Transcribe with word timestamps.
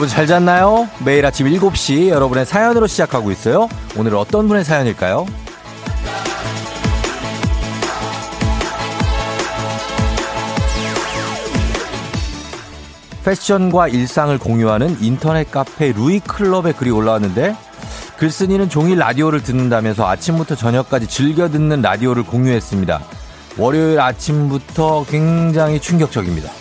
여러분 0.00 0.16
잘 0.16 0.26
잤나요? 0.26 0.88
매일 1.04 1.26
아침 1.26 1.46
7시 1.46 2.08
여러분의 2.08 2.46
사연으로 2.46 2.86
시작하고 2.86 3.30
있어요. 3.30 3.68
오늘 3.98 4.16
어떤 4.16 4.48
분의 4.48 4.64
사연일까요? 4.64 5.26
패션과 13.26 13.88
일상을 13.88 14.38
공유하는 14.38 14.96
인터넷 15.02 15.50
카페 15.50 15.92
루이클럽에 15.92 16.72
글이 16.72 16.90
올라왔는데 16.90 17.54
글쓴이는 18.16 18.70
종일 18.70 19.00
라디오를 19.00 19.42
듣는다면서 19.42 20.08
아침부터 20.08 20.54
저녁까지 20.54 21.08
즐겨 21.08 21.50
듣는 21.50 21.82
라디오를 21.82 22.22
공유했습니다. 22.22 23.02
월요일 23.58 24.00
아침부터 24.00 25.04
굉장히 25.10 25.78
충격적입니다. 25.78 26.59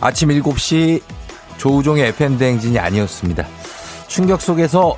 아침 0.00 0.28
7시 0.28 1.02
조우종의 1.56 2.08
FM대행진이 2.08 2.78
아니었습니다. 2.78 3.46
충격 4.06 4.40
속에서 4.40 4.96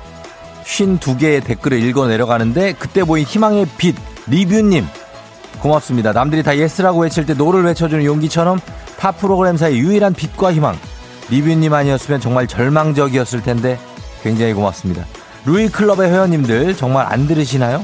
52개의 0.63 1.43
댓글을 1.43 1.83
읽어 1.83 2.07
내려가는데 2.07 2.73
그때 2.73 3.03
보인 3.03 3.25
희망의 3.25 3.67
빛 3.77 3.95
리뷰님 4.27 4.85
고맙습니다. 5.59 6.11
남들이 6.13 6.43
다 6.43 6.57
yes라고 6.57 7.01
외칠 7.01 7.25
때 7.25 7.33
no를 7.33 7.63
외쳐주는 7.63 8.03
용기처럼 8.03 8.59
타 8.97 9.11
프로그램사의 9.11 9.77
유일한 9.77 10.13
빛과 10.13 10.53
희망 10.53 10.77
리뷰님 11.29 11.73
아니었으면 11.73 12.19
정말 12.21 12.47
절망적이었을 12.47 13.41
텐데 13.41 13.79
굉장히 14.23 14.53
고맙습니다. 14.53 15.05
루이클럽의 15.45 16.09
회원님들 16.09 16.75
정말 16.75 17.07
안 17.11 17.27
들으시나요? 17.27 17.83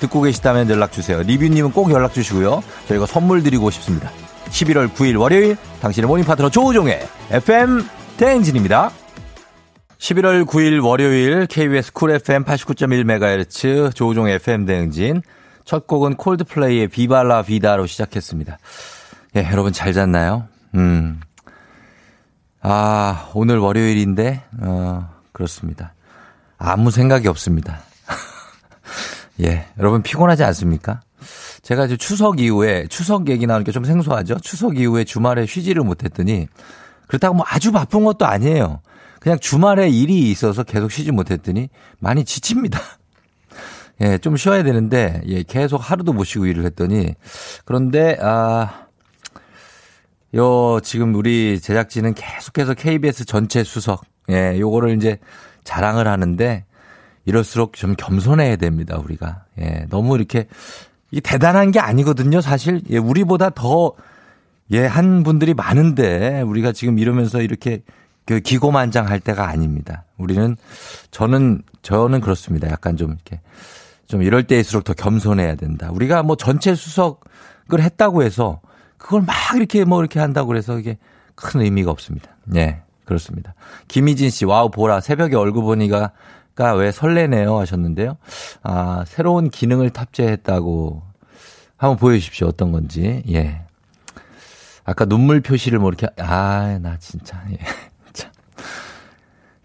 듣고 0.00 0.20
계시다면 0.20 0.68
연락주세요. 0.70 1.22
리뷰님은 1.22 1.72
꼭 1.72 1.90
연락주시고요. 1.90 2.62
저희가 2.88 3.06
선물 3.06 3.42
드리고 3.42 3.70
싶습니다. 3.70 4.10
11월 4.50 4.88
9일 4.92 5.18
월요일 5.18 5.56
당신의 5.80 6.08
morning 6.08 6.24
파트너 6.24 6.50
조우종의 6.50 7.00
FM 7.30 7.82
대행진입니다. 8.16 8.90
11월 9.98 10.46
9일 10.46 10.84
월요일 10.84 11.46
KBS 11.46 11.92
쿨 11.92 12.12
FM 12.12 12.44
89.1MHz 12.44 13.94
조우종의 13.94 14.36
FM 14.36 14.64
대행진 14.64 15.22
첫 15.64 15.86
곡은 15.86 16.14
콜드플레이의 16.16 16.88
Viva 16.88 17.24
La 17.24 17.42
Vida로 17.42 17.86
시작했습니다. 17.86 18.58
예, 19.36 19.48
여러분 19.50 19.72
잘 19.72 19.92
잤나요? 19.92 20.48
음. 20.74 21.20
아, 22.60 23.30
오늘 23.34 23.58
월요일인데 23.58 24.42
어, 24.62 25.08
그렇습니다. 25.32 25.94
아무 26.58 26.90
생각이 26.90 27.28
없습니다. 27.28 27.80
예, 29.42 29.66
여러분 29.78 30.02
피곤하지 30.02 30.44
않습니까? 30.44 31.00
제가 31.68 31.84
이제 31.84 31.98
추석 31.98 32.40
이후에 32.40 32.86
추석 32.88 33.28
얘기 33.28 33.46
나오니까 33.46 33.72
좀 33.72 33.84
생소하죠. 33.84 34.40
추석 34.40 34.78
이후에 34.78 35.04
주말에 35.04 35.44
쉬지를 35.44 35.82
못했더니 35.82 36.48
그렇다고 37.06 37.34
뭐 37.34 37.44
아주 37.46 37.72
바쁜 37.72 38.04
것도 38.04 38.24
아니에요. 38.24 38.80
그냥 39.20 39.38
주말에 39.38 39.90
일이 39.90 40.30
있어서 40.30 40.62
계속 40.62 40.90
쉬지 40.90 41.12
못했더니 41.12 41.68
많이 41.98 42.24
지칩니다. 42.24 42.80
예, 44.00 44.16
좀 44.16 44.38
쉬어야 44.38 44.62
되는데 44.62 45.20
예, 45.26 45.42
계속 45.42 45.76
하루도 45.76 46.14
못 46.14 46.24
쉬고 46.24 46.46
일을 46.46 46.64
했더니 46.64 47.14
그런데 47.66 48.16
아. 48.22 48.86
요, 50.36 50.78
지금 50.82 51.14
우리 51.14 51.58
제작진은 51.58 52.12
계속해서 52.12 52.74
KBS 52.74 53.24
전체 53.24 53.64
수석, 53.64 54.04
예, 54.28 54.58
요거를 54.58 54.94
이제 54.94 55.18
자랑을 55.64 56.06
하는데, 56.06 56.66
이럴수록 57.24 57.72
좀 57.72 57.94
겸손해야 57.96 58.56
됩니다, 58.56 58.98
우리가. 58.98 59.44
예, 59.58 59.86
너무 59.88 60.16
이렇게 60.16 60.46
이 61.10 61.20
대단한 61.20 61.70
게 61.70 61.80
아니거든요, 61.80 62.40
사실. 62.40 62.82
예, 62.90 62.98
우리보다 62.98 63.50
더, 63.50 63.92
예, 64.70 64.84
한 64.84 65.22
분들이 65.22 65.54
많은데, 65.54 66.42
우리가 66.42 66.72
지금 66.72 66.98
이러면서 66.98 67.40
이렇게 67.40 67.82
그 68.26 68.40
기고만장할 68.40 69.20
때가 69.20 69.48
아닙니다. 69.48 70.04
우리는, 70.18 70.56
저는, 71.10 71.62
저는 71.82 72.20
그렇습니다. 72.20 72.68
약간 72.68 72.96
좀 72.96 73.12
이렇게, 73.12 73.40
좀 74.06 74.22
이럴 74.22 74.46
때일수록 74.46 74.84
더 74.84 74.92
겸손해야 74.92 75.54
된다. 75.54 75.88
우리가 75.90 76.22
뭐 76.22 76.36
전체 76.36 76.74
수석을 76.74 77.80
했다고 77.80 78.22
해서, 78.22 78.60
그걸 78.98 79.22
막 79.22 79.34
이렇게 79.56 79.84
뭐 79.84 80.00
이렇게 80.00 80.20
한다고 80.20 80.48
그래서 80.48 80.78
이게 80.78 80.98
큰 81.34 81.62
의미가 81.62 81.90
없습니다. 81.90 82.28
예, 82.56 82.82
그렇습니다. 83.04 83.54
김희진 83.86 84.28
씨, 84.28 84.44
wow, 84.44 84.70
보라. 84.70 85.00
새벽에 85.00 85.36
얼굴 85.36 85.62
보니까 85.62 86.12
왜 86.72 86.92
설레네요 86.92 87.58
하셨는데요. 87.58 88.16
아, 88.62 89.04
새로운 89.06 89.50
기능을 89.50 89.90
탑재했다고 89.90 91.02
한번 91.76 91.96
보여주십시오. 91.96 92.48
어떤 92.48 92.72
건지. 92.72 93.22
예. 93.30 93.62
아까 94.84 95.04
눈물 95.04 95.40
표시를 95.40 95.78
뭐 95.78 95.90
이렇게, 95.90 96.08
아, 96.20 96.78
나 96.82 96.96
진짜, 96.98 97.42
예. 97.52 97.58
참. 98.12 98.30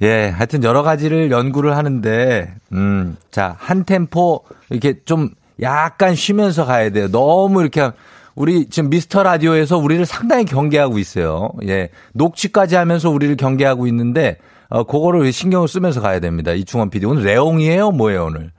예, 0.01 0.27
하여튼 0.27 0.63
여러 0.63 0.83
가지를 0.83 1.31
연구를 1.31 1.75
하는데, 1.77 2.53
음, 2.73 3.17
자, 3.31 3.55
한 3.57 3.85
템포 3.85 4.43
이렇게 4.69 5.01
좀 5.05 5.29
약간 5.61 6.13
쉬면서 6.13 6.65
가야 6.65 6.89
돼요. 6.89 7.09
너무 7.09 7.61
이렇게 7.61 7.89
우리 8.35 8.67
지금 8.69 8.89
미스터 8.89 9.23
라디오에서 9.23 9.77
우리를 9.77 10.05
상당히 10.05 10.45
경계하고 10.45 10.99
있어요. 10.99 11.51
예. 11.67 11.89
녹취까지 12.13 12.75
하면서 12.75 13.09
우리를 13.09 13.35
경계하고 13.37 13.87
있는데, 13.87 14.37
어, 14.73 14.83
그거를 14.83 15.31
신경을 15.31 15.67
쓰면서 15.67 16.01
가야 16.01 16.19
됩니다. 16.19 16.51
이충원 16.51 16.89
PD. 16.89 17.05
오늘 17.05 17.21
레옹이에요? 17.21 17.91
뭐예요, 17.91 18.25
오늘? 18.25 18.51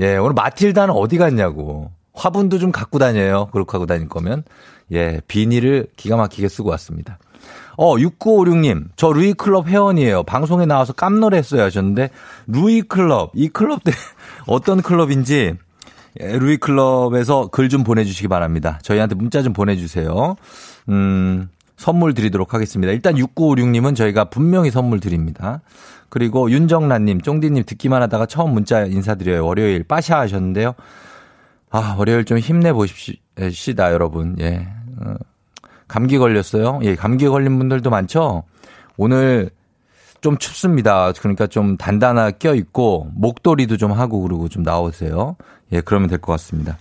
예, 0.00 0.16
오늘 0.16 0.34
마틸다는 0.34 0.92
어디 0.92 1.18
갔냐고. 1.18 1.92
화분도 2.14 2.58
좀 2.58 2.72
갖고 2.72 2.98
다녀요. 2.98 3.48
그렇게 3.52 3.70
하고 3.70 3.86
다닐 3.86 4.08
거면. 4.08 4.42
예, 4.90 5.20
비닐을 5.28 5.86
기가 5.96 6.16
막히게 6.16 6.48
쓰고 6.48 6.70
왔습니다. 6.70 7.20
어, 7.76 7.94
6956님, 7.94 8.86
저 8.96 9.12
루이클럽 9.12 9.68
회원이에요. 9.68 10.24
방송에 10.24 10.66
나와서 10.66 10.92
깜놀했어요 10.92 11.62
하셨는데, 11.62 12.10
루이클럽, 12.48 13.30
이 13.34 13.48
클럽 13.48 13.84
때 13.84 13.92
어떤 14.48 14.82
클럽인지, 14.82 15.54
예, 16.22 16.38
루이클럽에서 16.38 17.50
글 17.52 17.68
좀 17.68 17.84
보내주시기 17.84 18.26
바랍니다. 18.26 18.80
저희한테 18.82 19.14
문자 19.14 19.42
좀 19.42 19.52
보내주세요. 19.52 20.34
음, 20.88 21.48
선물 21.76 22.14
드리도록 22.14 22.54
하겠습니다. 22.54 22.92
일단 22.92 23.14
6956님은 23.14 23.94
저희가 23.96 24.24
분명히 24.26 24.70
선물 24.70 25.00
드립니다. 25.00 25.60
그리고 26.08 26.50
윤정란님, 26.50 27.20
쫑디님 27.20 27.64
듣기만 27.66 28.00
하다가 28.02 28.26
처음 28.26 28.52
문자 28.52 28.84
인사드려요. 28.84 29.44
월요일 29.44 29.82
빠샤 29.84 30.18
하셨는데요. 30.20 30.74
아, 31.70 31.96
월요일 31.98 32.24
좀 32.24 32.38
힘내보십시다, 32.38 33.92
여러분. 33.92 34.36
예. 34.40 34.66
어, 35.00 35.14
감기 35.88 36.16
걸렸어요? 36.18 36.80
예, 36.84 36.94
감기 36.94 37.26
걸린 37.28 37.58
분들도 37.58 37.90
많죠? 37.90 38.44
오늘 38.96 39.50
좀 40.20 40.38
춥습니다. 40.38 41.12
그러니까 41.18 41.46
좀 41.46 41.76
단단하게 41.76 42.38
껴있고, 42.38 43.10
목도리도 43.14 43.76
좀 43.76 43.92
하고 43.92 44.22
그러고 44.22 44.48
좀 44.48 44.62
나오세요. 44.62 45.36
예, 45.72 45.80
그러면 45.80 46.08
될 46.08 46.18
것 46.18 46.32
같습니다. 46.32 46.78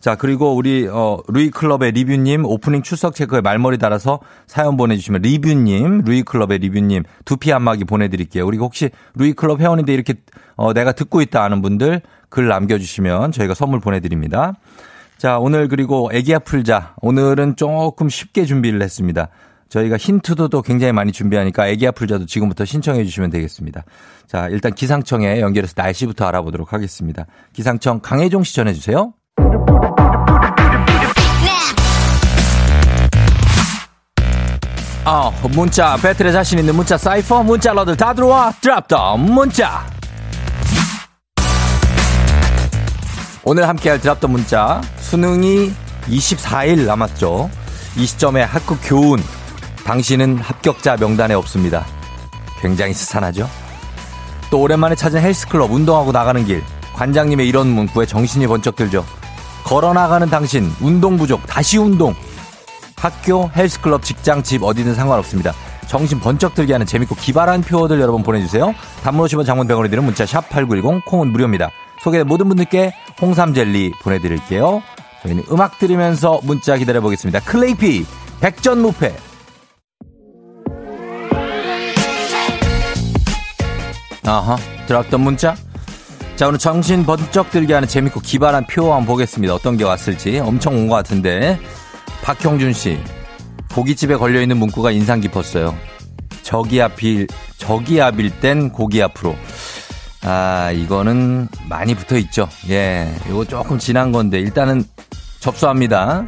자, 0.00 0.14
그리고 0.14 0.56
우리, 0.56 0.88
어, 0.88 1.18
루이클럽의 1.28 1.92
리뷰님, 1.92 2.46
오프닝 2.46 2.82
출석 2.82 3.14
체크에 3.14 3.42
말머리 3.42 3.76
달아서 3.76 4.20
사연 4.46 4.78
보내주시면 4.78 5.20
리뷰님, 5.20 6.02
루이클럽의 6.06 6.58
리뷰님, 6.58 7.02
두피 7.26 7.52
안마기 7.52 7.84
보내드릴게요. 7.84 8.46
그리고 8.46 8.64
혹시 8.64 8.90
루이클럽 9.14 9.60
회원인데 9.60 9.92
이렇게, 9.92 10.14
어, 10.56 10.72
내가 10.72 10.92
듣고 10.92 11.20
있다 11.20 11.42
하는 11.42 11.60
분들 11.60 12.00
글 12.30 12.48
남겨주시면 12.48 13.32
저희가 13.32 13.52
선물 13.52 13.80
보내드립니다. 13.80 14.54
자, 15.18 15.38
오늘 15.38 15.68
그리고 15.68 16.08
애기야 16.14 16.38
풀자. 16.38 16.94
오늘은 17.02 17.56
조금 17.56 18.08
쉽게 18.08 18.46
준비를 18.46 18.80
했습니다. 18.80 19.28
저희가 19.68 19.98
힌트도 19.98 20.48
또 20.48 20.62
굉장히 20.62 20.92
많이 20.94 21.12
준비하니까 21.12 21.68
애기야 21.68 21.90
풀자도 21.90 22.24
지금부터 22.24 22.64
신청해 22.64 23.04
주시면 23.04 23.28
되겠습니다. 23.28 23.84
자, 24.26 24.48
일단 24.48 24.72
기상청에 24.72 25.40
연결해서 25.40 25.74
날씨부터 25.76 26.24
알아보도록 26.24 26.72
하겠습니다. 26.72 27.26
기상청 27.52 28.00
강혜종 28.00 28.44
씨 28.44 28.54
전해 28.54 28.72
주세요. 28.72 29.12
어, 35.04 35.32
문자 35.50 35.96
배틀에 35.96 36.30
자신 36.30 36.58
있는 36.58 36.74
문자 36.74 36.98
사이퍼 36.98 37.42
문자러들 37.42 37.96
다 37.96 38.12
들어와. 38.12 38.52
드랍더 38.60 39.16
문자. 39.16 39.86
오늘 43.42 43.66
함께할 43.66 44.00
드랍더 44.00 44.28
문자 44.28 44.80
수능이 44.98 45.72
24일 46.06 46.86
남았죠. 46.86 47.50
이 47.96 48.06
시점에 48.06 48.42
학급 48.42 48.78
교훈. 48.82 49.22
당신은 49.84 50.38
합격자 50.38 50.98
명단에 50.98 51.34
없습니다. 51.34 51.86
굉장히 52.60 52.92
스산하죠? 52.92 53.48
또 54.50 54.60
오랜만에 54.60 54.94
찾은 54.94 55.20
헬스클럽 55.20 55.72
운동하고 55.72 56.12
나가는 56.12 56.44
길. 56.44 56.62
관장님의 56.94 57.48
이런 57.48 57.68
문구에 57.68 58.04
정신이 58.04 58.46
번쩍 58.46 58.76
들죠. 58.76 59.06
걸어 59.64 59.94
나가는 59.94 60.28
당신 60.28 60.70
운동 60.80 61.16
부족 61.16 61.46
다시 61.46 61.78
운동 61.78 62.14
학교, 63.00 63.50
헬스클럽, 63.56 64.02
직장, 64.04 64.42
집 64.42 64.62
어디든 64.62 64.94
상관없습니다. 64.94 65.52
정신 65.88 66.20
번쩍 66.20 66.54
들게 66.54 66.72
하는 66.74 66.86
재밌고 66.86 67.14
기발한 67.16 67.62
표어들 67.62 68.00
여러분 68.00 68.22
보내주세요. 68.22 68.74
단문 69.02 69.26
50원 69.26 69.44
장문병원에 69.46 69.88
드는 69.88 70.04
문자 70.04 70.24
샵 70.26 70.48
8910 70.50 71.04
콩은 71.06 71.32
무료입니다. 71.32 71.70
소개된 72.02 72.26
모든 72.28 72.48
분들께 72.48 72.92
홍삼 73.20 73.54
젤리 73.54 73.92
보내드릴게요. 74.02 74.82
저희는 75.22 75.44
음악 75.50 75.78
들으면서 75.78 76.40
문자 76.44 76.76
기다려보겠습니다. 76.76 77.40
클레이피, 77.40 78.06
백전무패. 78.40 79.14
아하, 84.26 84.56
들어왔던 84.86 85.20
문자? 85.20 85.56
자, 86.36 86.48
오늘 86.48 86.58
정신 86.58 87.04
번쩍 87.04 87.50
들게 87.50 87.74
하는 87.74 87.88
재밌고 87.88 88.20
기발한 88.20 88.66
표 88.66 88.92
한번 88.92 89.06
보겠습니다. 89.06 89.54
어떤 89.54 89.76
게 89.76 89.84
왔을지. 89.84 90.38
엄청 90.38 90.74
온 90.76 90.88
것 90.88 90.94
같은데. 90.94 91.58
박형준 92.22 92.72
씨. 92.72 92.98
고깃집에 93.74 94.16
걸려있는 94.16 94.56
문구가 94.56 94.90
인상 94.90 95.20
깊었어요. 95.20 95.76
저기압일, 96.42 97.28
저기압일 97.58 98.40
땐 98.40 98.70
고기 98.70 99.02
앞으로. 99.02 99.36
아, 100.22 100.70
이거는 100.72 101.48
많이 101.68 101.94
붙어 101.94 102.16
있죠. 102.18 102.48
예. 102.68 103.14
이거 103.28 103.44
조금 103.44 103.78
지난 103.78 104.12
건데, 104.12 104.38
일단은 104.40 104.84
접수합니다. 105.38 106.24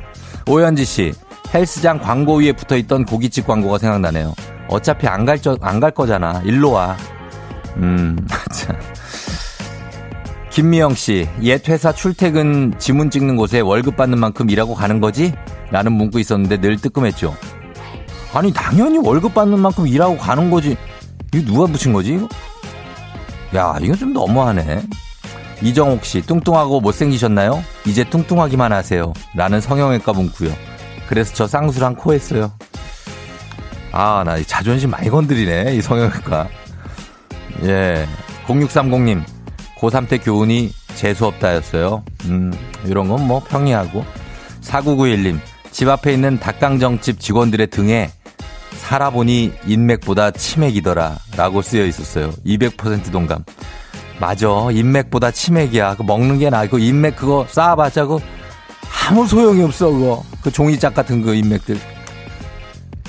오현지 0.47 0.85
씨. 0.85 1.13
헬스장 1.53 1.99
광고 2.01 2.37
위에 2.39 2.53
붙어 2.53 2.77
있던 2.79 3.05
고깃집 3.05 3.47
광고가 3.47 3.77
생각나네요. 3.79 4.35
어차피 4.69 5.07
안 5.07 5.27
갈, 5.27 5.39
안 5.61 5.81
갈 5.81 5.91
거잖아. 5.91 6.41
일로 6.45 6.71
와. 6.71 6.97
음, 7.77 8.17
참. 8.53 8.77
김미영 10.51 10.95
씨, 10.95 11.29
옛 11.43 11.67
회사 11.69 11.93
출퇴근 11.93 12.75
지문 12.79 13.11
찍는 13.11 13.37
곳에 13.37 13.61
월급 13.61 13.97
받는 13.97 14.19
만큼 14.19 14.49
일하고 14.51 14.75
가는 14.75 15.01
거지? 15.01 15.35
라는 15.73 15.93
문구 15.93 16.21
있었는데 16.21 16.61
늘 16.61 16.77
뜨끔했죠. 16.77 17.35
아니, 18.35 18.53
당연히 18.53 18.99
월급 18.99 19.35
받는 19.35 19.59
만큼 19.59 19.87
일하고 19.89 20.17
가는 20.17 20.51
거지. 20.51 20.77
이거 21.35 21.45
누가 21.53 21.67
붙인 21.67 21.93
거지? 21.93 22.21
야, 23.55 23.77
이건 23.81 23.97
좀 23.97 24.13
너무하네. 24.13 24.83
이정옥 25.63 26.05
씨, 26.05 26.21
뚱뚱하고 26.23 26.81
못생기셨나요? 26.81 27.63
이제 27.87 28.05
뚱뚱하기만 28.05 28.73
하세요. 28.73 29.13
라는 29.35 29.61
성형외과 29.61 30.13
문구요. 30.13 30.53
그래서 31.09 31.35
저 31.35 31.47
쌍수랑 31.47 31.95
코 31.97 32.13
했어요. 32.15 32.53
아, 33.93 34.23
나 34.25 34.43
자존심 34.43 34.91
많이 34.91 35.09
건드리네, 35.09 35.75
이 35.75 35.81
성형외과. 35.83 36.49
예. 37.65 38.07
0630님, 38.47 39.23
고3 39.79 40.09
때 40.09 40.19
교훈이 40.19 40.73
재수없다였어요. 40.95 42.03
음, 42.27 42.53
이런 42.85 43.09
건 43.09 43.21
뭐 43.23 43.41
평이하고. 43.45 44.05
4991님, 44.63 45.39
집 45.73 45.89
앞에 45.89 46.13
있는 46.13 46.39
닭강정집 46.39 47.19
직원들의 47.19 47.69
등에 47.69 48.11
살아보니 48.79 49.53
인맥보다 49.67 50.31
치맥이더라. 50.31 51.19
라고 51.37 51.63
쓰여 51.63 51.87
있었어요. 51.87 52.33
200% 52.45 53.11
동감. 53.11 53.45
맞아. 54.21 54.49
인맥보다 54.71 55.31
치맥이야. 55.31 55.97
그 55.97 56.03
먹는 56.03 56.39
게 56.39 56.51
나아. 56.51 56.67
그 56.67 56.79
인맥 56.79 57.17
그거 57.17 57.47
쌓아봤자 57.49 58.07
그 58.07 58.19
아무 59.09 59.27
소용이 59.27 59.63
없어. 59.63 59.91
그거. 59.91 60.23
그 60.43 60.51
종이짝 60.51 60.95
같은 60.95 61.23
그 61.23 61.35
인맥들. 61.35 61.79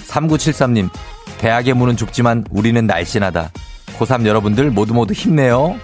3973님, 0.07 0.89
대학의 1.39 1.73
문은 1.73 1.97
좁지만 1.97 2.45
우리는 2.51 2.85
날씬하다. 2.85 3.51
고3 3.97 4.25
여러분들 4.25 4.69
모두 4.71 4.93
모두 4.93 5.13
힘내요. 5.13 5.75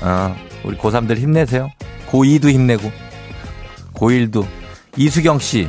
어, 0.00 0.36
우리 0.64 0.76
고3들 0.78 1.18
힘내세요. 1.18 1.70
고2도 2.10 2.50
힘내고. 2.50 2.90
고1도. 3.94 4.46
이수경 4.96 5.38
씨, 5.38 5.68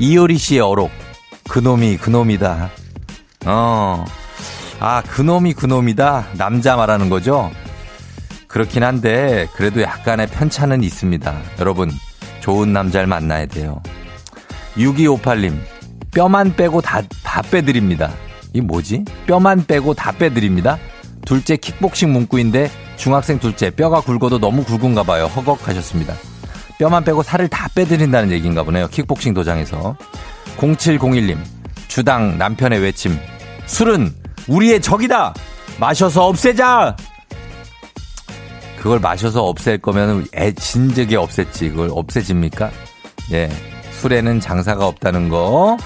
이효리 0.00 0.38
씨의 0.38 0.60
어록. 0.60 0.90
그놈이 1.48 1.98
그놈이다. 1.98 2.70
어. 3.44 4.04
아, 4.80 5.02
그놈이 5.02 5.52
그놈이다. 5.52 6.28
남자 6.38 6.74
말하는 6.74 7.10
거죠? 7.10 7.50
그렇긴 8.48 8.82
한데, 8.82 9.46
그래도 9.54 9.82
약간의 9.82 10.28
편차는 10.28 10.82
있습니다. 10.82 11.38
여러분, 11.60 11.90
좋은 12.40 12.72
남자를 12.72 13.06
만나야 13.06 13.44
돼요. 13.46 13.82
6258님, 14.76 15.60
뼈만 16.12 16.56
빼고 16.56 16.80
다, 16.80 17.02
다 17.22 17.42
빼드립니다. 17.42 18.10
이 18.54 18.62
뭐지? 18.62 19.04
뼈만 19.26 19.66
빼고 19.66 19.92
다 19.92 20.12
빼드립니다. 20.12 20.78
둘째 21.26 21.56
킥복싱 21.56 22.12
문구인데 22.12 22.70
중학생 22.96 23.38
둘째 23.38 23.70
뼈가 23.70 24.00
굵어도 24.00 24.38
너무 24.38 24.64
굵은가 24.64 25.02
봐요. 25.02 25.26
허걱하셨습니다. 25.26 26.14
뼈만 26.80 27.04
빼고 27.04 27.22
살을 27.22 27.48
다 27.48 27.68
빼드린다는 27.74 28.30
얘기인가 28.30 28.62
보네요. 28.62 28.88
킥복싱 28.88 29.34
도장에서. 29.34 29.94
0701님. 30.56 31.36
주당 31.88 32.38
남편의 32.38 32.80
외침. 32.80 33.18
술은 33.66 34.14
우리의 34.48 34.80
적이다. 34.80 35.34
마셔서 35.78 36.26
없애자. 36.26 36.96
그걸 38.78 38.98
마셔서 38.98 39.44
없앨 39.44 39.76
거면 39.76 40.26
애 40.34 40.52
진즉에 40.52 41.16
없앴지. 41.16 41.68
그걸 41.72 41.90
없애집니까? 41.92 42.70
예. 43.32 43.50
술에는 44.00 44.40
장사가 44.40 44.86
없다는 44.86 45.28
거. 45.28 45.76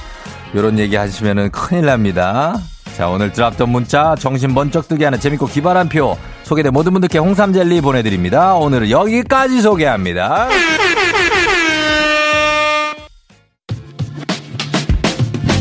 요런 0.54 0.78
얘기 0.78 0.94
하시면은 0.94 1.50
큰일 1.50 1.86
납니다. 1.86 2.56
자, 2.96 3.08
오늘 3.08 3.32
드랍던 3.32 3.70
문자 3.70 4.14
정신 4.14 4.54
번쩍 4.54 4.86
뜨게 4.86 5.04
하는 5.04 5.18
재밌고 5.18 5.46
기발한 5.46 5.88
표 5.88 6.16
소개된 6.44 6.72
모든 6.72 6.92
분들께 6.92 7.18
홍삼 7.18 7.52
젤리 7.52 7.80
보내드립니다. 7.80 8.54
오늘은 8.54 8.88
여기까지 8.88 9.60
소개합니다. 9.60 10.48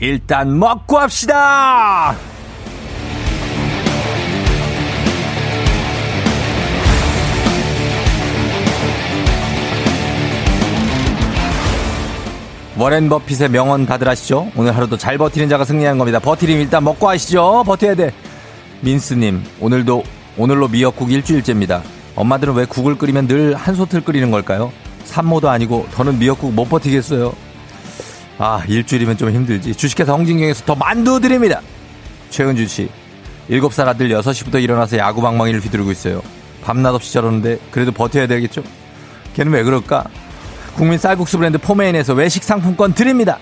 일단 0.00 0.58
먹고 0.58 0.98
합시다. 0.98 2.16
워렌 12.78 13.10
버핏의 13.10 13.50
명언 13.50 13.84
다들 13.84 14.08
아시죠? 14.08 14.50
오늘 14.56 14.74
하루도 14.74 14.96
잘 14.96 15.18
버티는 15.18 15.50
자가 15.50 15.66
승리하는 15.66 15.98
겁니다. 15.98 16.18
버티림 16.18 16.60
일단 16.60 16.82
먹고 16.82 17.10
하시죠. 17.10 17.62
버텨야 17.66 17.94
돼. 17.94 18.10
민스님, 18.80 19.44
오늘도, 19.60 20.02
오늘로 20.38 20.66
미역국 20.66 21.12
일주일째입니다. 21.12 21.82
엄마들은 22.16 22.54
왜 22.54 22.64
국을 22.64 22.96
끓이면 22.96 23.28
늘 23.28 23.54
한솥을 23.54 24.02
끓이는 24.02 24.30
걸까요? 24.30 24.72
산모도 25.04 25.50
아니고 25.50 25.88
더는 25.92 26.18
미역국 26.18 26.54
못 26.54 26.70
버티겠어요. 26.70 27.49
아, 28.42 28.64
일주일이면 28.66 29.18
좀 29.18 29.30
힘들지. 29.30 29.74
주식회사 29.74 30.14
홍진경에서 30.14 30.64
더 30.64 30.74
만두 30.74 31.20
드립니다. 31.20 31.60
최은주 32.30 32.66
씨, 32.68 32.88
7살 33.50 33.86
아들 33.86 34.08
6시부터 34.08 34.62
일어나서 34.62 34.96
야구방망이를 34.96 35.60
휘두르고 35.60 35.90
있어요. 35.90 36.22
밤낮 36.62 36.94
없이 36.94 37.12
저러는데 37.12 37.58
그래도 37.70 37.92
버텨야 37.92 38.26
되겠죠? 38.26 38.62
걔는 39.34 39.52
왜 39.52 39.62
그럴까? 39.62 40.04
국민 40.74 40.98
쌀국수 40.98 41.36
브랜드 41.36 41.58
포메인에서 41.58 42.14
외식 42.14 42.42
상품권 42.42 42.94
드립니다. 42.94 43.38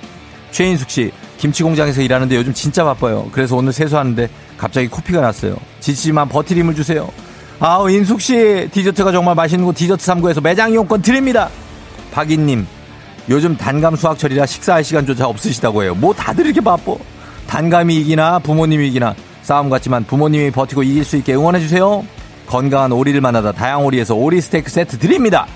최인숙 0.50 0.90
씨, 0.90 1.12
김치 1.36 1.62
공장에서 1.62 2.02
일하는데 2.02 2.34
요즘 2.34 2.52
진짜 2.52 2.82
바빠요. 2.82 3.28
그래서 3.30 3.54
오늘 3.54 3.72
세수하는데 3.72 4.28
갑자기 4.56 4.88
코피가 4.88 5.20
났어요. 5.20 5.56
지치지만 5.78 6.28
버티림을 6.28 6.74
주세요. 6.74 7.08
아우, 7.60 7.88
인숙 7.88 8.20
씨, 8.20 8.68
디저트가 8.72 9.12
정말 9.12 9.36
맛있는 9.36 9.64
곳 9.64 9.76
디저트 9.76 10.04
3구에서 10.04 10.42
매장 10.42 10.72
이용권 10.72 11.02
드립니다. 11.02 11.50
박인님, 12.10 12.66
요즘 13.30 13.56
단감 13.56 13.94
수학철이라 13.96 14.46
식사할 14.46 14.84
시간조차 14.84 15.26
없으시다고 15.26 15.82
해요. 15.82 15.94
뭐 15.94 16.14
다들 16.14 16.46
이렇게 16.46 16.60
바빠. 16.60 16.94
단감이 17.46 17.96
이기나 17.96 18.38
부모님이 18.38 18.88
이기나 18.88 19.14
싸움 19.42 19.70
같지만 19.70 20.04
부모님이 20.04 20.50
버티고 20.50 20.82
이길 20.82 21.04
수 21.04 21.16
있게 21.16 21.34
응원해주세요. 21.34 22.04
건강한 22.46 22.92
오리를 22.92 23.20
만나다 23.20 23.52
다양오리에서 23.52 24.14
오리 24.14 24.40
스테이크 24.40 24.70
세트 24.70 24.98
드립니다. 24.98 25.46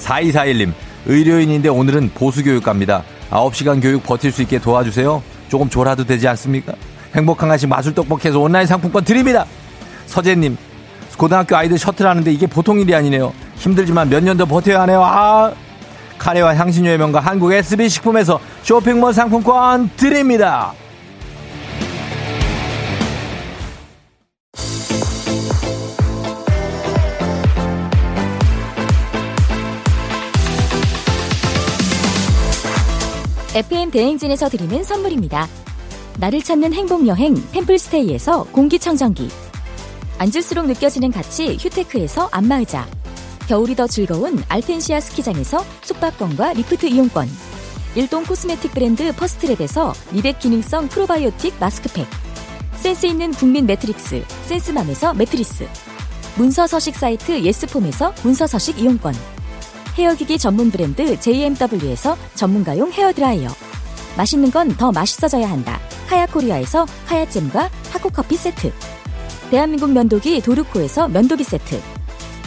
4241님, 0.00 0.72
의료인인데 1.06 1.68
오늘은 1.68 2.12
보수교육갑니다. 2.14 3.02
9시간 3.30 3.80
교육 3.82 4.02
버틸 4.04 4.32
수 4.32 4.42
있게 4.42 4.58
도와주세요. 4.58 5.22
조금 5.48 5.68
졸아도 5.68 6.04
되지 6.04 6.26
않습니까? 6.28 6.72
행복한 7.14 7.48
간식 7.50 7.66
마술떡볶이에서 7.68 8.40
온라인 8.40 8.66
상품권 8.66 9.04
드립니다. 9.04 9.44
서재님, 10.06 10.56
고등학교 11.18 11.56
아이들 11.56 11.78
셔틀 11.78 12.06
하는데 12.06 12.32
이게 12.32 12.46
보통 12.46 12.80
일이 12.80 12.94
아니네요. 12.94 13.32
힘들지만 13.56 14.08
몇 14.08 14.22
년 14.22 14.36
더 14.36 14.44
버텨야 14.46 14.80
하네요. 14.82 15.02
아! 15.04 15.52
카레와 16.22 16.54
향신료의 16.54 16.98
명가 16.98 17.18
한국 17.18 17.52
SB 17.52 17.88
식품에서 17.88 18.38
쇼핑몰 18.62 19.12
상품권 19.12 19.90
드립니다. 19.96 20.72
FM 33.54 33.90
대행진에서 33.90 34.48
드리는 34.48 34.82
선물입니다. 34.82 35.48
나를 36.18 36.40
찾는 36.40 36.72
행복 36.72 37.06
여행 37.08 37.34
템플스테이에서 37.50 38.44
공기청정기. 38.44 39.28
앉을수록 40.18 40.66
느껴지는 40.66 41.10
가치 41.10 41.56
휴테크에서 41.60 42.28
안마의자. 42.30 42.86
겨울이 43.52 43.76
더 43.76 43.86
즐거운 43.86 44.42
알펜시아 44.48 44.98
스키장에서 44.98 45.62
숙박권과 45.82 46.54
리프트 46.54 46.86
이용권. 46.86 47.28
일동 47.94 48.24
코스메틱 48.24 48.72
브랜드 48.72 49.12
퍼스트랩에서 49.12 49.92
미백 50.10 50.38
기능성 50.38 50.88
프로바이오틱 50.88 51.56
마스크팩. 51.60 52.06
센스 52.76 53.04
있는 53.04 53.30
국민 53.32 53.66
매트리스 53.66 54.24
센스맘에서 54.46 55.12
매트리스. 55.12 55.68
문서 56.36 56.66
서식 56.66 56.96
사이트 56.96 57.42
예스폼에서 57.42 58.14
문서 58.22 58.46
서식 58.46 58.78
이용권. 58.78 59.14
헤어기기 59.98 60.38
전문 60.38 60.70
브랜드 60.70 61.20
JMW에서 61.20 62.16
전문가용 62.34 62.90
헤어드라이어. 62.90 63.50
맛있는 64.16 64.50
건 64.50 64.74
더 64.78 64.90
맛있어져야 64.92 65.50
한다. 65.50 65.78
하야코리아에서 66.06 66.86
하야잼과 67.04 67.68
하코커피 67.90 68.34
세트. 68.34 68.72
대한민국 69.50 69.90
면도기 69.92 70.40
도르코에서 70.40 71.08
면도기 71.08 71.44
세트 71.44 71.82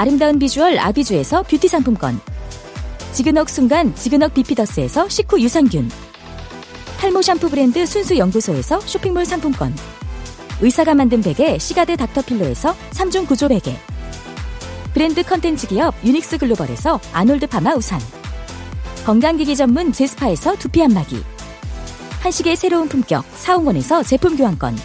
아름다운 0.00 0.38
비주얼 0.38 0.78
아비주에서 0.78 1.42
뷰티 1.42 1.68
상품권. 1.68 2.18
지그넉 3.12 3.50
순간 3.50 3.94
지그넉 3.94 4.32
비피더스에서 4.32 5.10
식후 5.10 5.38
유산균. 5.42 5.90
탈모 6.98 7.20
샴푸 7.20 7.50
브랜드 7.50 7.84
순수 7.84 8.16
연구소에서 8.16 8.80
쇼핑몰 8.80 9.26
상품권. 9.26 9.76
의사가 10.62 10.94
만든 10.94 11.20
베개 11.20 11.58
시가드 11.58 11.98
닥터필로에서 11.98 12.74
3중 12.92 13.28
구조 13.28 13.48
베개. 13.48 13.76
브랜드 14.94 15.22
컨텐츠 15.22 15.66
기업 15.66 15.94
유닉스 16.02 16.38
글로벌에서 16.38 16.98
아놀드 17.12 17.46
파마 17.46 17.74
우산. 17.74 18.00
건강기기 19.04 19.54
전문 19.54 19.92
제스파에서 19.92 20.56
두피 20.56 20.82
안마기. 20.82 21.22
한식의 22.20 22.56
새로운 22.56 22.88
품격 22.88 23.22
사홍원에서 23.34 24.02
제품 24.04 24.38
교환권. 24.38 24.78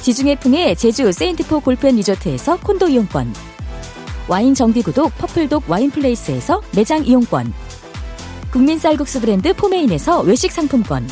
지중해 0.00 0.36
풍의 0.36 0.76
제주 0.76 1.10
세인트포 1.10 1.58
골프앤 1.58 1.96
리조트에서 1.96 2.60
콘도 2.60 2.86
이용권 2.86 3.51
와인 4.28 4.54
정기구독 4.54 5.16
퍼플독 5.18 5.64
와인플레이스에서 5.68 6.62
매장 6.74 7.04
이용권. 7.04 7.52
국민 8.50 8.78
쌀국수 8.78 9.20
브랜드 9.20 9.52
포메인에서 9.54 10.20
외식 10.20 10.52
상품권. 10.52 11.08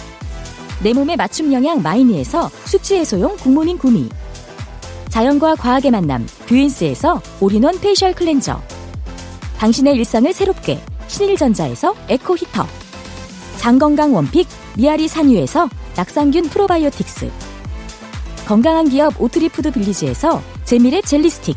내 0.83 0.93
몸에 0.93 1.17
맞춤 1.17 1.52
영양 1.52 1.83
마이니에서 1.83 2.50
숙취 2.64 2.97
해소용 2.97 3.37
국모닝 3.37 3.79
구미. 3.79 4.09
자연과 5.09 5.57
과학의 5.57 5.90
만남 5.90 6.26
뷰인스에서 6.47 7.21
all-in-one 7.40 7.80
facial 7.80 8.14
클렌저. 8.14 8.61
당신의 9.59 9.97
일상을 9.97 10.33
새롭게 10.33 10.81
신일전자에서 11.09 11.95
에코 12.09 12.37
히터. 12.37 12.67
장건강 13.59 14.14
one 14.14 14.28
pick 14.28 14.47
미야리산 14.76 15.09
U에서 15.09 15.69
낙산균 15.97 16.49
프로바이오틱스. 16.49 17.31
건강한 18.47 18.88
기업 18.88 19.21
오트리푸드 19.21 19.73
빌리지에서 19.73 20.40
재미랩 20.64 21.05
젤리 21.05 21.29
스틱 21.29 21.57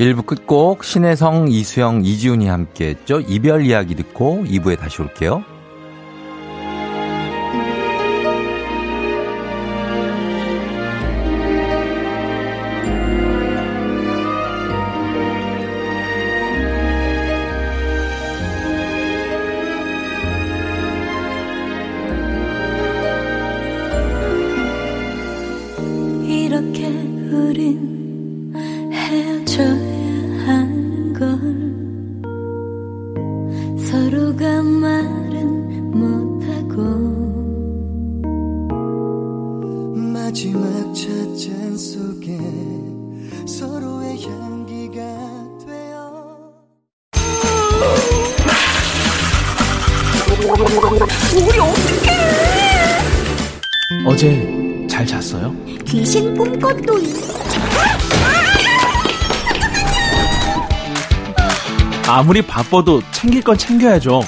1부 0.00 0.24
끝곡 0.24 0.82
신혜성, 0.82 1.48
이수영, 1.50 2.06
이지훈이 2.06 2.48
함께했죠. 2.48 3.20
이별 3.20 3.66
이야기 3.66 3.94
듣고 3.94 4.44
2부에 4.46 4.78
다시 4.78 5.02
올게요. 5.02 5.44
아무리 62.20 62.42
바빠도 62.42 63.00
챙길 63.12 63.42
건 63.42 63.56
챙겨야죠. 63.56 64.20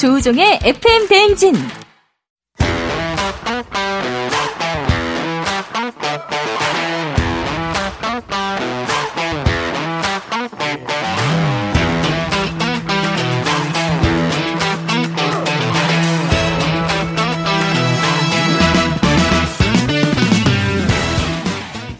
조우종의 0.00 0.58
FM 0.62 1.06
대행진 1.06 1.54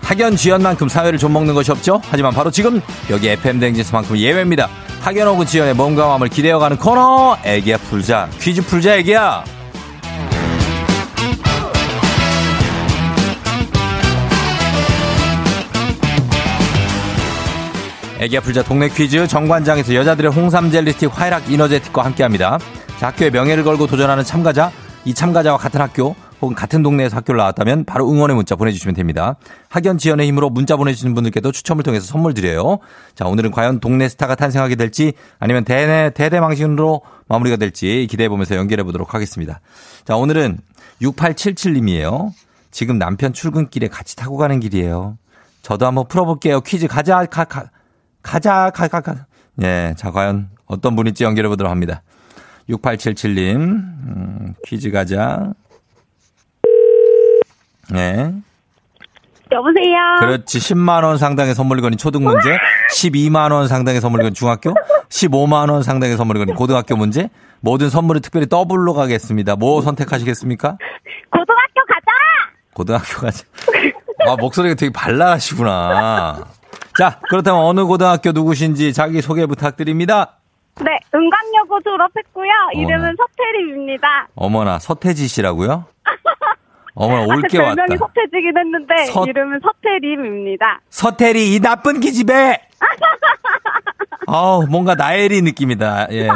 학연 0.00 0.34
지연만큼 0.34 0.88
사회를 0.88 1.18
좀 1.18 1.34
먹는 1.34 1.52
것이 1.52 1.70
없죠. 1.72 2.00
하지만 2.08 2.32
바로 2.32 2.50
지금 2.50 2.80
여기 3.10 3.28
FM 3.28 3.60
댕지스만큼 3.60 4.16
예외입니다. 4.16 4.70
혹은 5.06 5.46
지연의 5.46 5.75
몸과 5.75 6.08
마음을 6.08 6.28
기대어가는 6.28 6.78
코너 6.78 7.38
애기야 7.44 7.78
풀자 7.78 8.28
퀴즈 8.40 8.60
풀자 8.62 8.96
애기야. 8.96 9.44
애기야 18.18 18.40
풀자 18.40 18.64
동네 18.64 18.88
퀴즈 18.88 19.28
정관장에서 19.28 19.94
여자들의 19.94 20.32
홍삼 20.32 20.72
젤리스틱 20.72 21.10
화이락 21.14 21.52
이너제틱과 21.52 22.04
함께합니다. 22.04 22.58
자, 22.98 23.06
학교의 23.06 23.30
명예를 23.30 23.62
걸고 23.62 23.86
도전하는 23.86 24.25
참가자, 24.25 24.72
이 25.06 25.14
참가자와 25.14 25.56
같은 25.56 25.80
학교 25.80 26.16
혹은 26.42 26.56
같은 26.56 26.82
동네에서 26.82 27.16
학교를 27.16 27.38
나왔다면 27.38 27.84
바로 27.84 28.10
응원의 28.10 28.34
문자 28.34 28.56
보내주시면 28.56 28.96
됩니다. 28.96 29.36
학연 29.68 29.98
지연의 29.98 30.26
힘으로 30.26 30.50
문자 30.50 30.76
보내주시는 30.76 31.14
분들께도 31.14 31.52
추첨을 31.52 31.84
통해서 31.84 32.04
선물 32.06 32.34
드려요. 32.34 32.80
자, 33.14 33.26
오늘은 33.26 33.52
과연 33.52 33.78
동네 33.78 34.08
스타가 34.08 34.34
탄생하게 34.34 34.75
될지 34.75 35.12
아니면 35.38 35.64
대대, 35.64 36.10
대대망신으로 36.12 37.02
마무리가 37.28 37.56
될지 37.56 38.08
기대해 38.10 38.28
보면서 38.28 38.56
연결해 38.56 38.82
보도록 38.82 39.14
하겠습니다. 39.14 39.60
자, 40.04 40.16
오늘은 40.16 40.58
6877님이에요. 41.00 42.32
지금 42.72 42.98
남편 42.98 43.32
출근길에 43.32 43.86
같이 43.86 44.16
타고 44.16 44.36
가는 44.36 44.58
길이에요. 44.58 45.18
저도 45.62 45.86
한번 45.86 46.08
풀어볼게요. 46.08 46.62
퀴즈 46.62 46.88
가자, 46.88 47.25
가, 47.26 47.44
가, 47.44 47.70
가자, 48.22 48.70
가, 48.70 48.88
가, 48.88 49.00
가. 49.00 49.26
예, 49.62 49.94
자, 49.96 50.10
과연 50.10 50.50
어떤 50.66 50.96
분일지 50.96 51.22
연결해 51.22 51.48
보도록 51.48 51.70
합니다. 51.70 52.02
6877님, 52.68 53.56
음, 53.56 54.54
퀴즈 54.64 54.90
가자. 54.90 55.52
네. 57.90 58.32
여보세요. 59.52 59.96
그렇지. 60.18 60.58
10만 60.58 61.04
원 61.04 61.18
상당의 61.18 61.54
선물이 61.54 61.80
거는 61.80 61.96
초등 61.99 62.25
문제, 62.25 62.58
12만 62.92 63.52
원 63.52 63.68
상당의 63.68 64.00
선물이 64.00 64.23
거는 64.23 64.35
중학교, 64.35 64.75
15만 65.08 65.70
원 65.70 65.82
상당의 65.82 66.16
선물이 66.16 66.40
거는 66.40 66.54
고등학교 66.54 66.96
문제, 66.96 67.30
모든 67.61 67.88
선물을 67.88 68.20
특별히 68.23 68.46
더블로 68.49 68.94
가겠습니다. 68.94 69.54
뭐 69.56 69.80
선택하시겠습니까? 69.82 70.76
고등학교 71.30 71.87
가자. 71.87 72.12
고등학교 72.75 73.20
가자. 73.20 73.44
아, 74.26 74.37
목소리가 74.37 74.75
되게 74.75 74.92
발랄하시구나. 74.92 76.44
자, 76.99 77.20
그렇다면 77.28 77.62
어느 77.62 77.85
고등학교 77.85 78.32
누구신지 78.32 78.92
자기 78.92 79.23
소개 79.23 79.46
부탁드립니다. 79.46 80.38
네, 80.85 80.99
은광여고 81.14 81.80
졸업했고요. 81.83 82.50
이름은 82.75 83.16
서태림입니다. 83.16 84.28
어머나, 84.35 84.78
서태지 84.78 85.26
씨라고요? 85.28 85.85
어머나, 86.95 87.23
아, 87.23 87.26
올게 87.35 87.49
제 87.49 87.59
왔다. 87.59 87.75
별명이 87.76 87.99
서태지긴 87.99 88.56
했는데 88.59 89.04
서- 89.06 89.25
이름은 89.26 89.61
서태림입니다. 89.62 90.80
서태리, 90.90 91.54
이 91.54 91.61
나쁜 91.61 92.00
기집애! 92.00 92.61
아우, 94.28 94.66
뭔가 94.66 94.95
나엘이 94.95 95.40
느낌이다. 95.42 96.09
예. 96.11 96.28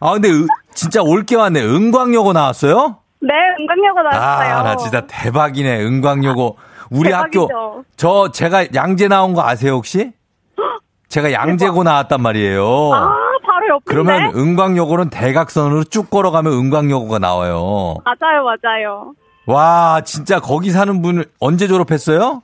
아, 0.00 0.12
근데 0.12 0.30
으- 0.30 0.46
진짜 0.74 1.02
올게 1.02 1.36
왔네. 1.36 1.62
은광여고 1.62 2.32
나왔어요? 2.32 2.98
네, 3.20 3.32
은광여고 3.60 4.02
나왔어요. 4.02 4.54
아, 4.56 4.62
나 4.62 4.76
진짜 4.76 5.02
대박이네. 5.06 5.80
은광여고. 5.84 6.56
우리 6.90 7.08
대박이죠. 7.10 7.40
학교, 7.42 7.84
저, 7.96 8.30
제가 8.30 8.66
양재 8.74 9.08
나온 9.08 9.32
거 9.34 9.42
아세요, 9.42 9.72
혹시? 9.72 10.12
제가 11.08 11.32
양재고 11.32 11.82
나왔단 11.82 12.20
말이에요. 12.20 12.92
아, 12.92 13.16
바로 13.64 13.74
옆인데? 13.76 13.82
그러면 13.84 14.34
은광여고는 14.36 15.10
대각선으로 15.10 15.84
쭉 15.84 16.10
걸어가면 16.10 16.52
은광여고가 16.52 17.18
나와요. 17.18 17.96
맞아요, 18.04 18.44
맞아요. 18.44 19.14
와, 19.46 20.00
진짜 20.04 20.40
거기 20.40 20.70
사는 20.70 21.02
분을 21.02 21.26
언제 21.38 21.66
졸업했어요? 21.66 22.42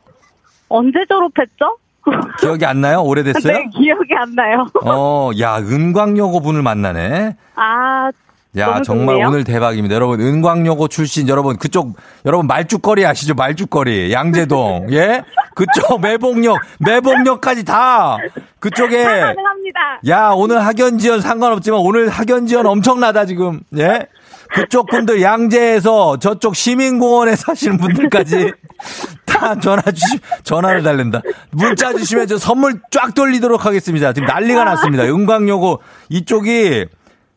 언제 0.68 0.98
졸업했죠? 1.08 1.76
기억이 2.40 2.64
안 2.64 2.80
나요? 2.80 3.02
오래됐어요? 3.02 3.52
네, 3.52 3.68
기억이 3.76 4.14
안 4.16 4.34
나요. 4.34 4.66
어, 4.84 5.30
야, 5.40 5.58
은광여고 5.58 6.40
분을 6.40 6.62
만나네. 6.62 7.36
아, 7.56 8.10
야, 8.56 8.82
정말 8.82 9.14
좋네요. 9.16 9.28
오늘 9.28 9.44
대박입니다. 9.44 9.94
여러분, 9.94 10.20
은광여고 10.20 10.88
출신 10.88 11.28
여러분, 11.28 11.56
그쪽, 11.56 11.94
여러분, 12.26 12.46
말죽거리 12.48 13.06
아시죠? 13.06 13.34
말죽거리. 13.34 14.12
양재동. 14.12 14.88
예? 14.92 15.22
그쪽 15.54 16.00
매봉역, 16.00 16.58
매봉역까지 16.80 17.64
다 17.64 18.16
그쪽에 18.58 19.04
가능합니다. 19.04 20.00
야, 20.08 20.30
오늘 20.34 20.64
학연 20.64 20.98
지원 20.98 21.20
상관없지만 21.20 21.80
오늘 21.80 22.08
학연 22.08 22.46
지원 22.46 22.66
엄청나다 22.66 23.26
지금. 23.26 23.60
예? 23.76 24.06
그쪽 24.52 24.88
분들 24.90 25.22
양재에서 25.22 26.18
저쪽 26.18 26.56
시민공원에 26.56 27.36
사시는 27.36 27.78
분들까지 27.78 28.52
다 29.24 29.54
전화 29.60 29.82
주시 29.82 30.18
전화를 30.42 30.82
달랜다. 30.82 31.22
문자 31.52 31.92
주시면 31.92 32.26
저 32.26 32.36
선물 32.36 32.80
쫙 32.90 33.14
돌리도록 33.14 33.64
하겠습니다. 33.64 34.12
지금 34.12 34.26
난리가 34.26 34.64
났습니다. 34.64 35.04
은광여고 35.04 35.80
이쪽이 36.08 36.86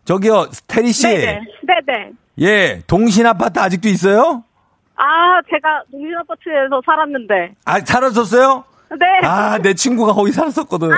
저기요, 0.06 0.48
테리 0.68 0.92
씨. 0.92 1.08
네네, 1.08 1.40
네네. 1.86 2.10
예, 2.42 2.82
동신 2.88 3.26
아파트 3.26 3.60
아직도 3.60 3.88
있어요? 3.90 4.44
아, 4.96 5.42
제가 5.50 5.84
동신 5.92 6.14
아파트에서 6.16 6.82
살았는데. 6.86 7.54
아, 7.66 7.80
살았었어요? 7.80 8.64
네. 8.92 9.28
아, 9.28 9.58
내 9.60 9.74
친구가 9.74 10.14
거기 10.14 10.32
살았었거든. 10.32 10.90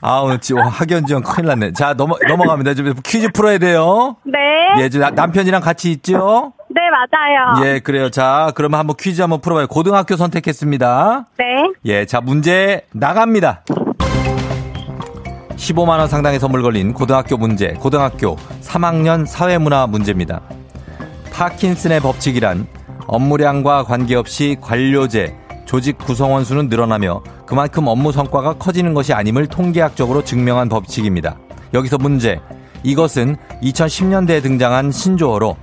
아, 0.00 0.18
오늘 0.20 0.38
지금 0.40 0.62
학연 0.62 1.06
지원 1.06 1.22
큰일 1.22 1.46
났네. 1.48 1.72
자, 1.72 1.94
넘어, 1.94 2.16
넘어갑니다. 2.26 2.74
좀 2.74 2.92
퀴즈 3.04 3.28
풀어야 3.32 3.58
돼요. 3.58 4.16
네. 4.24 4.38
예, 4.78 4.88
저 4.88 4.98
남편이랑 5.10 5.60
같이 5.62 5.90
있죠? 5.92 6.52
네, 6.68 6.80
맞아요. 6.90 7.64
예, 7.66 7.78
그래요. 7.80 8.10
자, 8.10 8.52
그러면 8.54 8.80
한번 8.80 8.96
퀴즈 8.98 9.20
한번 9.20 9.40
풀어봐요. 9.40 9.66
고등학교 9.68 10.16
선택했습니다. 10.16 11.26
네. 11.38 11.44
예, 11.86 12.06
자, 12.06 12.20
문제 12.20 12.86
나갑니다. 12.92 13.62
15만원 15.62 16.08
상당의 16.08 16.40
선물 16.40 16.62
걸린 16.62 16.92
고등학교 16.92 17.36
문제, 17.36 17.68
고등학교 17.68 18.36
3학년 18.62 19.24
사회문화 19.24 19.86
문제입니다. 19.86 20.42
파킨슨의 21.32 22.00
법칙이란 22.00 22.66
업무량과 23.06 23.84
관계없이 23.84 24.56
관료제, 24.60 25.36
조직 25.64 25.98
구성원 25.98 26.44
수는 26.44 26.68
늘어나며 26.68 27.22
그만큼 27.46 27.86
업무 27.86 28.10
성과가 28.10 28.54
커지는 28.54 28.92
것이 28.92 29.12
아님을 29.12 29.46
통계학적으로 29.46 30.24
증명한 30.24 30.68
법칙입니다. 30.68 31.38
여기서 31.74 31.96
문제. 31.98 32.40
이것은 32.82 33.36
2010년대에 33.62 34.42
등장한 34.42 34.90
신조어로 34.90 35.56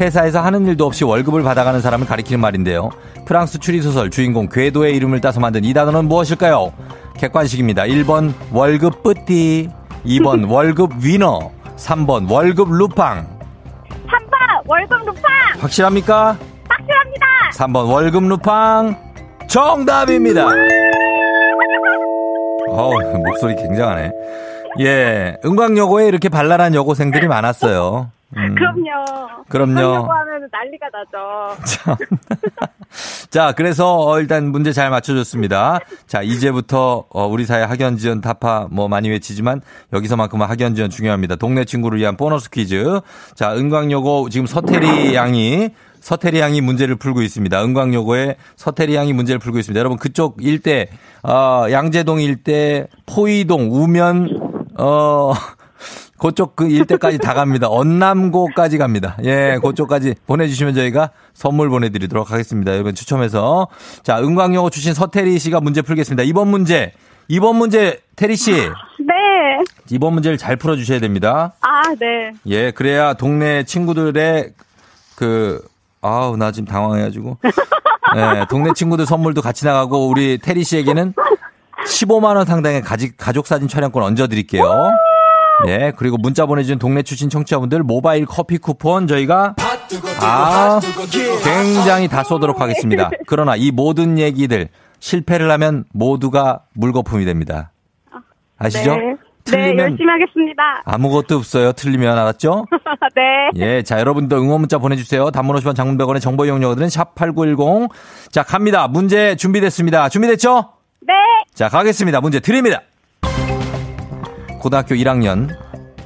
회사에서 0.00 0.40
하는 0.40 0.66
일도 0.66 0.86
없이 0.86 1.04
월급을 1.04 1.42
받아가는 1.42 1.82
사람을 1.82 2.06
가리키는 2.06 2.40
말인데요. 2.40 2.88
프랑스 3.26 3.58
추리소설 3.58 4.10
주인공 4.10 4.48
궤도의 4.48 4.96
이름을 4.96 5.20
따서 5.20 5.40
만든 5.40 5.62
이 5.64 5.74
단어는 5.74 6.06
무엇일까요? 6.06 6.72
객관식입니다. 7.18 7.84
1번 7.84 8.32
월급 8.52 9.02
뿌띠, 9.02 9.68
2번 10.04 10.48
월급 10.52 10.92
위너, 11.02 11.50
3번 11.76 12.30
월급 12.30 12.70
루팡. 12.72 13.26
3번, 14.06 14.62
월급 14.66 14.98
루팡! 15.06 15.22
확실합니까? 15.60 16.36
확실합니다! 16.68 17.26
3번 17.54 17.90
월급 17.90 18.24
루팡 18.24 18.96
정답입니다. 19.48 20.46
어우, 22.68 22.98
목소리 23.18 23.54
굉장하네. 23.56 24.10
예, 24.80 25.36
은광여고에 25.44 26.08
이렇게 26.08 26.28
발랄한 26.30 26.74
여고생들이 26.74 27.28
많았어요. 27.28 28.10
음, 28.36 28.54
그럼요. 28.54 29.44
그럼요. 29.48 30.10
하면 30.10 30.48
난리가 30.50 30.86
나죠. 30.92 31.56
참. 31.66 31.96
자, 33.30 33.52
그래서 33.52 33.98
어, 33.98 34.20
일단 34.20 34.50
문제 34.50 34.72
잘 34.72 34.90
맞춰줬습니다. 34.90 35.80
자, 36.06 36.22
이제부터 36.22 37.04
어, 37.10 37.26
우리 37.26 37.44
사회 37.44 37.62
학연 37.62 37.96
지원 37.96 38.20
타파 38.20 38.68
뭐 38.70 38.88
많이 38.88 39.08
외치지만 39.10 39.60
여기서만큼은 39.92 40.46
학연 40.46 40.74
지원 40.74 40.90
중요합니다. 40.90 41.36
동네 41.36 41.64
친구를 41.64 41.98
위한 41.98 42.16
보너스 42.16 42.50
퀴즈. 42.50 43.00
자, 43.34 43.54
은광여고 43.54 44.28
지금 44.30 44.46
서태리 44.46 45.14
양이 45.14 45.70
서태리 46.00 46.40
양이 46.40 46.60
문제를 46.60 46.96
풀고 46.96 47.22
있습니다. 47.22 47.64
은광여고에 47.64 48.36
서태리 48.56 48.94
양이 48.94 49.12
문제를 49.12 49.38
풀고 49.38 49.58
있습니다. 49.58 49.78
여러분 49.78 49.98
그쪽 49.98 50.36
일대 50.40 50.88
어, 51.22 51.66
양재동 51.70 52.20
일대 52.20 52.88
포이동 53.06 53.68
우면 53.70 54.28
어 54.78 55.32
그쪽 56.22 56.54
그 56.54 56.68
일대까지 56.68 57.18
다 57.18 57.34
갑니다. 57.34 57.66
언남고까지 57.68 58.78
갑니다. 58.78 59.16
예, 59.24 59.58
그쪽까지 59.60 60.14
보내주시면 60.28 60.72
저희가 60.72 61.10
선물 61.34 61.68
보내드리도록 61.68 62.30
하겠습니다. 62.30 62.72
여러분 62.74 62.94
추첨해서. 62.94 63.66
자, 64.04 64.20
은광여고 64.20 64.70
출신 64.70 64.94
서태리 64.94 65.36
씨가 65.40 65.60
문제 65.60 65.82
풀겠습니다. 65.82 66.22
이번 66.22 66.46
문제, 66.46 66.92
이번 67.26 67.56
문제, 67.56 67.98
태리 68.14 68.36
씨. 68.36 68.52
네. 68.52 69.14
이번 69.90 70.14
문제를 70.14 70.38
잘 70.38 70.54
풀어주셔야 70.54 71.00
됩니다. 71.00 71.54
아, 71.60 71.82
네. 71.98 72.30
예, 72.46 72.70
그래야 72.70 73.14
동네 73.14 73.64
친구들의 73.64 74.52
그, 75.16 75.60
아우, 76.02 76.36
나 76.36 76.52
지금 76.52 76.68
당황해가지고. 76.68 77.38
예, 78.14 78.46
동네 78.48 78.70
친구들 78.76 79.06
선물도 79.06 79.42
같이 79.42 79.64
나가고, 79.64 80.08
우리 80.08 80.38
태리 80.38 80.62
씨에게는 80.62 81.14
15만원 81.84 82.46
상당의 82.46 82.82
가족 83.16 83.46
사진 83.48 83.66
촬영권 83.66 84.04
얹어드릴게요. 84.04 84.62
예, 85.66 85.92
그리고 85.96 86.16
문자 86.18 86.46
보내주신 86.46 86.78
동네 86.78 87.02
출신 87.02 87.30
청취자분들 87.30 87.82
모바일 87.82 88.26
커피 88.26 88.58
쿠폰 88.58 89.06
저희가 89.06 89.54
아, 90.20 90.80
굉장히 91.44 92.08
다 92.08 92.24
쏘도록 92.24 92.60
하겠습니다. 92.60 93.10
그러나 93.26 93.56
이 93.56 93.70
모든 93.70 94.18
얘기들 94.18 94.68
실패를 95.00 95.50
하면 95.52 95.84
모두가 95.92 96.60
물거품이 96.74 97.24
됩니다. 97.24 97.72
아시죠? 98.58 98.96
네. 98.96 99.16
네, 99.44 99.50
틀리면 99.50 99.78
열심히 99.90 100.08
하겠습니다. 100.08 100.62
아무것도 100.84 101.36
없어요. 101.36 101.72
틀리면 101.72 102.16
알았죠? 102.16 102.66
네. 103.16 103.50
예, 103.56 103.82
자, 103.82 103.98
여러분도 103.98 104.36
응원 104.36 104.60
문자 104.60 104.78
보내주세요. 104.78 105.32
단문 105.32 105.56
50원 105.56 105.74
장문 105.74 105.98
100원의 105.98 106.20
정보 106.20 106.44
이용료들은 106.46 106.86
샵8910. 106.86 107.90
자, 108.30 108.44
갑니다. 108.44 108.86
문제 108.86 109.34
준비됐습니다. 109.34 110.08
준비됐죠? 110.10 110.72
네. 111.00 111.12
자, 111.54 111.68
가겠습니다. 111.68 112.20
문제 112.20 112.38
드립니다. 112.38 112.82
고등학교 114.62 114.94
1학년 114.94 115.48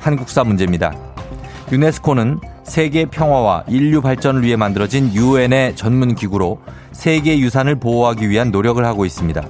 한국사 0.00 0.42
문제입니다. 0.42 0.94
유네스코는 1.70 2.40
세계 2.64 3.04
평화와 3.04 3.64
인류 3.68 4.00
발전을 4.00 4.42
위해 4.44 4.56
만들어진 4.56 5.12
유엔의 5.12 5.76
전문 5.76 6.14
기구로 6.14 6.62
세계 6.90 7.38
유산을 7.38 7.74
보호하기 7.74 8.30
위한 8.30 8.50
노력을 8.50 8.82
하고 8.82 9.04
있습니다. 9.04 9.46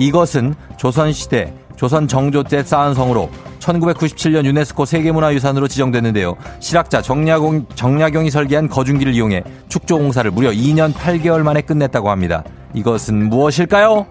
이것은 0.00 0.56
조선시대 0.76 1.54
조선 1.76 2.08
정조 2.08 2.42
때 2.42 2.64
쌓은 2.64 2.94
성으로 2.94 3.30
1997년 3.60 4.44
유네스코 4.46 4.84
세계문화유산으로 4.84 5.68
지정됐는데요. 5.68 6.34
실학자 6.58 7.00
정약용, 7.00 7.66
정약용이 7.76 8.32
설계한 8.32 8.68
거중기를 8.68 9.14
이용해 9.14 9.44
축조 9.68 9.96
공사를 9.96 10.28
무려 10.32 10.50
2년 10.50 10.92
8개월 10.92 11.42
만에 11.42 11.60
끝냈다고 11.60 12.10
합니다. 12.10 12.42
이것은 12.74 13.28
무엇일까요? 13.28 14.06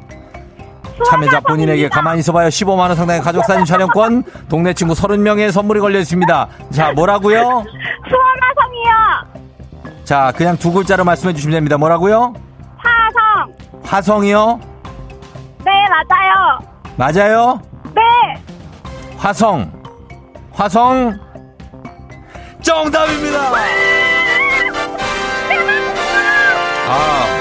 참여자 1.10 1.40
본인에게 1.42 1.90
가만히 1.90 2.20
있어봐요. 2.20 2.50
15만 2.50 2.80
원 2.80 2.96
상당의 2.96 3.22
가족 3.22 3.46
사진 3.46 3.66
촬영권, 3.66 4.24
동네 4.50 4.74
친구 4.74 4.94
30명의 4.94 5.52
선물이 5.52 5.80
걸려 5.80 6.00
있습니다. 6.00 6.48
자, 6.72 6.92
뭐라고요? 6.94 7.40
수원화성이요. 8.10 9.44
자, 10.04 10.34
그냥 10.36 10.58
두 10.58 10.72
글자로 10.72 11.04
말씀해 11.04 11.34
주시면 11.34 11.54
됩니다. 11.54 11.78
뭐라고요? 11.78 12.34
화성. 12.78 13.54
화성이요? 13.84 14.60
네, 15.66 15.72
맞아요. 15.90 16.60
맞아요? 16.96 17.62
네. 17.96 18.02
화성. 19.18 19.72
화성. 20.52 21.20
정답입니다. 22.62 23.40
아. 26.88 27.33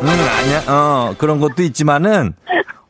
음, 0.00 0.06
아니야. 0.06 0.72
어, 0.72 1.14
그런 1.18 1.40
것도 1.40 1.62
있지만은 1.62 2.34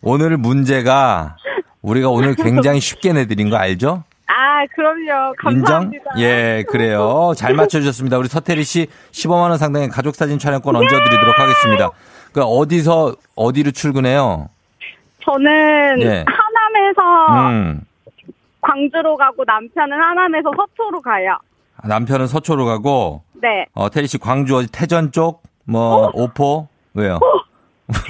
오늘 0.03 0.37
문제가 0.37 1.37
우리가 1.83 2.11
오늘 2.11 2.35
굉장히 2.35 2.81
쉽게 2.81 3.13
내드린 3.13 3.51
거 3.51 3.57
알죠? 3.57 4.05
아, 4.27 4.67
그럼요. 4.75 5.35
인정? 5.51 5.65
감사합니다. 5.65 6.05
예, 6.19 6.65
그래요. 6.69 7.33
잘 7.37 7.55
맞춰주셨습니다. 7.55 8.19
우리 8.19 8.29
서태리 8.29 8.63
씨 8.65 8.87
15만 9.13 9.49
원 9.51 9.57
상당의 9.59 9.89
가족 9.89 10.15
사진 10.15 10.39
촬영권 10.39 10.75
얹어드리도록 10.77 11.39
하겠습니다. 11.39 11.91
그, 12.33 12.43
어디서, 12.43 13.17
어디로 13.37 13.71
출근해요? 13.71 14.49
저는 15.25 16.03
예. 16.03 16.25
하남에서 16.27 17.49
음. 17.51 17.81
광주로 18.61 19.17
가고 19.17 19.45
남편은 19.47 19.93
하남에서 19.93 20.51
서초로 20.57 21.01
가요. 21.01 21.39
남편은 21.85 22.27
서초로 22.27 22.67
가고, 22.67 23.23
네. 23.35 23.67
어, 23.73 23.89
태리 23.89 24.07
씨 24.09 24.19
광주 24.19 24.57
어디 24.57 24.67
태전 24.71 25.13
쪽? 25.13 25.43
뭐, 25.65 26.11
오포? 26.13 26.69
왜요? 26.99 27.19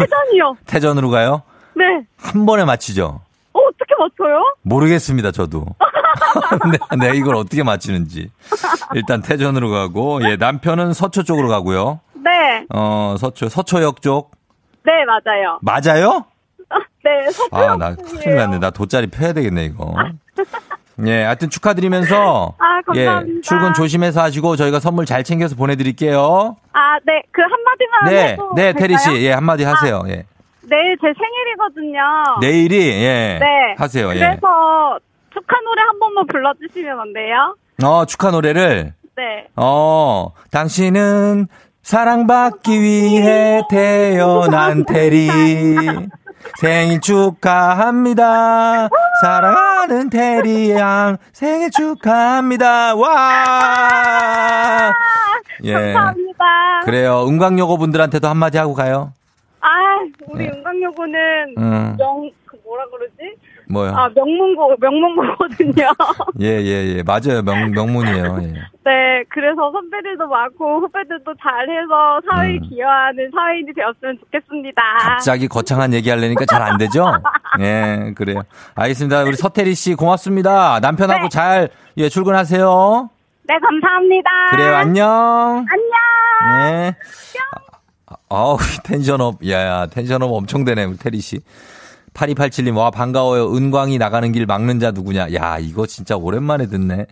회전이요. 0.00 0.56
태전으로 0.66 1.10
가요? 1.10 1.42
네. 1.74 1.84
한 2.16 2.46
번에 2.46 2.64
맞히죠? 2.64 3.20
어, 3.52 3.60
어떻게 3.60 3.94
맞춰요? 3.98 4.54
모르겠습니다, 4.62 5.30
저도. 5.30 5.66
네, 6.72 7.08
네, 7.10 7.16
이걸 7.16 7.36
어떻게 7.36 7.62
맞히는지. 7.62 8.30
일단 8.94 9.22
태전으로 9.22 9.70
가고, 9.70 10.20
예, 10.28 10.36
남편은 10.36 10.92
서초 10.92 11.22
쪽으로 11.22 11.48
가고요. 11.48 12.00
네. 12.14 12.64
어, 12.74 13.14
서초, 13.18 13.48
서초역 13.48 14.02
쪽. 14.02 14.32
네, 14.84 14.92
맞아요. 15.04 15.58
맞아요? 15.62 16.24
네, 17.04 17.30
서초. 17.30 17.56
아, 17.56 17.76
나 17.76 17.94
큰일 17.94 18.36
났네. 18.36 18.58
나 18.58 18.70
돗자리 18.70 19.06
펴야 19.06 19.32
되겠네, 19.32 19.64
이거. 19.66 19.94
예, 21.06 21.22
하여튼 21.24 21.50
축하드리면서. 21.50 22.54
아, 22.58 22.80
감사합니다. 22.86 23.38
예, 23.38 23.40
출근 23.42 23.74
조심해서 23.74 24.22
하시고 24.22 24.56
저희가 24.56 24.80
선물 24.80 25.06
잘 25.06 25.24
챙겨서 25.24 25.56
보내드릴게요. 25.56 26.56
아, 26.72 26.98
네. 27.04 27.22
그 27.32 27.42
한마디만 27.42 28.04
네, 28.06 28.32
해도 28.32 28.52
네, 28.54 28.72
될까요? 28.72 28.80
태리 28.86 28.98
씨. 28.98 29.24
예, 29.26 29.32
한마디 29.32 29.64
하세요. 29.64 30.02
예. 30.08 30.24
내일 30.70 30.96
제 31.00 31.12
생일이거든요. 31.16 32.00
내일이, 32.40 32.88
예. 33.02 33.38
네. 33.40 33.46
하세요, 33.78 34.10
예. 34.10 34.14
그래서 34.18 34.98
축하 35.32 35.60
노래 35.60 35.82
한 35.82 35.98
번만 35.98 36.26
불러주시면 36.26 37.00
안 37.00 37.12
돼요? 37.12 37.56
어, 37.82 38.04
축하 38.04 38.30
노래를. 38.30 38.92
네. 39.16 39.46
어, 39.56 40.32
당신은 40.50 41.46
사랑받기 41.82 42.80
위해 42.82 43.62
태어난 43.70 44.84
테리. 44.84 45.28
생일 46.60 47.00
축하합니다. 47.00 48.88
사랑하는 49.22 50.10
테리 50.10 50.70
양 50.72 51.16
생일 51.32 51.70
축하합니다. 51.70 52.94
와! 52.94 53.14
예. 55.64 55.72
감사합니다. 55.72 56.44
그래요. 56.84 57.26
은광여고 57.26 57.78
분들한테도 57.78 58.28
한마디 58.28 58.58
하고 58.58 58.74
가요. 58.74 59.12
아, 59.60 59.68
우리 60.28 60.46
네. 60.46 60.52
은광여고는 60.54 61.54
음. 61.58 61.96
명, 61.98 62.30
그 62.30 62.37
뭐라 62.68 62.84
그러지? 62.90 63.14
뭐요? 63.70 63.90
아, 63.96 64.08
명문고, 64.14 64.76
명문고거든요. 64.78 65.88
예, 66.40 66.46
예, 66.46 66.96
예. 66.96 67.02
맞아요. 67.02 67.42
명, 67.42 67.70
명문이에요. 67.70 68.38
예. 68.42 68.46
네, 68.84 69.24
그래서 69.30 69.70
선배들도 69.72 70.26
많고 70.26 70.80
후배들도 70.80 71.34
잘해서 71.42 72.20
사회에 72.30 72.56
음. 72.56 72.60
기여하는 72.68 73.30
사회인이 73.34 73.72
되었으면 73.74 74.18
좋겠습니다. 74.20 74.82
갑자기 75.00 75.48
거창한 75.48 75.94
얘기 75.94 76.10
하려니까 76.10 76.44
잘 76.46 76.62
안 76.62 76.76
되죠? 76.76 77.06
예, 77.60 78.12
그래요. 78.16 78.42
알겠습니다. 78.74 79.22
우리 79.24 79.36
서태리 79.36 79.74
씨 79.74 79.94
고맙습니다. 79.94 80.80
남편하고 80.80 81.22
네. 81.22 81.28
잘, 81.30 81.68
예, 81.96 82.08
출근하세요. 82.10 83.10
네, 83.44 83.54
감사합니다. 83.58 84.30
그래요, 84.50 84.76
안녕. 84.76 85.66
안녕. 86.40 86.74
예. 86.84 86.96
아, 88.06 88.14
아우, 88.28 88.58
텐션업. 88.84 89.46
야, 89.48 89.58
야, 89.66 89.86
텐션업 89.86 90.30
엄청 90.32 90.64
되네, 90.64 90.84
우리 90.84 90.96
태리 90.98 91.20
씨. 91.20 91.40
8287님, 92.18 92.76
와, 92.76 92.90
반가워요. 92.90 93.54
은광이 93.54 93.98
나가는 93.98 94.30
길 94.32 94.44
막는 94.44 94.80
자 94.80 94.90
누구냐. 94.90 95.32
야, 95.34 95.58
이거 95.60 95.86
진짜 95.86 96.16
오랜만에 96.16 96.66
듣네. 96.66 97.06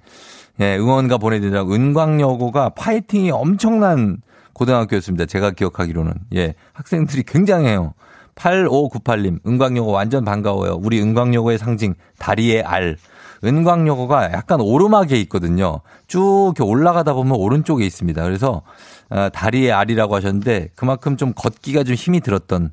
예, 0.60 0.76
응원가 0.76 1.18
보내드리라고. 1.18 1.72
은광여고가 1.72 2.70
파이팅이 2.70 3.30
엄청난 3.30 4.18
고등학교였습니다. 4.52 5.26
제가 5.26 5.52
기억하기로는. 5.52 6.12
예, 6.34 6.54
학생들이 6.72 7.22
굉장해요. 7.22 7.94
8598님, 8.34 9.38
은광여고 9.46 9.92
완전 9.92 10.24
반가워요. 10.24 10.80
우리 10.82 11.00
은광여고의 11.00 11.58
상징, 11.58 11.94
다리의 12.18 12.62
알. 12.62 12.96
은광여고가 13.44 14.32
약간 14.32 14.60
오르막에 14.60 15.16
있거든요. 15.22 15.82
쭉 16.08 16.52
이렇게 16.56 16.64
올라가다 16.64 17.12
보면 17.12 17.36
오른쪽에 17.36 17.86
있습니다. 17.86 18.22
그래서, 18.24 18.62
어, 19.10 19.28
다리의 19.32 19.72
알이라고 19.72 20.16
하셨는데, 20.16 20.70
그만큼 20.74 21.16
좀 21.16 21.32
걷기가 21.32 21.84
좀 21.84 21.94
힘이 21.94 22.20
들었던 22.20 22.72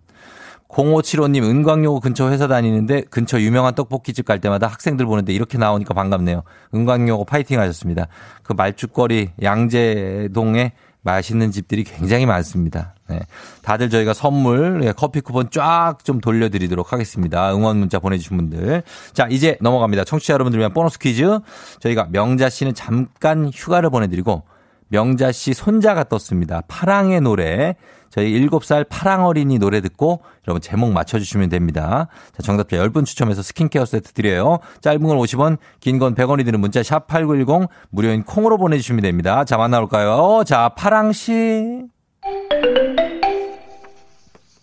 0575님 0.73 1.43
은광여고 1.43 1.99
근처 1.99 2.29
회사 2.29 2.47
다니는데 2.47 3.03
근처 3.09 3.39
유명한 3.39 3.75
떡볶이집 3.75 4.25
갈 4.25 4.39
때마다 4.39 4.67
학생들 4.67 5.05
보는데 5.05 5.33
이렇게 5.33 5.57
나오니까 5.57 5.93
반갑네요. 5.93 6.43
은광여고 6.73 7.25
파이팅 7.25 7.59
하셨습니다. 7.59 8.07
그 8.41 8.53
말죽거리 8.53 9.31
양재동에 9.41 10.73
맛있는 11.03 11.51
집들이 11.51 11.83
굉장히 11.83 12.25
많습니다. 12.25 12.95
네. 13.09 13.19
다들 13.62 13.89
저희가 13.89 14.13
선물 14.13 14.81
예, 14.86 14.93
커피 14.93 15.19
쿠폰 15.19 15.49
쫙 15.51 15.97
좀 16.03 16.21
돌려드리도록 16.21 16.93
하겠습니다. 16.93 17.53
응원 17.53 17.77
문자 17.77 17.99
보내주신 17.99 18.38
분들. 18.38 18.83
자 19.12 19.27
이제 19.29 19.57
넘어갑니다. 19.62 20.05
청취자 20.05 20.33
여러분들 20.33 20.59
위한 20.59 20.73
보너스 20.73 20.97
퀴즈. 20.97 21.39
저희가 21.81 22.07
명자 22.12 22.49
씨는 22.49 22.73
잠깐 22.73 23.51
휴가를 23.53 23.89
보내드리고 23.89 24.43
명자 24.88 25.31
씨 25.31 25.53
손자가 25.53 26.03
떴습니다. 26.05 26.62
파랑의 26.67 27.21
노래. 27.21 27.75
저희 28.13 28.32
7살 28.47 28.86
파랑 28.89 29.26
어린이 29.26 29.58
노래 29.58 29.82
듣고 29.82 30.21
여러분 30.47 30.62
제목 30.62 30.91
맞춰주시면 30.93 31.49
됩니다. 31.49 32.10
자, 32.32 32.43
정답자 32.43 32.78
10분 32.78 33.06
추첨해서 33.08 33.41
스킨케어 33.41 33.86
세트 33.86 34.12
드려요. 34.13 34.60
짧은 34.82 35.02
건 35.02 35.17
50원, 35.17 35.58
긴 35.80 35.97
건 35.97 36.13
100원이 36.13 36.45
드는 36.45 36.60
문자 36.60 36.84
샵 36.84 37.08
8910 37.08 37.69
무료인 37.89 38.21
콩으로 38.23 38.60
보내주시면 38.60 39.02
됩니다. 39.02 39.45
자, 39.45 39.58
만나볼까요? 39.58 40.43
자, 40.45 40.69
파랑 40.78 41.12
씨. 41.12 41.82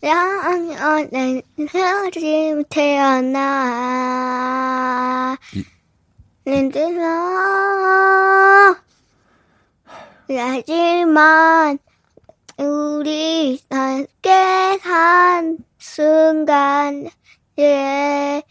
양어는 0.05 1.43
흐림 1.73 2.63
태어나 2.71 3.37
이- 5.57 5.65
랜들어 6.45 7.03
하지만 10.29 11.79
우리 12.65 13.59
함께 13.71 14.31
한 14.83 15.57
순간 15.79 17.09
예술의 17.57 18.43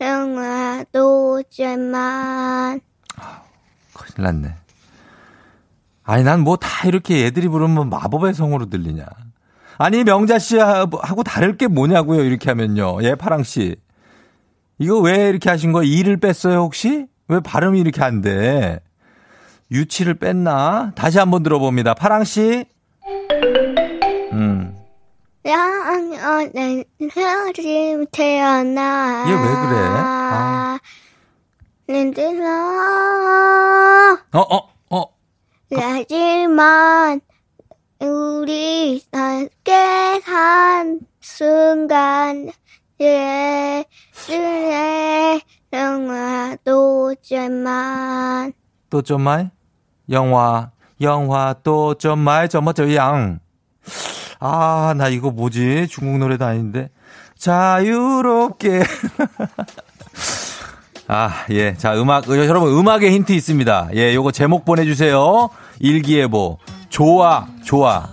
영화도 0.00 1.42
지만 1.50 2.80
큰일 3.92 4.24
났네. 4.24 4.54
아니, 6.04 6.22
난 6.24 6.40
뭐 6.42 6.56
다 6.56 6.86
이렇게 6.88 7.26
애들이 7.26 7.48
부르면 7.48 7.90
마법의 7.90 8.34
성으로 8.34 8.66
들리냐. 8.70 9.04
아니, 9.78 10.04
명자 10.04 10.38
씨하고 10.38 11.22
다를 11.24 11.56
게 11.56 11.66
뭐냐고요, 11.66 12.22
이렇게 12.22 12.48
하면요. 12.50 13.02
예, 13.02 13.14
파랑 13.16 13.42
씨. 13.42 13.76
이거 14.78 14.98
왜 15.00 15.28
이렇게 15.28 15.50
하신 15.50 15.72
거예요? 15.72 15.92
이를 15.92 16.16
뺐어요, 16.16 16.60
혹시? 16.60 17.06
왜 17.28 17.40
발음이 17.40 17.80
이렇게 17.80 18.02
안 18.02 18.20
돼? 18.22 18.80
유치를 19.70 20.14
뺐나? 20.14 20.92
다시 20.94 21.18
한번 21.18 21.42
들어봅니다. 21.42 21.94
파랑 21.94 22.24
씨. 22.24 22.64
음. 24.32 24.76
양어는 25.46 26.84
흐림 27.12 28.06
태어나 28.12 29.24
얘 29.26 29.32
왜 29.32 29.38
그래? 29.38 29.50
아. 29.96 30.78
랜들어 31.88 32.44
어, 34.32 34.38
어, 34.38 34.68
어. 34.90 35.04
하지만 35.74 37.20
우리 38.00 39.02
함께 39.12 39.72
한 40.24 41.00
순간 41.20 42.50
예술의 44.28 45.40
영화도 45.72 47.14
지만 47.22 48.52
또좀 48.90 49.22
말? 49.22 49.50
영화, 50.10 50.70
영화 51.00 51.54
또 51.62 51.94
좀 51.94 52.18
말, 52.18 52.48
점뭐 52.48 52.72
저 52.72 52.92
양. 52.94 53.38
아, 54.38 54.94
나 54.96 55.08
이거 55.08 55.30
뭐지? 55.30 55.86
중국 55.88 56.18
노래도 56.18 56.44
아닌데. 56.44 56.90
자유롭게. 57.38 58.82
아, 61.08 61.44
예. 61.50 61.74
자, 61.76 61.94
음악, 62.00 62.28
어, 62.28 62.36
여러분, 62.36 62.72
음악의 62.72 63.10
힌트 63.12 63.32
있습니다. 63.32 63.90
예, 63.94 64.14
요거 64.14 64.32
제목 64.32 64.64
보내주세요. 64.64 65.48
일기예보. 65.80 66.58
좋아, 66.88 67.46
좋아. 67.64 68.08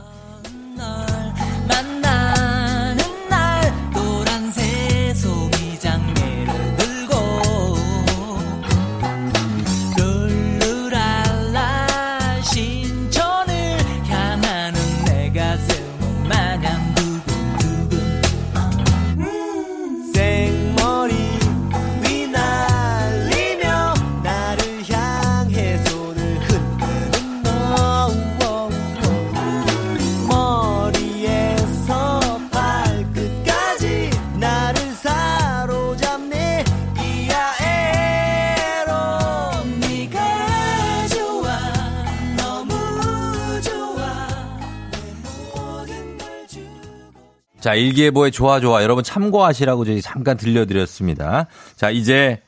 자, 47.67 47.73
일기예보의 47.73 48.31
좋아, 48.31 48.61
좋아. 48.61 48.81
여러분 48.81 49.03
참고하시라고 49.03 49.83
저희 49.83 50.01
잠깐 50.01 50.37
들려드렸습니다. 50.37 51.47
자, 51.75 51.89
이제 51.89 52.41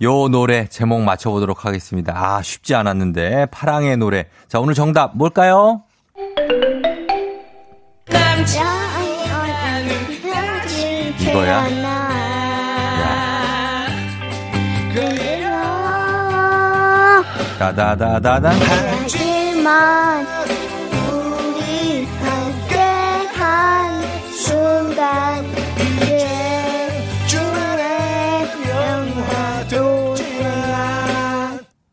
요 0.00 0.28
노래 0.28 0.66
제목 0.66 1.02
맞춰보도록 1.02 1.66
하겠습니다. 1.66 2.14
아, 2.16 2.40
쉽지 2.40 2.74
않았는데. 2.74 3.48
파랑의 3.50 3.98
노래. 3.98 4.28
자, 4.48 4.58
오늘 4.58 4.72
정답 4.72 5.14
뭘까요? 5.14 5.82
이거야? 11.20 11.66
다다다다다. 17.58 18.52
순간 25.00 25.44
이제 26.02 26.28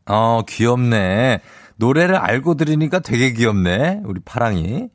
어, 0.10 0.41
귀엽네. 0.48 1.39
노래를 1.78 2.15
알고 2.15 2.56
들으니까 2.56 3.00
되게 3.00 3.34
귀엽네. 3.34 4.02
우리 4.06 4.20
파랑이. 4.26 4.89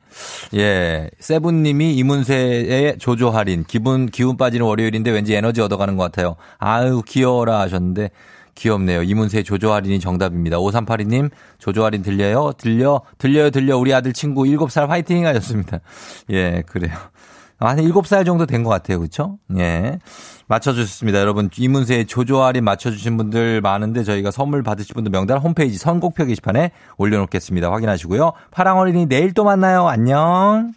예. 0.55 1.09
세븐님이 1.19 1.95
이문세의 1.95 2.97
조조 2.97 3.29
할인. 3.29 3.63
기분, 3.67 4.07
기운 4.07 4.37
빠지는 4.37 4.65
월요일인데 4.65 5.11
왠지 5.11 5.33
에너지 5.33 5.61
얻어가는 5.61 5.97
것 5.97 6.03
같아요. 6.03 6.35
아유, 6.57 7.01
귀여워라 7.07 7.59
하셨는데. 7.61 8.09
귀엽네요. 8.55 9.03
이문세의 9.03 9.43
조조 9.43 9.71
할인이 9.73 9.99
정답입니다. 9.99 10.57
5382님, 10.57 11.31
조조 11.57 11.83
할인 11.83 12.03
들려요? 12.03 12.53
들려? 12.57 13.01
들려요, 13.17 13.49
들려. 13.49 13.77
우리 13.77 13.93
아들 13.93 14.13
친구 14.13 14.43
7살 14.43 14.87
화이팅 14.87 15.25
하셨습니다. 15.25 15.79
예, 16.29 16.63
그래요. 16.67 16.95
한 17.67 17.77
7살 17.77 18.25
정도 18.25 18.45
된 18.45 18.63
것 18.63 18.69
같아요. 18.69 18.99
그쵸? 18.99 19.37
예. 19.57 19.99
맞춰주셨습니다. 20.47 21.19
여러분, 21.19 21.49
이문세의 21.57 22.05
조조 22.05 22.41
할인 22.43 22.63
맞춰주신 22.63 23.17
분들 23.17 23.61
많은데 23.61 24.03
저희가 24.03 24.31
선물 24.31 24.63
받으실 24.63 24.93
분들 24.93 25.11
명단 25.11 25.37
홈페이지 25.39 25.77
선곡표 25.77 26.25
게시판에 26.25 26.71
올려놓겠습니다. 26.97 27.71
확인하시고요. 27.71 28.33
파랑 28.51 28.77
어린이 28.77 29.05
내일 29.05 29.33
또 29.33 29.43
만나요. 29.43 29.87
안녕. 29.87 30.73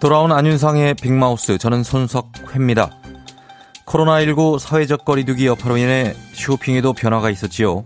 돌아온 0.00 0.32
안윤상의 0.32 0.94
빅마우스. 0.94 1.58
저는 1.58 1.82
손석회입니다. 1.82 2.90
코로나19 3.84 4.58
사회적 4.58 5.04
거리두기 5.04 5.46
여파로 5.46 5.76
인해 5.76 6.14
쇼핑에도 6.32 6.94
변화가 6.94 7.28
있었지요. 7.28 7.84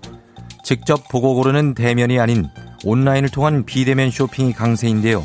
직접 0.63 1.09
보고 1.09 1.35
고르는 1.35 1.75
대면이 1.75 2.21
아닌 2.21 2.49
온라인을 2.85 3.31
통한 3.31 3.65
비대면 3.65 4.13
쇼핑이 4.13 4.53
강세인데요. 4.53 5.25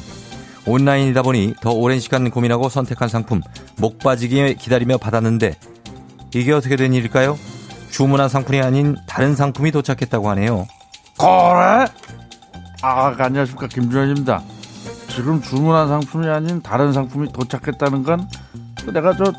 온라인이다 0.65 1.21
보니 1.21 1.53
더 1.61 1.71
오랜 1.71 1.99
시간 1.99 2.27
고민하고 2.31 2.69
선택한 2.69 3.07
상품 3.07 3.41
목 3.77 3.99
빠지게 3.99 4.55
기다리며 4.55 4.97
받았는데 4.97 5.55
이게 6.33 6.51
어떻게 6.53 6.75
된 6.75 6.93
일일까요? 6.95 7.37
주문한 7.91 8.29
상품이 8.29 8.61
아닌 8.61 8.95
다른 9.05 9.35
상품이 9.35 9.71
도착했다고 9.71 10.27
하네요. 10.31 10.65
그래? 11.19 11.85
아, 12.81 13.15
안녕하십니까. 13.15 13.67
김주현입니다. 13.67 14.41
지금 15.09 15.41
주문한 15.41 15.87
상품이 15.87 16.27
아닌 16.27 16.61
다른 16.61 16.93
상품이 16.93 17.31
도착했다는 17.33 18.03
건 18.03 18.27
내가 18.93 19.15
저 19.15 19.33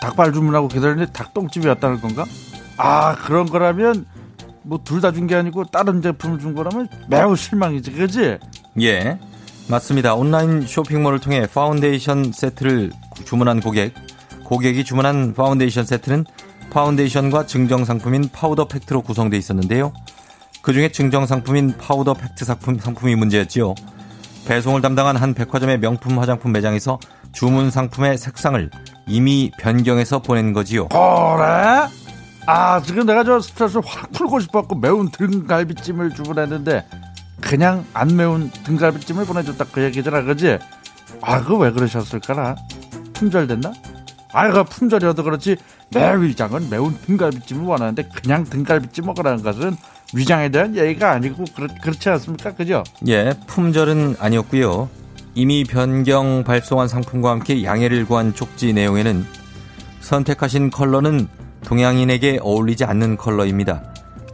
닭발 0.00 0.32
주문하고 0.32 0.68
기다리는데 0.68 1.12
닭똥집이었다는 1.12 2.00
건가? 2.00 2.24
아, 2.76 3.14
그런 3.16 3.46
거라면 3.46 4.06
뭐 4.62 4.78
둘 4.84 5.00
다 5.00 5.12
준 5.12 5.26
게 5.26 5.34
아니고 5.36 5.64
다른 5.64 6.02
제품을 6.02 6.38
준 6.38 6.54
거라면 6.54 6.88
매우 7.08 7.34
실망이지, 7.36 7.92
그지? 7.92 8.38
예, 8.82 9.18
맞습니다. 9.68 10.14
온라인 10.14 10.62
쇼핑몰을 10.66 11.18
통해 11.20 11.46
파운데이션 11.52 12.32
세트를 12.32 12.90
주문한 13.24 13.60
고객. 13.60 13.94
고객이 14.44 14.84
주문한 14.84 15.34
파운데이션 15.34 15.84
세트는 15.86 16.24
파운데이션과 16.70 17.46
증정 17.46 17.84
상품인 17.84 18.28
파우더 18.32 18.68
팩트로 18.68 19.02
구성되어 19.02 19.38
있었는데요. 19.38 19.92
그 20.62 20.72
중에 20.72 20.90
증정 20.90 21.26
상품인 21.26 21.76
파우더 21.78 22.14
팩트 22.14 22.44
상품, 22.44 22.78
상품이 22.78 23.14
문제였지요. 23.16 23.74
배송을 24.46 24.80
담당한 24.80 25.16
한 25.16 25.34
백화점의 25.34 25.80
명품 25.80 26.18
화장품 26.18 26.52
매장에서 26.52 26.98
주문 27.32 27.70
상품의 27.70 28.16
색상을 28.16 28.70
이미 29.06 29.50
변경해서 29.58 30.20
보낸 30.20 30.52
거지요. 30.52 30.88
그래? 30.88 31.88
아, 32.46 32.80
지금 32.82 33.06
내가 33.06 33.24
저 33.24 33.40
스트레스 33.40 33.78
확 33.84 34.12
풀고 34.12 34.38
싶었고 34.40 34.76
매운 34.76 35.10
등갈비찜을 35.10 36.14
주문했는데 36.14 36.86
그냥 37.40 37.84
안 37.92 38.16
매운 38.16 38.50
등갈비찜을 38.64 39.26
보내줬다 39.26 39.66
그 39.72 39.82
얘기잖아, 39.82 40.22
그지? 40.22 40.58
아, 41.20 41.40
그거 41.42 41.56
왜 41.58 41.72
그러셨을까나? 41.72 42.54
품절됐나? 43.14 43.72
아이가 44.32 44.62
품절이어도 44.64 45.24
그렇지 45.24 45.56
내 45.90 46.14
위장은 46.14 46.70
매운 46.70 46.96
등갈비찜을 47.00 47.64
원하는데 47.64 48.08
그냥 48.14 48.44
등갈비찜 48.44 49.06
먹으라는 49.06 49.42
것은 49.42 49.76
위장에 50.14 50.48
대한 50.50 50.76
예의가 50.76 51.12
아니고 51.12 51.44
그렇, 51.54 51.68
그렇지 51.82 52.08
않습니까? 52.10 52.54
그죠? 52.54 52.84
예, 53.08 53.34
품절은 53.46 54.16
아니었고요. 54.18 54.88
이미 55.34 55.64
변경 55.64 56.44
발송한 56.44 56.88
상품과 56.88 57.30
함께 57.30 57.62
양해를 57.62 58.06
구한 58.06 58.34
쪽지 58.34 58.72
내용에는 58.72 59.26
선택하신 60.00 60.70
컬러는 60.70 61.28
동양인에게 61.64 62.38
어울리지 62.40 62.84
않는 62.84 63.16
컬러입니다. 63.16 63.82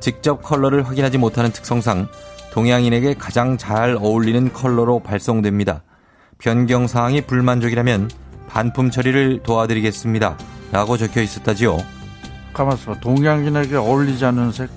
직접 0.01 0.43
컬러를 0.43 0.87
확인하지 0.87 1.19
못하는 1.19 1.51
특성상 1.51 2.09
동양인에게 2.53 3.15
가장 3.15 3.57
잘 3.57 3.97
어울리는 3.97 4.53
컬러로 4.53 5.01
발송됩니다. 5.01 5.83
변경 6.39 6.87
사항이 6.87 7.23
불만족이라면 7.23 8.11
반품 8.49 8.91
처리를 8.91 9.43
도와드리겠습니다. 9.43 10.37
라고 10.71 10.97
적혀 10.99 11.23
있었다지요. 11.23 11.79
가만있어. 12.53 13.01
동양인에게 13.01 13.77
어울리지 13.77 14.25
않는 14.27 14.53
색. 14.53 14.69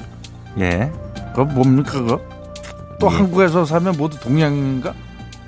예. 0.60 0.92
그거 1.34 1.46
뭡니까, 1.46 1.92
그거? 1.92 2.22
또 3.00 3.08
예. 3.12 3.16
한국에서 3.16 3.66
살면 3.66 3.96
모두 3.98 4.20
동양인인가? 4.20 4.94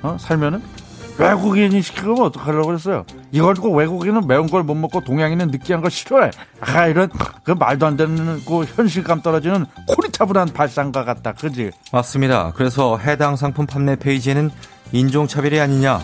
어? 0.02 0.16
살면은? 0.20 0.62
외국인이 1.18 1.82
시키면 1.82 2.20
어떡하려고 2.20 2.68
그랬어요? 2.68 3.04
이걸 3.32 3.54
듣고 3.54 3.74
외국인은 3.74 4.28
매운 4.28 4.46
걸 4.46 4.62
못 4.62 4.74
먹고 4.76 5.00
동양인은 5.00 5.48
느끼한 5.48 5.82
걸 5.82 5.90
싫어해. 5.90 6.30
아, 6.60 6.86
이런, 6.86 7.10
그 7.42 7.50
말도 7.50 7.86
안 7.86 7.96
되는, 7.96 8.40
그 8.44 8.62
현실감 8.64 9.20
떨어지는 9.22 9.66
코리타분한 9.88 10.50
발상과 10.52 11.04
같다. 11.04 11.32
그지? 11.32 11.72
맞습니다. 11.90 12.52
그래서 12.54 12.98
해당 12.98 13.34
상품 13.34 13.66
판매 13.66 13.96
페이지에는 13.96 14.50
인종차별이 14.92 15.58
아니냐 15.60 16.00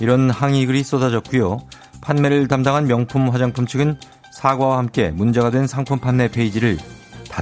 이런 0.00 0.28
항의 0.28 0.66
글이 0.66 0.82
쏟아졌고요. 0.82 1.60
판매를 2.00 2.48
담당한 2.48 2.86
명품 2.86 3.28
화장품 3.28 3.64
측은 3.64 3.96
사과와 4.32 4.78
함께 4.78 5.10
문제가 5.10 5.50
된 5.50 5.66
상품 5.68 5.98
판매 6.00 6.28
페이지를 6.28 6.78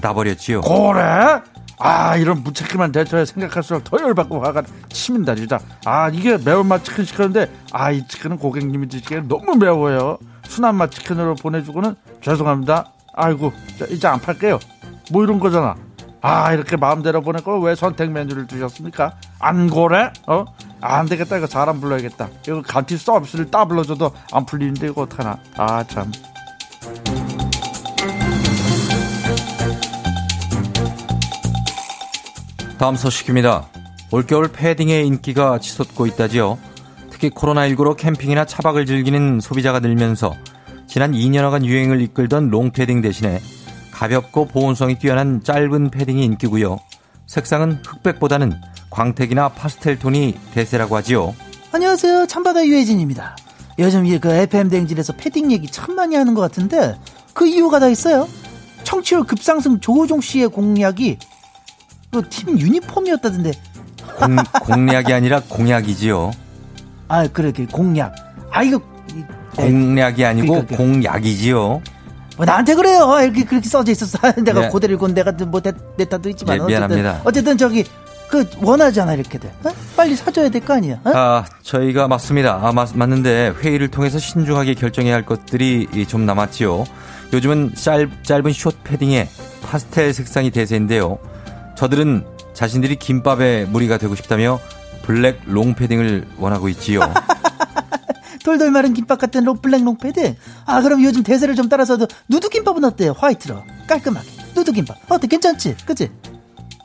닫아버렸지요. 0.01 0.61
그래? 0.61 1.41
아 1.79 2.17
이런 2.17 2.43
무책임한 2.43 2.93
대처에 2.93 3.25
생각할수록 3.27 3.85
더 3.85 3.99
열받고 4.01 4.43
화가 4.43 4.63
치민다 4.89 5.35
진짜. 5.35 5.59
아 5.85 6.09
이게 6.09 6.39
매운맛 6.39 6.85
치킨 6.85 7.05
시켰는데 7.05 7.51
아 7.73 7.93
이 7.93 8.07
치킨은 8.07 8.39
고객님이 8.39 8.89
드시기에 8.89 9.23
너무 9.29 9.57
매워요. 9.57 10.19
순한 10.47 10.75
맛 10.75 10.91
치킨으로 10.91 11.35
보내주고는 11.35 11.95
죄송합니다. 12.23 12.93
아이고 13.15 13.53
자, 13.79 13.87
이제 13.91 14.07
안 14.09 14.21
팔게요. 14.21 14.59
뭐 15.13 15.23
이런 15.25 15.39
거잖아. 15.39 15.75
아 16.23 16.53
이렇게 16.53 16.77
마음대로 16.77 17.21
걸왜 17.23 17.75
선택 17.75 18.11
메뉴를 18.11 18.47
주셨습니까? 18.47 19.13
안 19.39 19.69
고래? 19.69 20.11
어? 20.27 20.45
아, 20.81 20.97
안 20.97 21.07
되겠다. 21.07 21.37
이거 21.37 21.47
사람 21.47 21.81
불러야겠다. 21.81 22.29
이거 22.49 22.63
간티 22.63 22.97
서비스를 22.97 23.51
따 23.51 23.65
불러줘도 23.65 24.13
안 24.33 24.45
풀리는데 24.47 24.89
이거 24.89 25.03
어떡하나. 25.03 25.39
아 25.57 25.85
참 25.85 26.11
다음 32.79 32.95
소식입니다. 32.95 33.69
올겨울 34.11 34.49
패딩의 34.49 35.07
인기가 35.07 35.59
치솟고 35.59 36.07
있다지요. 36.07 36.59
특히 37.11 37.31
코로나19로 37.31 37.97
캠핑이나 37.97 38.45
차박을 38.45 38.85
즐기는 38.85 39.41
소비자가 39.41 39.81
늘면서 39.81 40.35
지난 40.87 41.13
2년여간 41.13 41.65
유행을 41.65 42.03
이끌던 42.03 42.51
롱패딩 42.51 43.01
대신에 43.01 43.41
가볍고 43.93 44.49
보온성이 44.49 44.99
뛰어난 44.99 45.43
짧은 45.43 45.91
패딩이 45.91 46.23
인기고요. 46.23 46.79
색상은 47.27 47.81
흑백보다는 47.85 48.53
광택이나 48.91 49.49
파스텔 49.49 49.99
톤이 49.99 50.39
대세라고 50.53 50.97
하지요. 50.97 51.35
안녕하세요. 51.73 52.27
참바다 52.27 52.67
유혜진입니다. 52.67 53.37
요즘 53.79 54.05
이그 54.05 54.31
FM 54.31 54.69
대행진에서 54.69 55.15
패딩 55.15 55.51
얘기 55.51 55.67
참 55.67 55.95
많이 55.95 56.15
하는 56.15 56.35
것 56.35 56.43
같은데 56.43 56.95
그 57.33 57.47
이유가 57.47 57.79
다 57.79 57.89
있어요. 57.89 58.29
청취율 58.85 59.25
급상승 59.25 59.81
조호종 59.81 60.21
씨의 60.21 60.49
공약이 60.49 61.19
그팀 62.23 62.59
유니폼이었다던데. 62.59 63.53
공, 64.19 64.37
공약이 64.63 65.13
아니라 65.13 65.41
공약이지요. 65.49 66.31
아 67.09 67.27
그러게 67.29 67.67
공약. 67.67 68.15
아 68.51 68.63
이거 68.63 68.81
공약이 69.57 70.25
아니고 70.25 70.53
그러니까, 70.53 70.77
공약이지요. 70.77 71.83
뭐 72.37 72.45
나한테 72.47 72.75
그래요. 72.75 73.09
이렇게 73.23 73.45
그렇게 73.45 73.69
써져 73.69 73.93
있었어. 73.93 74.19
내가 74.43 74.61
네. 74.63 74.69
고대를 74.69 74.99
건 74.99 75.15
내가 75.15 75.33
뭐내 75.33 75.73
탓도 76.09 76.29
있지만 76.31 76.57
예, 76.57 76.61
어쨌든, 76.61 76.67
미안합니다. 76.67 77.21
어쨌든 77.25 77.57
저기 77.59 77.85
그 78.29 78.45
원하잖아 78.61 79.15
이렇게 79.15 79.39
돼. 79.39 79.53
어? 79.65 79.71
빨리 79.97 80.17
사줘야 80.17 80.49
될 80.49 80.61
거 80.63 80.75
아니야. 80.75 80.97
어? 81.05 81.11
아, 81.15 81.45
저희가 81.63 82.09
맞습니다. 82.09 82.59
아, 82.63 82.73
맞, 82.73 82.91
맞는데 82.95 83.55
회의를 83.61 83.89
통해서 83.89 84.19
신중하게 84.19 84.75
결정해야 84.75 85.15
할 85.15 85.25
것들이 85.25 85.87
이좀 85.95 86.27
남았지요. 86.27 86.85
요즘은 87.33 87.75
짧, 87.77 88.09
짧은 88.25 88.53
숏 88.53 88.83
패딩에 88.85 89.29
파스텔 89.63 90.13
색상이 90.13 90.51
대세인데요. 90.51 91.19
저들은 91.77 92.25
자신들이 92.55 92.97
김밥에 92.97 93.65
무리가 93.67 93.99
되고 93.99 94.15
싶다며 94.15 94.59
블랙 95.03 95.41
롱 95.45 95.75
패딩을 95.75 96.27
원하고 96.39 96.69
있지요. 96.71 97.01
돌돌 98.45 98.71
말은 98.71 98.95
김밥 98.95 99.19
같은 99.19 99.45
로 99.45 99.55
블랙 99.55 99.83
롱패딩. 99.85 100.37
아 100.67 100.81
그럼 100.81 101.03
요즘 101.03 101.23
대세를 101.23 101.55
좀 101.57 101.69
따라서도 101.69 102.07
누드 102.29 102.49
김밥은 102.49 102.85
어때요? 102.85 103.13
화이트로 103.19 103.63
깔끔하게 103.89 104.29
누드 104.55 104.73
김밥. 104.73 104.97
어때 105.09 105.27
괜찮지? 105.27 105.77
그치? 105.85 106.11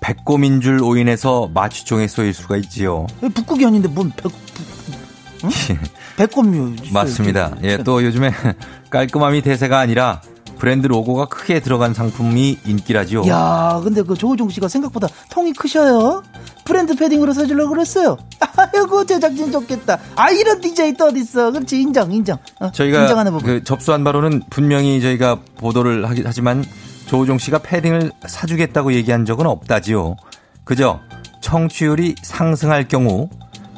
백곰인 0.02 0.60
줄 0.62 0.82
오인해서 0.82 1.50
마취총에 1.54 2.08
쏘일 2.08 2.34
수가 2.34 2.58
있지요. 2.58 3.06
북극이 3.36 3.64
아닌데 3.66 3.88
뭔 3.88 4.12
백, 4.16 4.32
응? 5.44 5.50
백곰류. 6.18 6.76
맞습니다. 6.92 7.56
예, 7.64 7.78
또 7.78 8.04
요즘에 8.04 8.32
깔끔함이 8.90 9.42
대세가 9.44 9.80
아니라 9.80 10.22
브랜드 10.62 10.86
로고가 10.86 11.26
크게 11.26 11.60
들어간 11.60 11.96
상품이 11.96 12.60
인기라지요. 12.68 13.26
야, 13.26 13.82
근데 13.84 14.04
그 14.04 14.14
조우종 14.14 14.48
씨가 14.48 14.68
생각보다 14.68 15.08
통이 15.32 15.54
크셔요. 15.54 16.22
브랜드 16.66 16.96
패딩으로 16.96 17.34
써주려고 17.34 17.72
그랬어요. 17.72 18.16
아이고 18.56 19.04
제작진 19.06 19.52
좋겠다. 19.52 19.98
아 20.16 20.30
이런 20.30 20.62
DJ 20.62 20.94
또 20.94 21.06
어딨어? 21.06 21.50
그렇지 21.52 21.82
인정 21.82 22.12
인정. 22.12 22.38
어, 22.60 22.72
저희가 22.72 23.02
인정하는 23.02 23.32
부분. 23.32 23.48
그 23.48 23.64
접수한 23.64 24.04
바로는 24.04 24.44
분명히 24.52 25.02
저희가 25.02 25.40
보도를 25.58 26.08
하기, 26.08 26.22
하지만 26.24 26.64
조우종 27.08 27.40
씨가 27.40 27.58
패딩을 27.58 28.12
사주겠다고 28.28 28.94
얘기한 28.94 29.26
적은 29.26 29.48
없다지요. 29.48 30.16
그저 30.64 31.00
청취율이 31.42 32.14
상승할 32.22 32.88
경우 32.88 33.30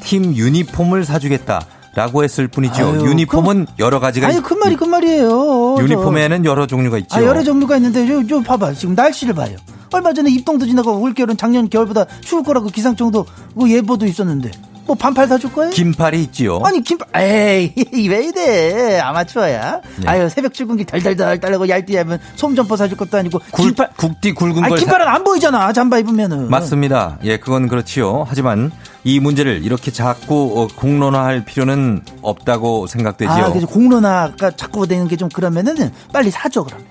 팀 0.02 0.36
유니폼을 0.36 1.06
사주겠다 1.06 1.66
라고 1.96 2.24
했을 2.24 2.48
뿐이죠. 2.48 2.86
아유, 2.86 3.06
유니폼은 3.06 3.68
여러 3.80 4.00
가지가 4.00 4.28
아니 4.28 4.38
있- 4.38 4.42
그 4.44 4.54
말이 4.56 4.76
그 4.76 4.84
말이에요. 4.84 5.76
유니폼에는 5.80 6.44
여러 6.46 6.66
종류가 6.66 6.98
있죠. 7.00 7.16
아, 7.16 7.24
여러 7.24 7.44
종류가 7.44 7.78
있는데, 7.78 8.08
저, 8.08 8.26
저 8.28 8.42
봐봐. 8.42 8.74
지금 8.74 8.96
날씨를 8.96 9.34
봐요. 9.36 9.56
얼마 9.94 10.12
전에 10.12 10.32
입동도 10.32 10.66
지나고 10.66 11.00
올겨울은 11.00 11.38
작년 11.38 11.70
겨울보다 11.70 12.06
추울 12.22 12.42
거라고 12.44 12.68
기상청도 12.70 13.26
그 13.60 13.70
예보도 13.72 14.08
있었는데. 14.08 14.50
뭐 14.86 14.96
반팔 14.96 15.28
사줄 15.30 15.54
거예요? 15.54 15.72
긴팔이 15.72 16.22
있지요. 16.24 16.60
아니, 16.66 16.84
김밥, 16.84 17.08
에이, 17.16 17.74
왜 18.10 18.26
이래. 18.26 19.00
아마추어야. 19.00 19.80
네. 20.02 20.08
아유, 20.08 20.28
새벽 20.30 20.54
출근기 20.54 20.84
달달달 20.84 21.40
달라고 21.40 21.66
하면 22.00 22.20
솜점퍼 22.36 22.76
사줄 22.76 22.98
것도 22.98 23.18
아니고. 23.18 23.40
굴, 23.52 23.66
긴팔. 23.68 23.90
국디 23.96 24.34
굵은 24.34 24.56
걸 24.62 24.70
사- 24.72 24.76
긴팔은 24.76 25.08
안 25.08 25.24
보이잖아. 25.24 25.72
잠바 25.72 26.00
입으면은. 26.00 26.50
맞습니다. 26.50 27.18
예, 27.24 27.38
그건 27.38 27.70
그렇지요. 27.70 28.26
하지만 28.28 28.72
이 29.06 29.20
문제를 29.22 29.64
이렇게 29.64 29.90
자꾸 29.92 30.54
어, 30.62 30.68
공론화할 30.76 31.46
필요는 31.46 32.02
없다고 32.22 32.88
생각되지요. 32.88 33.46
아, 33.46 33.50
그래서 33.50 33.68
공론화가 33.68 34.52
자꾸 34.52 34.86
되는 34.88 35.08
게 35.08 35.14
좀 35.16 35.30
그러면은 35.30 35.92
빨리 36.12 36.30
사줘, 36.32 36.64
그러면. 36.64 36.86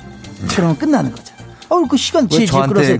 그러면 0.48 0.78
끝나는 0.78 1.10
거죠. 1.10 1.31
어우, 1.72 1.88
그 1.88 1.96
시간 1.96 2.24
왜 2.24 2.28
지지 2.28 2.46
저한테 2.48 2.98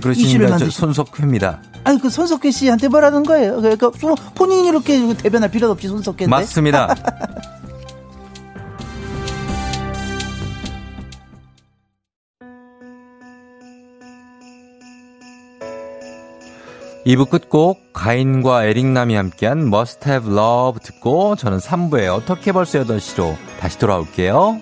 만드시 0.49 0.71
손석회입니다. 0.79 1.61
아니 1.83 1.99
그 1.99 2.09
손석회 2.09 2.49
씨한테 2.49 2.87
뭐라는 2.87 3.21
거예요? 3.21 3.57
그러니까 3.57 3.91
뭐 4.01 4.15
본인이 4.33 4.67
이렇게 4.67 5.13
대변할 5.15 5.51
필요도 5.51 5.73
없이 5.73 5.87
손석회인데. 5.87 6.35
맞습니다. 6.35 6.95
이부 17.05 17.25
끝곡 17.25 17.93
가인과 17.93 18.63
에릭남이 18.63 19.13
함께한 19.13 19.67
Must 19.67 20.09
Have 20.09 20.33
Love 20.33 20.79
듣고 20.81 21.35
저는 21.35 21.59
3부에 21.59 22.07
어떻게 22.11 22.51
벌써 22.51 22.81
8시로 22.83 23.35
다시 23.59 23.77
돌아올게요. 23.77 24.61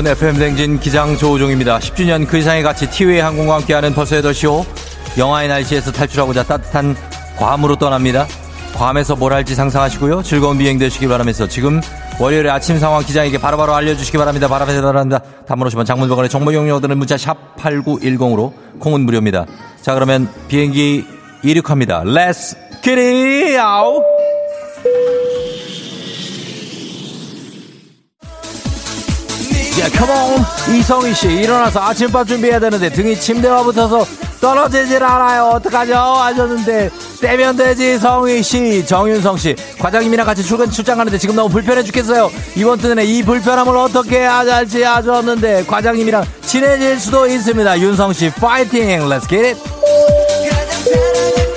여러분, 0.00 0.12
FM 0.12 0.38
댕진 0.38 0.80
기장 0.80 1.14
조우종입니다. 1.14 1.78
10주년 1.78 2.26
그 2.26 2.38
이상의 2.38 2.62
가치 2.62 2.88
티웨이 2.88 3.18
항공과 3.20 3.56
함께하는 3.56 3.92
벌써 3.92 4.16
8시오. 4.16 4.64
영하의 5.18 5.48
날씨에서 5.48 5.92
탈출하고자 5.92 6.44
따뜻한 6.44 6.96
괌으로 7.36 7.76
떠납니다. 7.76 8.26
괌에서 8.76 9.16
뭘 9.16 9.34
할지 9.34 9.54
상상하시고요. 9.54 10.22
즐거운 10.22 10.56
비행 10.56 10.78
되시기 10.78 11.06
바라면서 11.06 11.48
지금 11.48 11.82
월요일에 12.18 12.48
아침 12.48 12.78
상황 12.78 13.02
기장에게 13.02 13.36
바로바로 13.36 13.74
알려주시기 13.74 14.16
바랍니다. 14.16 14.48
바람에 14.48 14.80
바랍니다. 14.80 15.20
오시면 15.66 15.84
장문병원의 15.84 16.30
정보 16.30 16.54
용료들은 16.54 16.96
문자 16.96 17.18
샵 17.18 17.56
8910으로 17.56 18.54
콩은 18.78 19.02
무료입니다. 19.02 19.44
자 19.82 19.92
그러면 19.92 20.30
비행기 20.48 21.04
이륙합니다. 21.42 22.04
Get 22.82 22.98
it 22.98 23.58
out! 23.58 24.19
자, 29.80 29.88
컴온! 30.04 30.44
이성희 30.76 31.14
씨, 31.14 31.28
일어나서 31.28 31.80
아침밥 31.80 32.28
준비해야 32.28 32.60
되는데 32.60 32.90
등이 32.90 33.18
침대와 33.18 33.62
붙어서 33.62 34.04
떨어지질 34.38 35.02
않아요. 35.02 35.44
어떡하죠? 35.54 35.94
하셨는데, 35.94 36.90
떼면 37.22 37.56
되지, 37.56 37.98
성희 37.98 38.42
씨. 38.42 38.84
정윤성 38.84 39.38
씨, 39.38 39.56
과장님이랑 39.78 40.26
같이 40.26 40.42
출근 40.42 40.70
출장 40.70 40.98
가는데 40.98 41.16
지금 41.16 41.34
너무 41.34 41.48
불편해 41.48 41.82
죽겠어요. 41.82 42.30
이번 42.56 42.78
주 42.78 42.88
내내 42.88 43.04
이 43.04 43.22
불편함을 43.22 43.74
어떻게 43.74 44.18
해야 44.18 44.40
할지 44.40 44.82
하셨는데, 44.82 45.64
과장님이랑 45.64 46.26
친해질 46.42 47.00
수도 47.00 47.26
있습니다. 47.26 47.80
윤성 47.80 48.12
씨, 48.12 48.30
파이팅! 48.32 49.08
Let's 49.08 49.26
get 49.30 49.46
it! 49.46 49.60
아, 49.62 51.49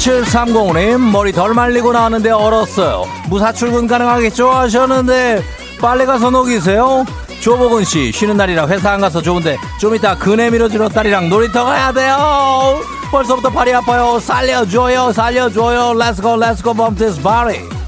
2730님, 0.00 1.10
머리 1.10 1.30
덜 1.30 1.52
말리고 1.52 1.92
나왔는데 1.92 2.30
얼었어요. 2.30 3.04
무사 3.28 3.52
출근 3.52 3.86
가능하겠죠? 3.86 4.50
하셨는데, 4.50 5.42
빨리 5.78 6.06
가서 6.06 6.30
녹이세요. 6.30 7.04
조복은 7.42 7.84
씨, 7.84 8.10
쉬는 8.10 8.38
날이라 8.38 8.66
회사 8.68 8.92
안 8.92 9.02
가서 9.02 9.20
좋은데, 9.20 9.58
좀 9.78 9.94
이따 9.94 10.16
그네 10.16 10.50
밀어주러 10.50 10.88
딸이랑 10.88 11.28
놀이터 11.28 11.64
가야 11.64 11.92
돼요. 11.92 12.80
벌써부터 13.10 13.50
팔이 13.50 13.74
아파요. 13.74 14.18
살려줘요, 14.20 15.12
살려줘요. 15.12 15.92
Let's 15.92 16.22
go, 16.22 16.34
let's 16.34 16.62
go. 16.62 17.79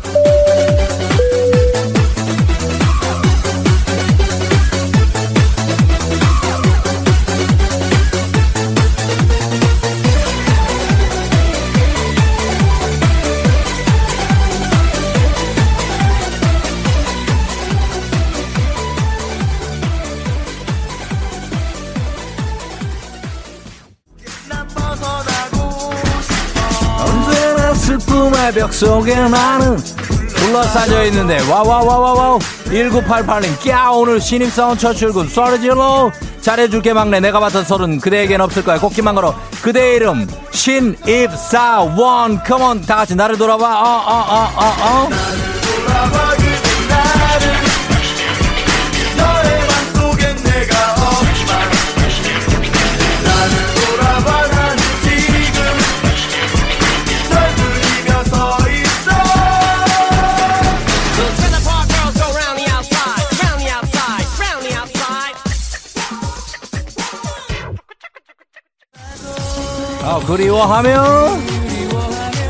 슬픔의 28.13 28.53
벽 28.53 28.73
속에 28.75 29.15
나는 29.15 29.79
둘러싸여 30.37 31.07
있는데 31.07 31.41
와와와와와 31.49 32.39
1988님 32.67 33.59
꺄 33.59 33.91
오늘 33.97 34.21
신입사원 34.21 34.77
첫 34.77 34.93
출근. 34.93 35.27
소리 35.29 35.59
질러 35.61 36.13
잘해줄게 36.43 36.93
막내. 36.93 37.21
내가 37.21 37.41
맡은 37.41 37.65
서른 37.65 37.99
그대에겐 37.99 38.41
없을 38.43 38.63
거야. 38.63 38.79
꼭지만 38.79 39.15
걸어. 39.15 39.35
그대 39.63 39.97
이름 39.97 40.27
신입사원. 40.51 42.43
come 42.45 42.70
on 42.70 42.83
다같이 42.83 43.15
나를 43.15 43.39
돌아봐. 43.39 43.65
어어어어어. 43.67 45.09
아, 45.89 46.37
그 46.37 46.53
리워하면 70.37 71.63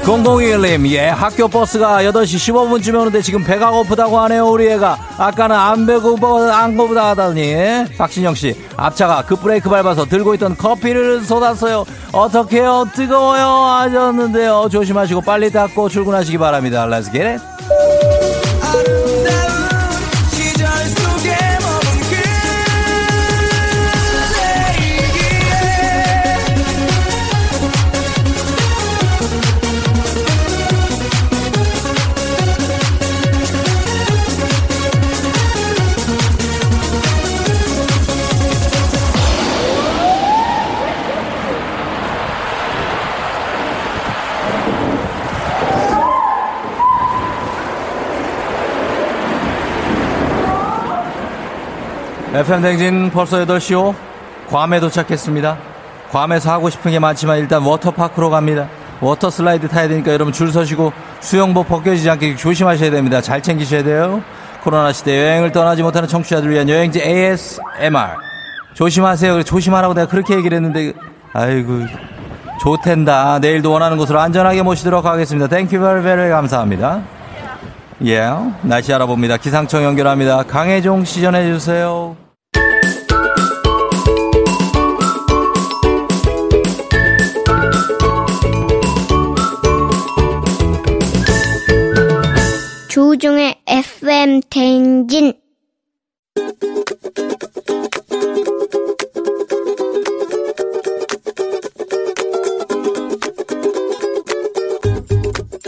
0021님, 0.03 0.91
예, 0.91 1.09
학교 1.09 1.47
버스가 1.47 2.03
8시 2.03 2.53
15분쯤에 2.53 3.01
오는데 3.01 3.23
지금 3.23 3.45
배가 3.45 3.71
고프다고 3.71 4.19
하네요, 4.21 4.49
우리 4.49 4.69
애가. 4.69 4.99
아까는 5.17 5.55
안 5.55 5.87
배고파, 5.87 6.57
안 6.57 6.77
고프다 6.77 7.11
하다니. 7.11 7.97
박진영 7.97 8.35
씨, 8.35 8.55
앞차가 8.77 9.23
급브레이크 9.23 9.71
밟아서 9.71 10.05
들고 10.05 10.35
있던 10.35 10.57
커피를 10.57 11.21
쏟았어요. 11.23 11.85
어떡해요, 12.11 12.87
뜨거워요, 12.95 13.47
하셨는데요. 13.47 14.69
조심하시고 14.71 15.21
빨리 15.21 15.53
닦고 15.53 15.89
출근하시기 15.89 16.37
바랍니다. 16.37 16.85
Let's. 16.87 17.72
FM 52.33 52.63
대행진 52.63 53.11
벌써 53.11 53.45
8시오. 53.45 53.95
괌에 54.49 54.81
도착했습니다. 54.81 55.59
괌에서 56.11 56.51
하고 56.51 56.71
싶은 56.71 56.91
게 56.91 56.99
많지만 56.99 57.39
일단 57.39 57.63
water 57.63 57.94
park로 57.94 58.31
갑니다. 58.31 58.69
water 59.01 59.31
slide 59.31 59.69
타야 59.69 59.89
되니까 59.89 60.13
여러분 60.13 60.33
줄 60.33 60.51
서시고 60.51 60.93
수영복 61.21 61.69
벗겨지지 61.69 62.09
않게 62.09 62.37
조심하셔야 62.37 62.91
됩니다. 62.91 63.21
잘 63.21 63.43
챙기셔야 63.43 63.83
돼요. 63.83 64.23
코로나 64.63 64.93
시대 64.93 65.19
여행을 65.19 65.53
떠나지 65.53 65.83
못하는 65.83 66.09
청취자들 66.09 66.49
위한 66.51 66.69
여행지 66.69 67.01
ASMR. 67.03 68.17
조심하세요. 68.75 69.43
조심하라고 69.43 69.93
내가 69.95 70.07
그렇게 70.07 70.35
얘기를 70.35 70.57
했는데 70.57 70.93
아이고 71.35 71.81
좋댄다. 72.61 73.41
내일도 73.41 73.73
원하는 73.73 73.99
곳으로 73.99 74.21
안전하게 74.21 74.63
모시도록 74.63 75.05
하겠습니다. 75.05 75.49
Thank 75.49 75.81
you 75.81 75.90
very 75.90 76.03
very 76.03 76.31
감사합니다. 76.31 77.03
예, 78.05 78.19
yeah, 78.19 78.53
날씨 78.63 78.93
알아봅니다. 78.93 79.37
기상청 79.37 79.85
연결합니다. 79.85 80.43
강혜종 80.45 81.05
시 81.05 81.21
전해 81.21 81.45
주세요. 81.45 82.22
FM 93.83 94.43
대행진 94.49 95.33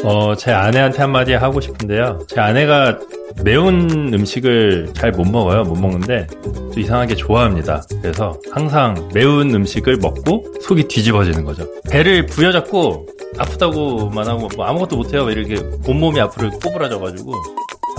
어, 0.04 0.34
제 0.36 0.52
아내한테 0.52 0.98
한마디 0.98 1.32
하고 1.32 1.60
싶은데요. 1.60 2.20
제 2.28 2.40
아내가 2.40 2.98
매운 3.42 4.12
음식을 4.12 4.90
잘 4.94 5.10
못 5.12 5.24
먹어요. 5.24 5.64
못 5.64 5.76
먹는데 5.76 6.26
또 6.42 6.78
이상하게 6.78 7.14
좋아합니다. 7.16 7.82
그래서 8.02 8.38
항상 8.52 9.08
매운 9.14 9.54
음식을 9.54 9.98
먹고 9.98 10.44
속이 10.60 10.84
뒤집어지는 10.88 11.44
거죠. 11.44 11.66
배를 11.90 12.26
부여잡고 12.26 13.06
아프다고만 13.38 14.28
하고 14.28 14.48
뭐 14.56 14.66
아무것도 14.66 14.96
못해요. 14.96 15.30
이렇게 15.30 15.56
온몸이 15.86 16.20
앞으로 16.20 16.50
꼬부라져가지고 16.50 17.32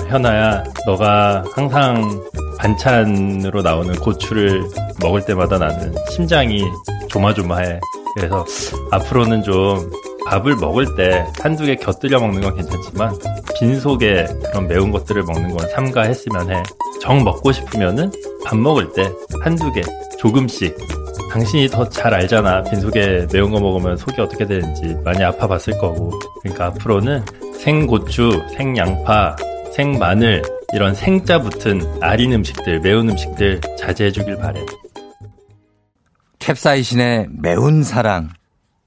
현아야, 0.08 0.64
너가 0.86 1.44
항상 1.54 2.24
반찬으로 2.58 3.62
나오는 3.62 3.94
고추를 3.96 4.64
먹을 5.02 5.24
때마다 5.26 5.58
나는 5.58 5.94
심장이 6.10 6.64
조마조마해. 7.10 7.80
그래서 8.16 8.46
앞으로는 8.92 9.44
좀 9.44 9.92
밥을 10.28 10.56
먹을 10.56 10.96
때 10.96 11.26
한두 11.40 11.66
개 11.66 11.76
곁들여 11.76 12.20
먹는 12.20 12.42
건 12.42 12.56
괜찮지만 12.56 13.14
빈속에 13.60 14.26
그런 14.46 14.68
매운 14.68 14.92
것들을 14.92 15.22
먹는 15.24 15.56
건 15.56 15.70
삼가했으면 15.70 16.52
해. 16.52 16.64
정 17.02 17.24
먹고 17.24 17.52
싶으면은 17.52 18.12
밥 18.44 18.58
먹을 18.58 18.92
때 18.94 19.12
한두 19.42 19.72
개 19.72 19.82
조금씩 20.18 20.76
당신이 21.32 21.68
더 21.68 21.88
잘 21.90 22.14
알잖아. 22.14 22.64
빈속에 22.64 23.28
매운 23.32 23.52
거 23.52 23.60
먹으면 23.60 23.98
속이 23.98 24.20
어떻게 24.22 24.46
되는지 24.46 24.96
많이 25.04 25.24
아파봤을 25.24 25.78
거고. 25.78 26.12
그러니까 26.42 26.68
앞으로는 26.68 27.24
생고추, 27.60 28.42
생양파, 28.56 29.36
생마늘 29.76 30.42
이런 30.74 30.96
생자 30.96 31.42
붙은 31.42 31.82
아린 32.02 32.32
음식들, 32.32 32.80
매운 32.80 33.10
음식들 33.10 33.60
자제해 33.78 34.10
주길 34.10 34.38
바래. 34.38 34.66
캡사이신의 36.40 37.28
매운 37.30 37.84
사랑 37.84 38.30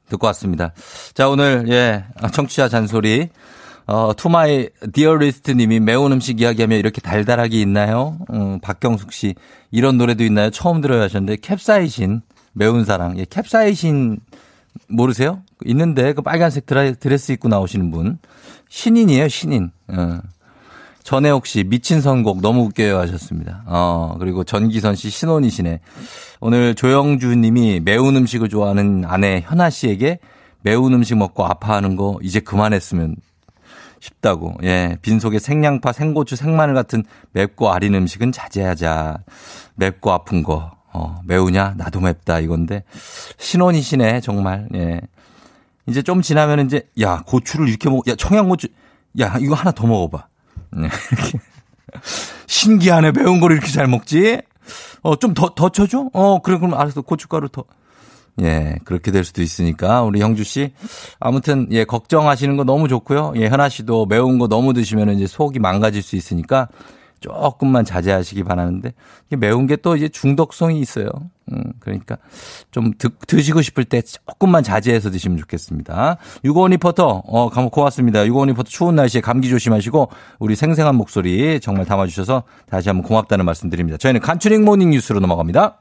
듣고 0.08 0.26
왔습니다. 0.28 0.72
자, 1.12 1.28
오늘, 1.28 1.66
예, 1.68 2.04
청취자 2.32 2.70
잔소리. 2.70 3.28
어, 3.86 4.12
To 4.16 4.43
my 4.43 4.70
dearest 4.94 5.50
님이 5.50 5.78
매운 5.78 6.10
음식 6.12 6.40
이야기하면 6.40 6.78
이렇게 6.78 7.02
달달하게 7.02 7.60
있나요? 7.60 8.18
음, 8.32 8.58
박경숙 8.60 9.12
씨. 9.12 9.34
이런 9.70 9.98
노래도 9.98 10.24
있나요? 10.24 10.48
처음 10.48 10.80
들어요 10.80 11.02
하셨는데, 11.02 11.36
캡사이신, 11.42 12.22
매운 12.54 12.86
사랑. 12.86 13.18
예, 13.18 13.26
캡사이신 13.28 14.20
모르세요? 14.88 15.42
있는데, 15.66 16.14
그 16.14 16.22
빨간색 16.22 16.64
드레스 16.64 17.32
입고 17.32 17.48
나오시는 17.48 17.90
분. 17.90 18.18
신인이에요, 18.70 19.28
신인. 19.28 19.70
어. 19.88 20.20
전혜옥 21.08 21.46
씨, 21.46 21.64
미친 21.64 22.02
선곡 22.02 22.42
너무 22.42 22.64
웃겨요 22.64 22.98
하셨습니다. 22.98 23.62
어, 23.64 24.16
그리고 24.18 24.44
전기선 24.44 24.94
씨, 24.94 25.08
신혼이시네. 25.08 25.80
오늘 26.40 26.74
조영주 26.74 27.34
님이 27.34 27.80
매운 27.80 28.14
음식을 28.14 28.50
좋아하는 28.50 29.06
아내 29.06 29.42
현아 29.42 29.70
씨에게 29.70 30.18
매운 30.60 30.92
음식 30.92 31.16
먹고 31.16 31.46
아파하는 31.46 31.96
거 31.96 32.18
이제 32.22 32.40
그만했으면 32.40 33.16
싶다고. 34.00 34.52
예. 34.64 34.98
빈속에 35.00 35.38
생양파, 35.38 35.92
생고추, 35.92 36.36
생마늘 36.36 36.74
같은 36.74 37.04
맵고 37.32 37.72
아린 37.72 37.94
음식은 37.94 38.30
자제하자. 38.30 39.16
맵고 39.76 40.12
아픈 40.12 40.42
거. 40.42 40.72
어, 40.92 41.22
매우냐? 41.24 41.72
나도 41.78 42.00
맵다. 42.00 42.40
이건데. 42.40 42.84
신혼이시네, 43.38 44.20
정말. 44.20 44.68
예. 44.74 45.00
이제 45.86 46.02
좀 46.02 46.20
지나면 46.20 46.66
이제, 46.66 46.86
야, 47.00 47.22
고추를 47.26 47.66
이렇게 47.66 47.88
먹, 47.88 48.06
야, 48.08 48.14
청양고추, 48.14 48.68
야, 49.20 49.38
이거 49.40 49.54
하나 49.54 49.70
더 49.70 49.86
먹어봐. 49.86 50.28
네. 50.72 50.88
신기하네. 52.46 53.12
매운 53.12 53.40
거를 53.40 53.56
이렇게 53.56 53.72
잘 53.72 53.86
먹지? 53.86 54.40
어, 55.02 55.16
좀 55.16 55.34
더, 55.34 55.54
더 55.54 55.68
쳐줘? 55.70 56.10
어, 56.12 56.40
그래, 56.42 56.58
그럼 56.58 56.74
알았어. 56.74 57.02
고춧가루 57.02 57.48
더. 57.48 57.64
예, 58.40 58.76
그렇게 58.84 59.10
될 59.10 59.24
수도 59.24 59.42
있으니까 59.42 60.02
우리 60.02 60.20
형주 60.20 60.44
씨 60.44 60.72
아무튼 61.18 61.66
예 61.72 61.84
걱정하시는 61.84 62.56
거 62.56 62.64
너무 62.64 62.86
좋고요. 62.86 63.32
예, 63.36 63.48
현아 63.48 63.68
씨도 63.68 64.06
매운 64.06 64.38
거 64.38 64.46
너무 64.46 64.72
드시면 64.74 65.10
이제 65.16 65.26
속이 65.26 65.58
망가질 65.58 66.02
수 66.02 66.14
있으니까 66.14 66.68
조금만 67.20 67.84
자제하시기 67.84 68.44
바라는데 68.44 68.92
매운 69.38 69.66
게 69.66 69.76
또 69.76 69.96
이제 69.96 70.08
중독성이 70.08 70.80
있어요. 70.80 71.08
음, 71.52 71.62
그러니까 71.80 72.18
좀 72.70 72.92
드, 72.98 73.08
드시고 73.26 73.62
싶을 73.62 73.84
때 73.84 74.02
조금만 74.02 74.62
자제해서 74.62 75.10
드시면 75.10 75.38
좋겠습니다. 75.38 76.18
유고원 76.44 76.72
리포터, 76.72 77.22
어, 77.26 77.48
감- 77.48 77.70
고맙습니다. 77.70 78.26
유고원 78.26 78.48
리포터 78.48 78.68
추운 78.68 78.96
날씨에 78.96 79.20
감기 79.20 79.48
조심하시고 79.48 80.10
우리 80.40 80.56
생생한 80.56 80.94
목소리 80.94 81.58
정말 81.60 81.86
담아주셔서 81.86 82.42
다시 82.68 82.88
한번 82.88 83.06
고맙다는 83.06 83.44
말씀 83.44 83.70
드립니다. 83.70 83.96
저희는 83.98 84.20
간추린 84.20 84.64
모닝 84.64 84.90
뉴스로 84.90 85.20
넘어갑니다. 85.20 85.78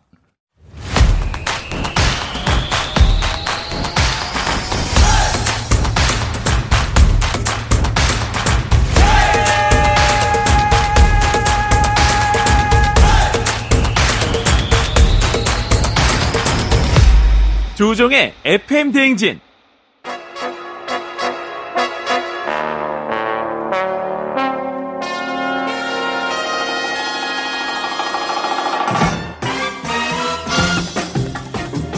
조종의 17.78 18.34
FM 18.44 18.92
대행진. 18.92 19.40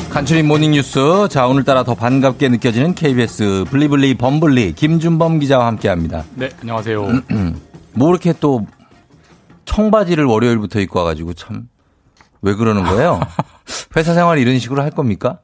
간추린 0.09 0.47
모닝뉴스. 0.47 1.27
자, 1.30 1.47
오늘따라 1.47 1.84
더 1.84 1.95
반갑게 1.95 2.49
느껴지는 2.49 2.93
KBS 2.93 3.65
블리블리 3.69 4.15
범블리 4.15 4.73
김준범 4.73 5.39
기자와 5.39 5.65
함께 5.67 5.88
합니다. 5.88 6.25
네, 6.36 6.49
안녕하세요. 6.59 7.07
뭐 7.93 8.09
이렇게 8.09 8.34
또 8.39 8.65
청바지를 9.65 10.25
월요일부터 10.25 10.80
입고 10.82 10.99
와가지고 10.99 11.34
참 11.34 11.69
왜 12.41 12.53
그러는 12.55 12.84
거예요? 12.84 13.19
회사 13.97 14.13
생활 14.13 14.38
이런 14.39 14.59
식으로 14.59 14.82
할 14.82 14.91
겁니까? 14.91 15.39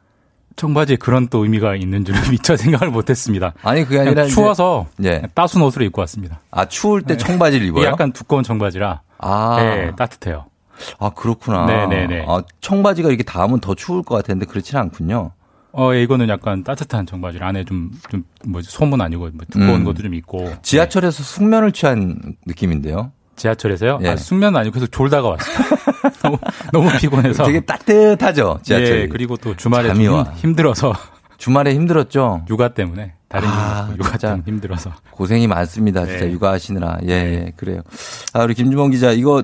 청바지에 0.55 0.95
그런 0.97 1.27
또 1.27 1.43
의미가 1.43 1.75
있는 1.75 2.05
줄 2.05 2.15
미처 2.31 2.55
생각을 2.55 2.91
못했습니다. 2.91 3.53
아니 3.61 3.83
그게 3.83 3.99
아니라 3.99 4.25
추워서 4.25 4.87
예. 5.03 5.21
따순 5.33 5.61
옷으로 5.61 5.85
입고 5.85 6.01
왔습니다. 6.01 6.39
아 6.51 6.65
추울 6.65 7.01
때 7.01 7.17
네. 7.17 7.17
청바지를 7.17 7.67
입어요? 7.67 7.85
약간 7.85 8.11
두꺼운 8.13 8.43
청바지라 8.43 9.01
아. 9.17 9.55
네, 9.59 9.91
따뜻해요. 9.95 10.45
아 10.99 11.09
그렇구나. 11.09 11.65
네네네. 11.65 12.25
아, 12.27 12.41
청바지가 12.61 13.09
이렇게 13.09 13.23
닿으면 13.23 13.59
더 13.59 13.75
추울 13.75 14.03
것 14.03 14.15
같았는데 14.15 14.45
그렇지는 14.45 14.81
않군요. 14.81 15.31
어, 15.77 15.93
예, 15.93 16.01
이거는 16.03 16.29
약간 16.29 16.63
따뜻한 16.63 17.05
청바지라 17.05 17.47
안에 17.49 17.65
좀, 17.65 17.91
좀, 18.09 18.23
뭐지, 18.45 18.71
솜은 18.71 19.01
아니고, 19.01 19.29
뭐 19.33 19.45
두꺼운 19.51 19.81
음. 19.81 19.83
것도 19.83 20.03
좀 20.03 20.13
있고. 20.13 20.49
지하철에서 20.61 21.21
숙면을 21.21 21.73
취한 21.73 22.37
느낌인데요. 22.47 23.11
지하철에서요? 23.35 23.99
예. 24.03 24.09
아, 24.09 24.15
숙면 24.15 24.55
아니고 24.55 24.73
계속 24.75 24.91
졸다가 24.91 25.29
왔어요. 25.29 25.57
너무, 26.23 26.37
너무 26.71 26.89
피곤해서. 26.99 27.43
되게 27.45 27.59
따뜻하죠 27.61 28.59
지하철. 28.63 29.01
예, 29.01 29.07
그리고 29.07 29.37
또 29.37 29.55
주말에. 29.55 29.91
힘- 29.93 30.23
힘들어서. 30.35 30.93
주말에 31.37 31.73
힘들었죠. 31.73 32.45
육아 32.49 32.69
때문에. 32.73 33.13
다른 33.27 33.49
아, 33.49 33.89
일 33.91 33.97
육아. 33.97 34.17
때문에 34.17 34.43
힘들어서. 34.45 34.91
고생이 35.11 35.47
많습니다. 35.47 36.05
진짜 36.05 36.25
네. 36.25 36.31
육아하시느라. 36.31 36.99
예, 37.07 37.09
예, 37.09 37.51
그래요. 37.57 37.81
아, 38.33 38.43
우리 38.43 38.53
김주범 38.53 38.91
기자, 38.91 39.11
이거 39.11 39.43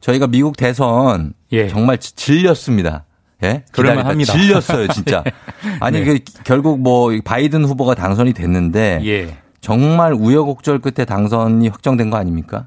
저희가 0.00 0.26
미국 0.28 0.56
대선 0.56 1.32
정말 1.70 1.98
지- 1.98 2.14
질렸습니다. 2.14 3.04
예? 3.42 3.48
예. 3.48 3.64
기다리다 3.74 4.08
합니다. 4.08 4.32
질렸어요, 4.32 4.86
진짜. 4.88 5.24
아니, 5.80 6.00
네. 6.00 6.04
그 6.04 6.18
결국 6.44 6.80
뭐 6.80 7.10
바이든 7.24 7.64
후보가 7.64 7.94
당선이 7.96 8.32
됐는데 8.34 9.00
예. 9.04 9.36
정말 9.60 10.12
우여곡절 10.12 10.78
끝에 10.80 11.04
당선이 11.04 11.66
확정된 11.68 12.10
거 12.10 12.16
아닙니까? 12.18 12.66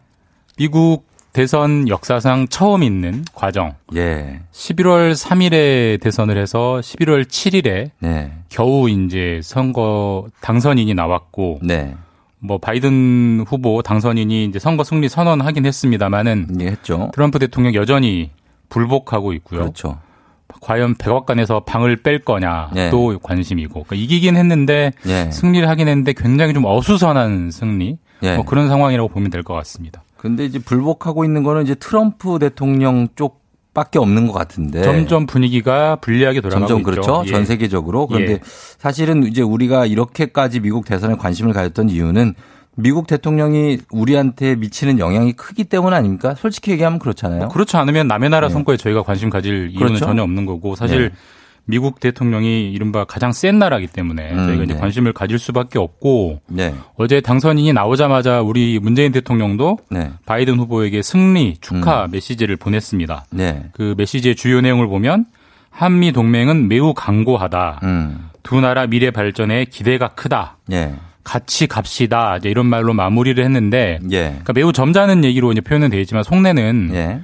미국 0.57 1.05
대선 1.33 1.89
역사상 1.89 2.47
처음 2.47 2.81
있는 2.81 3.25
과정. 3.33 3.73
예. 3.95 4.39
11월 4.53 5.11
3일에 5.11 5.99
대선을 6.01 6.37
해서 6.37 6.79
11월 6.81 7.25
7일에 7.25 7.91
네. 7.99 8.31
겨우 8.47 8.89
이제 8.89 9.41
선거 9.43 10.27
당선인이 10.39 10.93
나왔고 10.93 11.59
네. 11.61 11.93
뭐 12.39 12.57
바이든 12.57 13.43
후보 13.45 13.81
당선인이 13.81 14.45
이제 14.45 14.59
선거 14.59 14.85
승리 14.85 15.09
선언하긴 15.09 15.65
했습니다만은 15.65 16.61
예, 16.61 16.67
했죠. 16.67 17.09
트럼프 17.13 17.37
대통령 17.39 17.73
여전히 17.73 18.29
불복하고 18.69 19.33
있고요. 19.33 19.59
그렇죠. 19.61 19.97
과연 20.61 20.95
백악관에서 20.95 21.61
방을 21.65 21.97
뺄 21.97 22.19
거냐 22.19 22.69
네. 22.73 22.89
또 22.91 23.19
관심이고 23.21 23.73
그러니까 23.73 23.95
이기긴 23.95 24.37
했는데 24.37 24.93
예. 25.05 25.29
승리를 25.31 25.67
하긴 25.67 25.89
했는데 25.89 26.13
굉장히 26.13 26.53
좀 26.53 26.63
어수선한 26.63 27.51
승리 27.51 27.97
예. 28.23 28.35
뭐 28.37 28.45
그런 28.45 28.69
상황이라고 28.69 29.09
보면 29.09 29.31
될 29.31 29.43
것 29.43 29.53
같습니다. 29.55 30.04
근데 30.17 30.45
이제 30.45 30.59
불복하고 30.59 31.25
있는 31.25 31.43
거는 31.43 31.63
이제 31.63 31.75
트럼프 31.75 32.39
대통령 32.39 33.07
쪽 33.15 33.45
밖에 33.73 33.99
없는 33.99 34.27
것 34.27 34.33
같은데. 34.33 34.81
점점 34.81 35.25
분위기가 35.25 35.97
불리하게 35.97 36.41
돌아가고 36.41 36.65
네. 36.65 36.67
점점. 36.67 36.83
그렇죠. 36.83 37.23
예. 37.27 37.31
전 37.31 37.45
세계적으로. 37.45 38.07
그런데 38.07 38.33
예. 38.33 38.39
사실은 38.43 39.23
이제 39.23 39.41
우리가 39.41 39.85
이렇게까지 39.85 40.61
미국 40.61 40.85
대선에 40.85 41.15
관심을 41.15 41.53
가졌던 41.53 41.89
이유는 41.89 42.33
미국 42.77 43.07
대통령이 43.07 43.79
우리한테 43.91 44.55
미치는 44.55 44.99
영향이 44.99 45.33
크기 45.33 45.63
때문 45.63 45.93
아닙니까? 45.93 46.35
솔직히 46.35 46.71
얘기하면 46.71 46.99
그렇잖아요. 46.99 47.49
그렇지 47.49 47.77
않으면 47.77 48.07
남의 48.07 48.29
나라 48.29 48.49
선거에 48.49 48.77
저희가 48.77 49.03
관심 49.03 49.29
가질 49.29 49.69
이유는 49.71 49.87
그렇죠. 49.87 50.05
전혀 50.05 50.23
없는 50.23 50.45
거고 50.45 50.75
사실 50.75 51.09
네. 51.09 51.15
미국 51.65 51.99
대통령이 51.99 52.71
이른바 52.71 53.05
가장 53.05 53.31
센 53.31 53.57
나라이기 53.57 53.87
때문에 53.87 54.31
음, 54.31 54.47
저희가 54.47 54.63
이제 54.63 54.73
네. 54.73 54.79
관심을 54.79 55.13
가질 55.13 55.39
수밖에 55.39 55.79
없고 55.79 56.41
네. 56.47 56.73
어제 56.95 57.21
당선인이 57.21 57.73
나오자마자 57.73 58.41
우리 58.41 58.79
문재인 58.79 59.11
대통령도 59.11 59.79
네. 59.89 60.11
바이든 60.25 60.59
후보에게 60.59 61.01
승리 61.01 61.57
축하 61.59 62.07
메시지를 62.07 62.55
보냈습니다. 62.57 63.25
네. 63.31 63.65
그 63.73 63.95
메시지의 63.97 64.35
주요 64.35 64.61
내용을 64.61 64.87
보면 64.87 65.25
한미 65.71 66.11
동맹은 66.11 66.67
매우 66.67 66.93
강고하다. 66.93 67.79
음. 67.83 68.29
두 68.43 68.61
나라 68.61 68.85
미래 68.85 69.09
발전에 69.09 69.65
기대가 69.65 70.09
크다. 70.09 70.57
예. 70.71 70.93
같이 71.23 71.65
갑시다. 71.65 72.37
이제 72.37 72.49
이런 72.49 72.67
말로 72.67 72.93
마무리를 72.93 73.43
했는데 73.43 73.99
예. 74.11 74.21
그러니까 74.29 74.53
매우 74.53 74.71
점잖은 74.71 75.23
얘기로 75.25 75.51
이제 75.51 75.61
표현은 75.61 75.89
되어 75.89 75.99
있지만 75.99 76.23
속내는 76.23 76.91
예. 76.93 77.21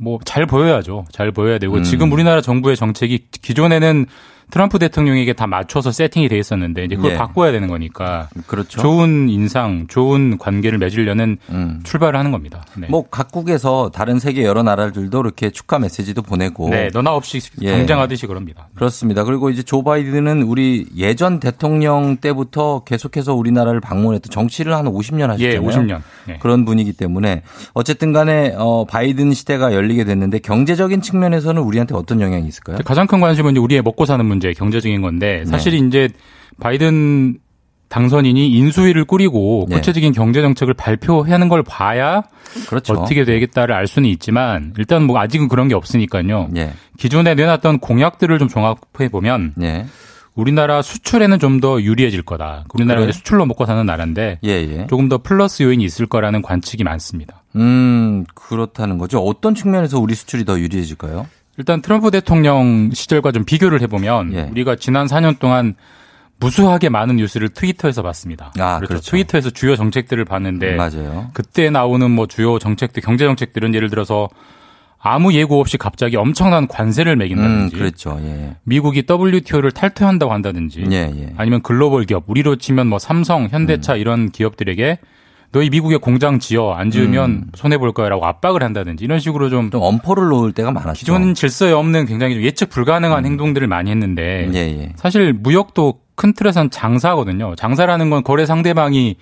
뭐 0.00 0.18
잘 0.24 0.46
보여야죠. 0.46 1.04
잘 1.12 1.30
보여야 1.30 1.58
되고 1.58 1.76
음. 1.76 1.82
지금 1.82 2.10
우리나라 2.12 2.40
정부의 2.40 2.76
정책이 2.76 3.26
기존에는 3.42 4.06
트럼프 4.50 4.78
대통령에게 4.78 5.32
다 5.32 5.46
맞춰서 5.46 5.92
세팅이 5.92 6.28
돼 6.28 6.38
있었는데 6.38 6.84
이제 6.84 6.96
그걸 6.96 7.12
예. 7.12 7.16
바꿔야 7.16 7.52
되는 7.52 7.68
거니까 7.68 8.28
그렇죠. 8.46 8.80
좋은 8.80 9.28
인상, 9.28 9.86
좋은 9.88 10.38
관계를 10.38 10.78
맺으려는 10.78 11.38
출발을 11.84 12.18
하는 12.18 12.32
겁니다. 12.32 12.64
네. 12.76 12.86
뭐 12.88 13.08
각국에서 13.08 13.90
다른 13.92 14.18
세계 14.18 14.44
여러 14.44 14.62
나라들도 14.62 15.20
이렇게 15.20 15.50
축하 15.50 15.78
메시지도 15.78 16.22
보내고 16.22 16.70
네, 16.70 16.88
너나 16.92 17.12
없이 17.12 17.40
예. 17.62 17.70
경쟁하듯이 17.70 18.26
그럽니다. 18.26 18.68
그렇습니다. 18.74 19.24
그리고 19.24 19.50
이제 19.50 19.62
조 19.62 19.82
바이든은 19.82 20.42
우리 20.42 20.86
예전 20.96 21.40
대통령 21.40 22.16
때부터 22.16 22.82
계속해서 22.84 23.34
우리나라를 23.34 23.80
방문했던 23.80 24.30
정치를 24.30 24.74
한 24.74 24.86
50년 24.86 25.28
하셨잖아요. 25.28 25.54
예, 25.54 25.58
50년. 25.58 26.02
네. 26.26 26.38
그런 26.40 26.64
분이기 26.64 26.92
때문에 26.92 27.42
어쨌든 27.72 28.12
간에 28.12 28.54
어 28.56 28.84
바이든 28.84 29.32
시대가 29.34 29.74
열리게 29.74 30.04
됐는데 30.04 30.38
경제적인 30.40 31.02
측면에서는 31.02 31.60
우리한테 31.62 31.94
어떤 31.94 32.20
영향이 32.20 32.46
있을까요? 32.46 32.78
가장 32.84 33.06
큰 33.06 33.20
관심은 33.20 33.52
이제 33.52 33.60
우리의 33.60 33.82
먹고 33.82 34.04
사는 34.06 34.24
문제, 34.24 34.39
경제적인 34.54 35.00
건데 35.02 35.44
사실 35.46 35.74
이제 35.74 36.08
바이든 36.60 37.38
당선인이 37.88 38.50
인수위를 38.50 39.04
꾸리고 39.04 39.66
네. 39.68 39.76
구체적인 39.76 40.12
경제 40.12 40.40
정책을 40.42 40.74
발표하는 40.74 41.48
걸 41.48 41.62
봐야 41.64 42.22
그렇죠. 42.68 42.94
어떻게 42.94 43.24
되겠다를 43.24 43.74
알 43.74 43.86
수는 43.88 44.08
있지만 44.10 44.72
일단 44.78 45.02
뭐 45.02 45.18
아직은 45.18 45.48
그런 45.48 45.66
게 45.68 45.74
없으니까요. 45.74 46.50
예. 46.56 46.72
기존에 46.98 47.34
내놨던 47.34 47.80
공약들을 47.80 48.38
좀 48.38 48.46
종합해 48.48 49.08
보면 49.10 49.54
예. 49.60 49.86
우리나라 50.36 50.82
수출에는 50.82 51.38
좀 51.40 51.60
더 51.60 51.82
유리해질 51.82 52.22
거다. 52.22 52.64
우리나라가 52.72 53.00
그래요? 53.00 53.10
이제 53.10 53.18
수출로 53.18 53.44
먹고 53.44 53.66
사는 53.66 53.84
나라인데 53.84 54.38
예, 54.44 54.48
예. 54.50 54.86
조금 54.88 55.08
더 55.08 55.18
플러스 55.18 55.64
요인이 55.64 55.82
있을 55.84 56.06
거라는 56.06 56.42
관측이 56.42 56.84
많습니다. 56.84 57.42
음, 57.56 58.24
그렇다는 58.34 58.96
거죠. 58.98 59.18
어떤 59.18 59.54
측면에서 59.56 59.98
우리 59.98 60.14
수출이 60.14 60.44
더 60.44 60.58
유리해질까요? 60.60 61.26
일단 61.60 61.82
트럼프 61.82 62.10
대통령 62.10 62.88
시절과 62.90 63.32
좀 63.32 63.44
비교를 63.44 63.82
해보면 63.82 64.32
예. 64.32 64.48
우리가 64.50 64.76
지난 64.76 65.06
4년 65.06 65.38
동안 65.38 65.74
무수하게 66.38 66.88
많은 66.88 67.16
뉴스를 67.16 67.50
트위터에서 67.50 68.00
봤습니다. 68.00 68.50
아, 68.58 68.78
그렇죠. 68.78 68.88
그렇죠. 68.88 69.10
트위터에서 69.10 69.50
주요 69.50 69.76
정책들을 69.76 70.24
봤는데 70.24 70.76
맞아요. 70.76 71.28
그때 71.34 71.68
나오는 71.68 72.10
뭐 72.10 72.26
주요 72.26 72.58
정책들, 72.58 73.02
경제 73.02 73.26
정책들은 73.26 73.74
예를 73.74 73.90
들어서 73.90 74.30
아무 74.98 75.34
예고 75.34 75.60
없이 75.60 75.76
갑자기 75.76 76.16
엄청난 76.16 76.66
관세를 76.66 77.16
음, 77.16 77.18
매긴다든지 77.18 77.76
그렇죠. 77.76 78.18
예. 78.22 78.56
미국이 78.64 79.04
WTO를 79.06 79.70
탈퇴한다고 79.70 80.32
한다든지 80.32 80.86
예, 80.90 81.12
예. 81.14 81.34
아니면 81.36 81.60
글로벌 81.60 82.06
기업 82.06 82.24
우리로 82.26 82.56
치면 82.56 82.86
뭐 82.86 82.98
삼성, 82.98 83.48
현대차 83.50 83.96
이런 83.96 84.30
기업들에게 84.30 84.98
너희 85.52 85.68
미국에 85.68 85.96
공장 85.96 86.38
지어 86.38 86.72
안 86.72 86.90
지으면 86.90 87.46
손해 87.54 87.76
볼 87.76 87.92
거야라고 87.92 88.24
압박을 88.24 88.62
한다든지 88.62 89.04
이런 89.04 89.18
식으로 89.18 89.50
좀, 89.50 89.66
음. 89.66 89.70
좀 89.70 89.82
엄포를 89.82 90.28
놓을 90.28 90.52
때가 90.52 90.70
많았죠. 90.70 90.92
기존 90.92 91.34
질서에 91.34 91.72
없는 91.72 92.06
굉장히 92.06 92.34
좀 92.34 92.44
예측 92.44 92.70
불가능한 92.70 93.26
행동들을 93.26 93.66
많이 93.66 93.90
했는데 93.90 94.48
예, 94.54 94.58
예. 94.58 94.92
사실 94.96 95.32
무역도 95.32 96.00
큰 96.14 96.34
틀에선 96.34 96.70
장사거든요. 96.70 97.56
장사라는 97.56 98.10
건 98.10 98.22
거래 98.22 98.46
상대방이 98.46 99.16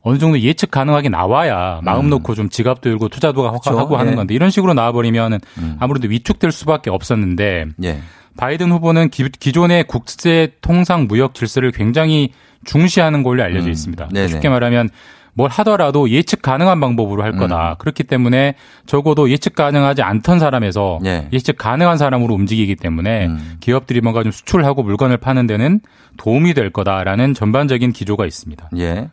어느 0.00 0.18
정도 0.18 0.40
예측 0.40 0.70
가능하게 0.70 1.08
나와야 1.08 1.80
마음 1.82 2.08
놓고 2.08 2.34
좀 2.34 2.48
지갑도 2.48 2.88
열고 2.90 3.08
투자도 3.08 3.42
그렇죠. 3.42 3.78
하고 3.78 3.96
하는 3.96 4.12
예. 4.12 4.16
건데 4.16 4.34
이런 4.34 4.50
식으로 4.50 4.72
나와버리면 4.72 5.40
아무래도 5.78 6.08
위축될 6.08 6.52
수밖에 6.52 6.88
없었는데 6.90 7.66
예. 7.82 8.00
바이든 8.38 8.70
후보는 8.70 9.10
기, 9.10 9.28
기존의 9.28 9.84
국제 9.84 10.52
통상 10.60 11.06
무역 11.08 11.34
질서를 11.34 11.72
굉장히 11.72 12.30
중시하는 12.64 13.22
걸로 13.22 13.42
알려져 13.42 13.70
있습니다. 13.70 14.08
음. 14.14 14.28
쉽게 14.28 14.48
말하면 14.48 14.90
뭘 15.36 15.50
하더라도 15.50 16.08
예측 16.08 16.40
가능한 16.40 16.80
방법으로 16.80 17.22
할 17.22 17.36
거다. 17.36 17.72
음. 17.72 17.74
그렇기 17.78 18.04
때문에 18.04 18.54
적어도 18.86 19.30
예측 19.30 19.54
가능하지 19.54 20.00
않던 20.00 20.38
사람에서 20.38 20.98
예. 21.04 21.28
예측 21.30 21.58
가능한 21.58 21.98
사람으로 21.98 22.32
움직이기 22.34 22.74
때문에 22.76 23.26
음. 23.26 23.56
기업들이 23.60 24.00
뭔가 24.00 24.22
좀 24.22 24.32
수출하고 24.32 24.82
물건을 24.82 25.18
파는 25.18 25.46
데는 25.46 25.80
도움이 26.16 26.54
될 26.54 26.70
거다라는 26.72 27.34
전반적인 27.34 27.92
기조가 27.92 28.24
있습니다. 28.24 28.70
예. 28.78 29.10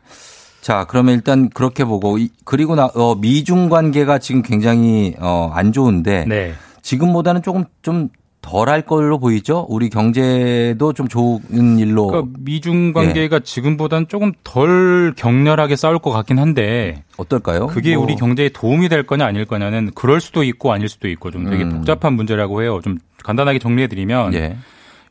자, 0.62 0.86
그러면 0.88 1.16
일단 1.16 1.50
그렇게 1.50 1.84
보고 1.84 2.18
이- 2.18 2.30
그리고 2.46 2.76
나 2.76 2.86
어, 2.96 3.16
미중 3.16 3.68
관계가 3.68 4.20
지금 4.20 4.42
굉장히 4.44 5.14
어, 5.20 5.52
안 5.54 5.74
좋은데 5.74 6.24
네. 6.26 6.54
지금보다는 6.82 7.42
조금 7.44 7.66
좀 7.82 8.08
덜할 8.44 8.82
걸로 8.84 9.18
보이죠? 9.20 9.66
우리 9.70 9.90
경제도 9.90 10.94
좀 10.94 11.08
좋은 11.08 11.80
일로 11.80 12.08
그러니까 12.08 12.38
미중 12.42 12.92
관계가 12.94 13.40
지금보다는 13.40 14.08
조금 14.10 14.34
덜 14.44 15.14
격렬하게 15.16 15.76
싸울 15.78 15.98
것 15.98 16.12
같긴 16.12 16.38
한데 16.38 17.04
어떨까요? 17.18 17.68
그게 17.68 17.96
뭐- 17.96 18.04
우리 18.04 18.16
경제에 18.16 18.50
도움이 18.50 18.90
될 18.90 19.04
거냐 19.04 19.26
아닐 19.26 19.46
거냐는 19.46 19.90
그럴 19.96 20.20
수도 20.22 20.44
있고 20.44 20.72
아닐 20.74 20.90
수도 20.90 21.08
있고 21.08 21.32
좀 21.32 21.50
되게 21.50 21.64
음. 21.64 21.70
복잡한 21.78 22.14
문제라고 22.14 22.62
해요. 22.62 22.80
좀 22.84 22.98
간단하게 23.24 23.60
정리해 23.60 23.88
드리면 23.88 24.34
예. 24.34 24.58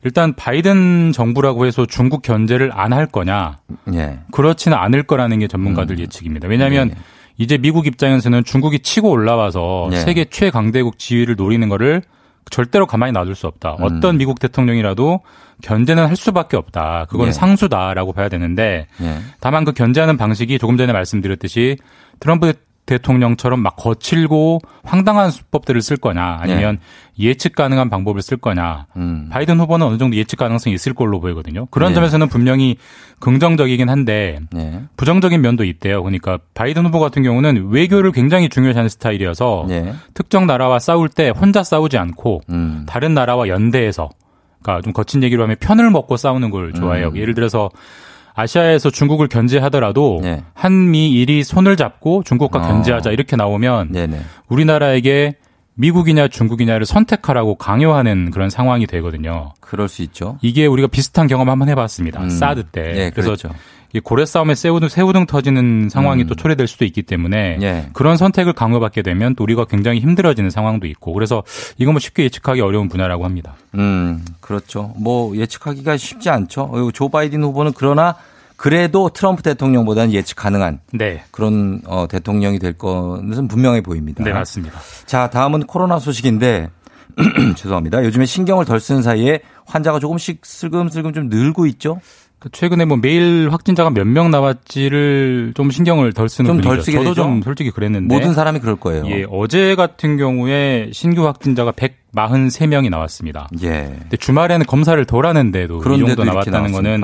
일단 0.05 0.33
바이든 0.35 1.11
정부라고 1.11 1.65
해서 1.65 1.85
중국 1.87 2.21
견제를 2.21 2.71
안 2.73 2.93
할 2.93 3.07
거냐 3.07 3.57
예. 3.93 4.19
그렇지는 4.31 4.77
않을 4.77 5.03
거라는 5.03 5.39
게 5.39 5.47
전문가들 5.47 5.97
예측입니다. 5.97 6.47
왜냐하면 6.47 6.93
이제 7.37 7.57
미국 7.57 7.87
입장에서는 7.87 8.43
중국이 8.43 8.79
치고 8.79 9.09
올라와서 9.09 9.87
네. 9.89 9.97
세계 10.01 10.25
최강대국 10.25 10.99
지위를 10.99 11.35
노리는 11.35 11.67
거를 11.67 12.03
절대로 12.49 12.85
가만히 12.85 13.11
놔둘 13.11 13.35
수 13.35 13.47
없다. 13.47 13.77
음. 13.79 13.83
어떤 13.83 14.17
미국 14.17 14.39
대통령이라도 14.39 15.21
견제는 15.61 16.05
할 16.07 16.15
수밖에 16.15 16.57
없다. 16.57 17.05
그거는 17.09 17.29
예. 17.29 17.31
상수다라고 17.31 18.13
봐야 18.13 18.29
되는데 18.29 18.87
예. 19.01 19.17
다만 19.39 19.63
그 19.65 19.73
견제하는 19.73 20.17
방식이 20.17 20.59
조금 20.59 20.77
전에 20.77 20.93
말씀드렸듯이 20.93 21.77
트럼프 22.19 22.53
대통령처럼 22.85 23.59
막 23.61 23.75
거칠고 23.75 24.59
황당한 24.83 25.31
수법들을 25.31 25.81
쓸 25.81 25.97
거냐 25.97 26.39
아니면 26.41 26.79
예측 27.17 27.55
가능한 27.55 27.89
방법을 27.89 28.21
쓸 28.21 28.37
거냐 28.37 28.87
네. 28.95 29.01
음. 29.01 29.29
바이든 29.31 29.59
후보는 29.59 29.85
어느 29.85 29.97
정도 29.97 30.17
예측 30.17 30.37
가능성이 30.37 30.73
있을 30.75 30.93
걸로 30.93 31.19
보이거든요. 31.19 31.67
그런 31.67 31.89
네. 31.89 31.95
점에서는 31.95 32.27
분명히 32.27 32.77
긍정적이긴 33.19 33.89
한데 33.89 34.39
예. 34.55 34.81
부정적인 34.97 35.39
면도 35.39 35.63
있대요. 35.63 36.03
그러니까 36.03 36.39
바이든 36.53 36.85
후보 36.85 36.99
같은 36.99 37.23
경우는 37.23 37.69
외교를 37.69 38.11
굉장히 38.11 38.49
중요시하는 38.49 38.89
스타일이어서 38.89 39.67
예. 39.69 39.93
특정 40.13 40.45
나라와 40.45 40.79
싸울 40.79 41.07
때 41.07 41.29
혼자 41.29 41.63
싸우지 41.63 41.97
않고 41.97 42.41
음. 42.49 42.85
다른 42.87 43.13
나라와 43.13 43.47
연대해서 43.47 44.09
그러니까 44.61 44.81
좀 44.81 44.93
거친 44.93 45.23
얘기로 45.23 45.43
하면 45.43 45.55
편을 45.59 45.89
먹고 45.91 46.17
싸우는 46.17 46.49
걸 46.49 46.73
좋아해요. 46.73 47.09
음. 47.09 47.17
예를 47.17 47.33
들어서 47.33 47.69
아시아에서 48.35 48.89
중국을 48.89 49.27
견제하더라도 49.27 50.19
네. 50.23 50.43
한미일이 50.53 51.43
손을 51.43 51.77
잡고 51.77 52.23
중국과 52.23 52.59
어. 52.59 52.67
견제하자 52.67 53.11
이렇게 53.11 53.35
나오면 53.35 53.91
네네. 53.91 54.21
우리나라에게 54.47 55.35
미국이냐 55.75 56.27
중국이냐를 56.27 56.85
선택하라고 56.85 57.55
강요하는 57.55 58.31
그런 58.31 58.49
상황이 58.49 58.85
되거든요. 58.87 59.53
그럴 59.59 59.89
수 59.89 60.01
있죠. 60.03 60.37
이게 60.41 60.65
우리가 60.65 60.87
비슷한 60.87 61.27
경험 61.27 61.49
한번 61.49 61.69
해봤습니다. 61.69 62.23
음. 62.23 62.29
사드 62.29 62.65
때. 62.65 62.81
예, 62.95 63.09
그래서 63.09 63.29
그랬죠. 63.29 63.49
이 63.95 63.99
고래 63.99 64.25
싸움에 64.25 64.55
새우등, 64.55 64.89
새우등 64.89 65.27
터지는 65.27 65.87
상황이 65.89 66.23
음. 66.23 66.27
또 66.27 66.33
초래될 66.33 66.67
수도 66.67 66.83
있기 66.83 67.03
때문에 67.03 67.59
예. 67.61 67.89
그런 67.93 68.17
선택을 68.17 68.53
강요받게 68.53 69.03
되면 69.03 69.35
또 69.35 69.43
우리가 69.43 69.65
굉장히 69.65 69.99
힘들어지는 69.99 70.49
상황도 70.49 70.87
있고 70.87 71.13
그래서 71.13 71.43
이건 71.77 71.93
뭐 71.93 71.99
쉽게 71.99 72.23
예측하기 72.23 72.59
어려운 72.61 72.89
분야라고 72.89 73.23
합니다. 73.23 73.53
음, 73.75 74.25
그렇죠. 74.41 74.93
뭐 74.97 75.37
예측하기가 75.37 75.97
쉽지 75.97 76.31
않죠. 76.31 76.63
어, 76.63 76.91
조 76.91 77.09
바이든 77.09 77.43
후보는 77.43 77.73
그러나 77.75 78.15
그래도 78.55 79.09
트럼프 79.09 79.41
대통령보다는 79.43 80.13
예측 80.13 80.35
가능한 80.35 80.79
네. 80.93 81.23
그런 81.31 81.81
어, 81.85 82.07
대통령이 82.09 82.59
될 82.59 82.73
것은 82.73 83.47
분명해 83.47 83.81
보입니다. 83.81 84.23
네, 84.23 84.31
맞습니다. 84.31 84.79
자, 85.05 85.29
다음은 85.29 85.63
코로나 85.63 85.99
소식인데 85.99 86.69
죄송합니다. 87.55 88.03
요즘에 88.05 88.25
신경을 88.25 88.65
덜 88.65 88.79
쓰는 88.79 89.01
사이에 89.01 89.41
환자가 89.65 89.99
조금씩 89.99 90.39
슬금슬금 90.45 91.13
좀 91.13 91.29
늘고 91.29 91.65
있죠. 91.67 91.99
그 92.39 92.49
최근에 92.51 92.83
뭐 92.83 92.97
매일 92.97 93.47
확진자가 93.51 93.89
몇 93.89 94.05
명 94.05 94.29
나왔지를 94.29 95.53
좀 95.55 95.71
신경을 95.71 96.11
덜 96.11 96.27
쓰는 96.27 96.49
좀덜. 96.49 96.81
쓰게 96.81 96.97
저도 96.97 97.09
되죠? 97.11 97.15
좀 97.15 97.41
솔직히 97.41 97.71
그랬는데 97.71 98.13
모든 98.13 98.33
사람이 98.33 98.59
그럴 98.59 98.75
거예요. 98.75 99.05
예, 99.07 99.25
어제 99.29 99.75
같은 99.75 100.17
경우에 100.17 100.89
신규 100.91 101.25
확진자가 101.25 101.71
143명이 101.71 102.89
나왔습니다. 102.89 103.47
예. 103.61 103.95
근데 104.01 104.17
주말에는 104.17 104.65
검사를 104.65 105.03
덜 105.05 105.25
하는데도 105.25 105.79
이 105.79 105.99
정도 105.99 106.23
나왔다는 106.25 106.71
거는. 106.73 107.03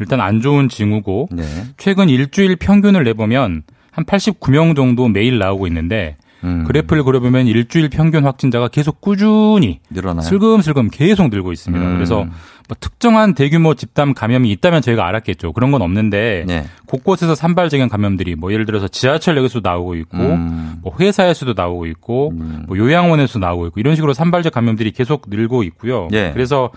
일단 0.00 0.20
안 0.20 0.40
좋은 0.40 0.68
징후고 0.68 1.28
네. 1.32 1.44
최근 1.76 2.08
일주일 2.08 2.56
평균을 2.56 3.04
내보면 3.04 3.62
한 3.90 4.04
89명 4.04 4.76
정도 4.76 5.08
매일 5.08 5.38
나오고 5.38 5.66
있는데 5.66 6.16
음. 6.44 6.64
그래프를 6.64 7.02
그려보면 7.02 7.46
일주일 7.46 7.88
평균 7.88 8.24
확진자가 8.24 8.68
계속 8.68 9.00
꾸준히 9.00 9.80
늘어나요. 9.90 10.22
슬금슬금 10.22 10.88
계속 10.90 11.30
늘고 11.30 11.52
있습니다. 11.52 11.84
음. 11.84 11.94
그래서 11.94 12.24
뭐 12.68 12.76
특정한 12.78 13.34
대규모 13.34 13.74
집단 13.74 14.14
감염이 14.14 14.50
있다면 14.52 14.82
저희가 14.82 15.06
알았겠죠. 15.06 15.52
그런 15.52 15.72
건 15.72 15.82
없는데 15.82 16.44
네. 16.46 16.64
곳곳에서 16.86 17.34
산발적인 17.34 17.88
감염들이 17.88 18.36
뭐 18.36 18.52
예를 18.52 18.66
들어서 18.66 18.88
지하철역에서도 18.88 19.68
나오고 19.68 19.96
있고 19.96 20.18
음. 20.18 20.74
뭐 20.82 20.94
회사에서도 21.00 21.54
나오고 21.56 21.86
있고 21.86 22.32
뭐 22.66 22.76
요양원에서도 22.76 23.44
나오고 23.44 23.66
있고 23.68 23.80
이런 23.80 23.94
식으로 23.94 24.12
산발적 24.12 24.52
감염들이 24.52 24.92
계속 24.92 25.24
늘고 25.28 25.62
있고요. 25.64 26.08
예. 26.12 26.30
그래서 26.32 26.70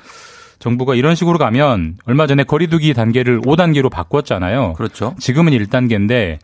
정부가 0.62 0.94
이런 0.96 1.16
식으로 1.16 1.38
가면 1.40 1.98
얼마 2.06 2.28
전에 2.28 2.44
거리두기 2.44 2.94
단계를 2.94 3.42
5단계로 3.42 3.90
바꿨잖아요. 3.90 4.74
그렇죠. 4.74 5.16
지금은 5.20 5.54
1단계인데 5.54 6.38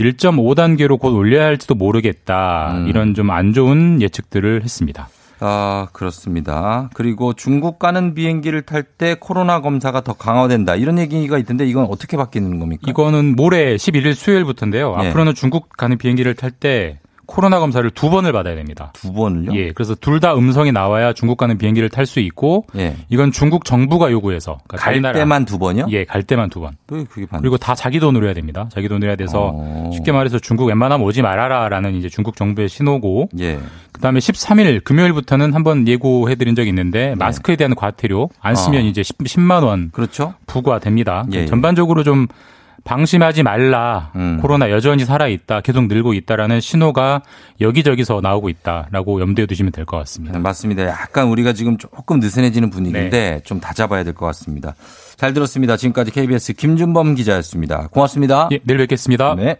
1.5단계로 0.00 0.98
곧 0.98 1.14
올려야 1.14 1.44
할지도 1.44 1.74
모르겠다. 1.74 2.74
음. 2.78 2.88
이런 2.88 3.14
좀 3.14 3.30
안 3.30 3.52
좋은 3.52 4.00
예측들을 4.00 4.62
했습니다. 4.62 5.08
아, 5.40 5.88
그렇습니다. 5.92 6.88
그리고 6.94 7.32
중국 7.32 7.78
가는 7.80 8.14
비행기를 8.14 8.62
탈 8.62 8.84
때 8.84 9.16
코로나 9.18 9.60
검사가 9.60 10.02
더 10.02 10.12
강화된다. 10.12 10.76
이런 10.76 10.98
얘기가 10.98 11.36
있던데 11.38 11.66
이건 11.66 11.86
어떻게 11.90 12.16
바뀌는 12.16 12.60
겁니까? 12.60 12.82
이거는 12.88 13.34
모레 13.34 13.74
11일 13.74 14.14
수요일부터인데요. 14.14 14.96
예. 15.02 15.08
앞으로는 15.08 15.34
중국 15.34 15.70
가는 15.76 15.98
비행기를 15.98 16.34
탈때 16.34 17.00
코로나 17.26 17.58
검사를 17.58 17.88
두 17.90 18.10
번을 18.10 18.32
받아야 18.32 18.54
됩니다. 18.54 18.90
두 18.94 19.12
번을요? 19.12 19.54
예. 19.54 19.72
그래서 19.72 19.94
둘 19.94 20.20
다 20.20 20.34
음성이 20.34 20.72
나와야 20.72 21.12
중국 21.12 21.36
가는 21.36 21.58
비행기를 21.58 21.88
탈 21.90 22.06
수 22.06 22.20
있고 22.20 22.66
예. 22.76 22.96
이건 23.08 23.32
중국 23.32 23.64
정부가 23.64 24.10
요구해서 24.12 24.58
그러니까 24.68 24.76
갈 25.02 25.12
때만 25.14 25.44
두 25.44 25.58
번이요? 25.58 25.86
예, 25.90 26.04
갈 26.04 26.22
때만 26.22 26.48
두 26.50 26.60
번. 26.60 26.72
또 26.86 27.04
그게 27.10 27.26
반 27.26 27.40
그리고 27.40 27.56
다 27.58 27.74
자기 27.74 27.98
돈으로 28.00 28.26
해야 28.26 28.34
됩니다. 28.34 28.68
자기 28.72 28.88
돈으로 28.88 29.08
해야 29.08 29.16
돼서 29.16 29.50
어. 29.54 29.90
쉽게 29.92 30.12
말해서 30.12 30.38
중국 30.38 30.66
웬만하면 30.66 31.04
오지 31.06 31.22
말아라라는 31.22 31.94
이제 31.96 32.08
중국 32.08 32.36
정부의 32.36 32.68
신호고 32.68 33.28
예. 33.40 33.58
그다음에 33.92 34.18
13일 34.20 34.82
금요일부터는 34.84 35.52
한번 35.54 35.86
예고해 35.88 36.34
드린 36.36 36.54
적이 36.54 36.70
있는데 36.70 37.14
마스크에 37.16 37.56
대한 37.56 37.74
과태료 37.74 38.30
안 38.40 38.54
쓰면 38.54 38.80
네. 38.82 38.86
어. 38.86 38.90
이제 38.90 39.02
10, 39.02 39.40
만원 39.40 39.90
그렇죠. 39.92 40.34
부과됩니다. 40.46 41.26
예, 41.32 41.40
예. 41.40 41.46
전반적으로 41.46 42.02
좀 42.02 42.26
방심하지 42.84 43.42
말라. 43.42 44.12
음. 44.14 44.38
코로나 44.40 44.70
여전히 44.70 45.04
살아 45.04 45.26
있다. 45.26 45.62
계속 45.62 45.86
늘고 45.86 46.12
있다라는 46.14 46.60
신호가 46.60 47.22
여기저기서 47.60 48.20
나오고 48.22 48.48
있다라고 48.50 49.20
염두에 49.20 49.46
두시면 49.46 49.72
될 49.72 49.84
것 49.86 49.96
같습니다. 49.98 50.34
네, 50.34 50.38
맞습니다. 50.42 50.86
약간 50.86 51.28
우리가 51.28 51.52
지금 51.54 51.76
조금 51.78 52.20
느슨해지는 52.20 52.70
분위기인데 52.70 53.40
좀 53.44 53.60
다잡아야 53.60 54.04
될 54.04 54.12
것 54.14 54.26
같습니다. 54.26 54.74
잘 55.16 55.32
들었습니다. 55.32 55.76
지금까지 55.76 56.10
KBS 56.10 56.52
김준범 56.54 57.14
기자였습니다. 57.14 57.88
고맙습니다. 57.88 58.48
예, 58.52 58.58
내일 58.64 58.78
뵙겠습니다. 58.78 59.34
네. 59.34 59.56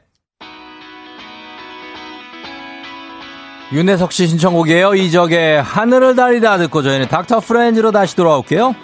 윤혜석 3.72 4.12
씨 4.12 4.26
신청곡이에요. 4.28 4.94
이적의 4.94 5.62
하늘을 5.62 6.14
달리다 6.14 6.58
듣고 6.58 6.82
저희는 6.82 7.08
닥터 7.08 7.40
프렌즈로 7.40 7.90
다시 7.90 8.14
돌아올게요. 8.14 8.74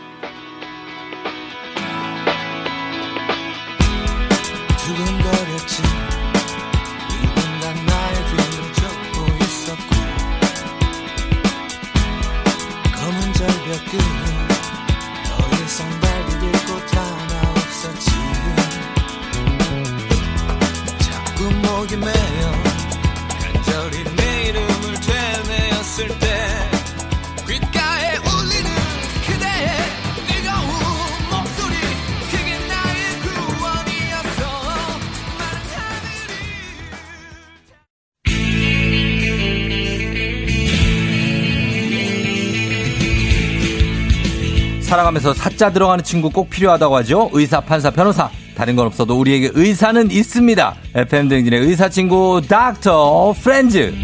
살아가면서 44.90 45.32
사자 45.34 45.70
들어가는 45.70 46.02
친구 46.02 46.30
꼭 46.30 46.50
필요하다고 46.50 46.96
하죠. 46.96 47.30
의사, 47.32 47.60
판사, 47.60 47.92
변호사. 47.92 48.28
다른 48.56 48.74
건 48.74 48.86
없어도 48.86 49.20
우리에게 49.20 49.52
의사는 49.54 50.10
있습니다. 50.10 50.74
FM 50.96 51.28
댕진의 51.28 51.60
의사 51.60 51.88
친구 51.88 52.42
닥터 52.48 53.32
프렌즈. 53.40 53.94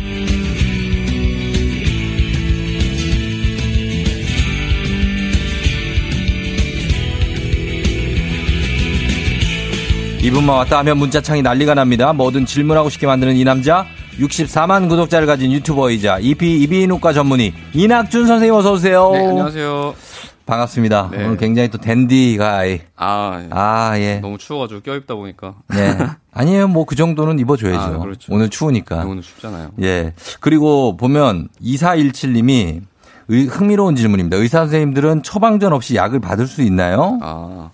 이분만 10.22 10.57
왔다 10.57 10.78
하면 10.78 10.99
문자창이 10.99 11.43
난리가 11.43 11.74
납니다. 11.74 12.12
뭐든 12.12 12.47
질문하고 12.47 12.91
싶게 12.91 13.09
만드는 13.09 13.34
이 13.34 13.43
남자. 13.43 13.87
64만 14.19 14.89
구독자를 14.89 15.27
가진 15.27 15.53
유튜버이자 15.53 16.19
EP 16.21 16.62
이비인후과 16.62 17.12
전문의 17.12 17.53
이낙준 17.75 18.27
선생님 18.27 18.55
어서 18.55 18.73
오세요. 18.73 19.11
네, 19.12 19.27
안녕하세요. 19.29 19.95
반갑습니다. 20.47 21.09
네. 21.12 21.25
오늘 21.25 21.37
굉장히 21.37 21.69
또 21.71 21.77
댄디 21.79 22.37
가이. 22.39 22.81
아, 22.97 23.41
예. 23.43 23.49
아, 23.51 23.93
예. 23.99 24.21
너무 24.21 24.39
추워가지고 24.39 24.81
껴입다 24.81 25.14
보니까. 25.17 25.55
네. 25.69 25.99
아니에요. 26.33 26.69
뭐 26.69 26.85
그 26.85 26.95
정도는 26.95 27.39
입어줘야죠. 27.41 27.81
아, 27.81 27.99
그렇죠. 27.99 28.33
오늘 28.33 28.49
추우니까. 28.49 29.05
오늘 29.07 29.23
춥잖아요. 29.23 29.71
예. 29.83 30.14
그리고 30.41 30.97
보면 30.97 31.49
2417님이 31.62 32.81
흥미로운 33.29 33.97
질문입니다. 33.97 34.37
의사 34.37 34.59
선생님들은 34.61 35.25
처방전 35.25 35.73
없이 35.73 35.97
약을 35.97 36.21
받을 36.21 36.47
수 36.47 36.62
있나요? 36.62 37.19
아. 37.23 37.71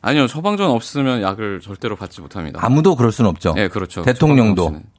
아니요, 0.00 0.28
처방전 0.28 0.70
없으면 0.70 1.22
약을 1.22 1.60
절대로 1.60 1.96
받지 1.96 2.20
못합니다. 2.20 2.60
아무도 2.62 2.94
그럴 2.94 3.10
수는 3.10 3.28
없죠. 3.30 3.52
네, 3.54 3.66
그렇죠. 3.68 4.02
대통령도. 4.02 4.62
처방전 4.62 4.74
없이는. 4.76 4.92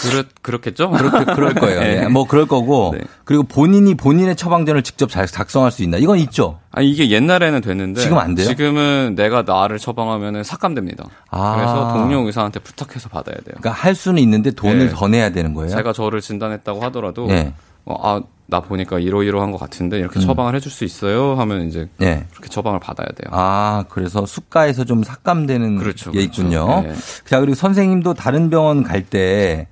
그렇, 0.00 0.24
그렇겠죠? 0.42 0.90
그렇게 0.90 1.24
그럴 1.34 1.54
거예요. 1.54 1.80
네. 1.80 2.02
예. 2.04 2.08
뭐 2.08 2.26
그럴 2.26 2.46
거고. 2.46 2.94
그리고 3.24 3.42
본인이 3.42 3.94
본인의 3.94 4.36
처방전을 4.36 4.82
직접 4.82 5.10
잘 5.10 5.26
작성할 5.26 5.70
수 5.70 5.82
있나? 5.82 5.98
이건 5.98 6.18
있죠. 6.18 6.58
아 6.70 6.80
이게 6.80 7.10
옛날에는 7.10 7.60
됐는데 7.60 8.00
지금 8.00 8.18
안 8.18 8.34
돼요? 8.34 8.46
지금은 8.46 9.14
내가 9.14 9.42
나를 9.42 9.78
처방하면 9.78 10.42
삭감됩니다. 10.42 11.04
아. 11.30 11.54
그래서 11.56 11.92
동료 11.92 12.26
의사한테 12.26 12.60
부탁해서 12.60 13.08
받아야 13.08 13.36
돼요. 13.36 13.54
그러니까 13.58 13.70
할 13.70 13.94
수는 13.94 14.22
있는데 14.22 14.50
돈을 14.50 14.88
네. 14.88 14.92
더 14.94 15.08
내야 15.08 15.30
되는 15.30 15.54
거예요. 15.54 15.70
제가 15.70 15.92
저를 15.92 16.20
진단했다고 16.20 16.80
하더라도 16.84 17.28
예. 17.30 17.52
어, 17.84 17.96
아, 18.02 18.22
나 18.46 18.60
보니까 18.60 18.98
이러이러한 18.98 19.50
것 19.50 19.58
같은데 19.58 19.98
이렇게 19.98 20.20
음. 20.20 20.22
처방을 20.22 20.54
해줄 20.54 20.70
수 20.70 20.84
있어요 20.84 21.34
하면 21.36 21.66
이제 21.68 21.88
예. 22.02 22.26
그렇게 22.32 22.48
처방을 22.48 22.80
받아야 22.80 23.06
돼요. 23.06 23.30
아, 23.30 23.84
그래서 23.88 24.26
수가에서 24.26 24.84
좀 24.84 25.02
삭감되는 25.02 25.78
그렇죠, 25.78 26.10
게 26.12 26.18
그렇죠. 26.18 26.42
있군요. 26.42 26.82
네. 26.82 26.94
자, 27.26 27.40
그리고 27.40 27.54
선생님도 27.54 28.14
다른 28.14 28.50
병원 28.50 28.82
갈 28.82 29.02
때, 29.02 29.68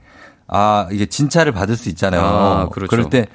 아, 0.53 0.89
이게 0.91 1.07
진찰을 1.07 1.53
받을 1.53 1.77
수 1.77 1.89
있잖아요. 1.91 2.21
아, 2.23 2.69
그렇죠. 2.69 2.97
럴 2.97 3.09
때, 3.09 3.27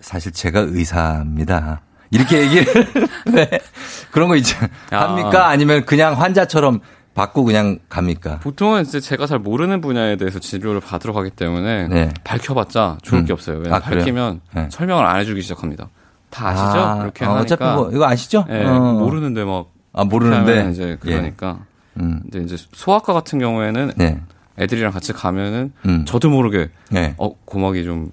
사실 0.00 0.32
제가 0.32 0.60
의사입니다. 0.60 1.80
이렇게 2.10 2.42
얘기를, 2.42 2.86
왜? 3.32 3.50
그런 4.12 4.28
거 4.28 4.36
있죠. 4.36 4.56
아. 4.90 5.08
합니까? 5.08 5.48
아니면 5.48 5.84
그냥 5.84 6.14
환자처럼 6.20 6.80
받고 7.14 7.44
그냥 7.44 7.78
갑니까? 7.88 8.38
보통은 8.40 8.82
이제 8.82 9.00
제가 9.00 9.26
잘 9.26 9.38
모르는 9.38 9.80
분야에 9.80 10.16
대해서 10.16 10.38
진료를 10.38 10.80
받으러 10.80 11.12
가기 11.12 11.30
때문에 11.30 11.88
네. 11.88 12.14
밝혀봤자 12.24 12.98
좋을 13.02 13.22
음. 13.22 13.24
게 13.24 13.32
없어요. 13.32 13.56
왜냐면 13.58 13.76
아? 13.76 13.80
밝히면 13.80 14.40
네. 14.54 14.68
설명을 14.70 15.04
안 15.06 15.20
해주기 15.20 15.42
시작합니다. 15.42 15.88
다 16.30 16.48
아시죠? 16.48 16.80
아, 16.80 17.02
이렇게 17.02 17.24
어, 17.24 17.28
하니까 17.28 17.42
어차피 17.42 17.64
뭐 17.64 17.90
이거 17.92 18.06
아시죠? 18.06 18.44
예, 18.50 18.64
어. 18.64 18.80
모르는데 18.94 19.44
막 19.44 19.68
아, 19.92 20.04
모르는데. 20.04 20.70
이제 20.70 20.98
그러니까. 21.00 21.60
음. 22.00 22.20
근데 22.22 22.40
이제 22.40 22.56
소아과 22.72 23.12
같은 23.12 23.38
경우에는 23.38 23.92
네. 23.96 24.20
애들이랑 24.58 24.92
같이 24.92 25.12
가면은 25.12 25.72
음. 25.86 26.04
저도 26.06 26.30
모르게 26.30 26.70
네. 26.90 27.14
어 27.18 27.34
고막이 27.44 27.84
좀 27.84 28.12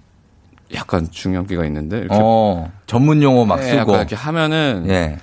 약간 0.73 1.09
중염기가 1.11 1.65
있는데 1.65 1.99
이렇게 1.99 2.17
어, 2.19 2.71
전문 2.87 3.21
용어 3.21 3.45
막 3.45 3.59
예, 3.61 3.71
쓰고. 3.71 3.95
이렇게 3.95 4.15
하면은 4.15 4.85
예. 4.87 5.17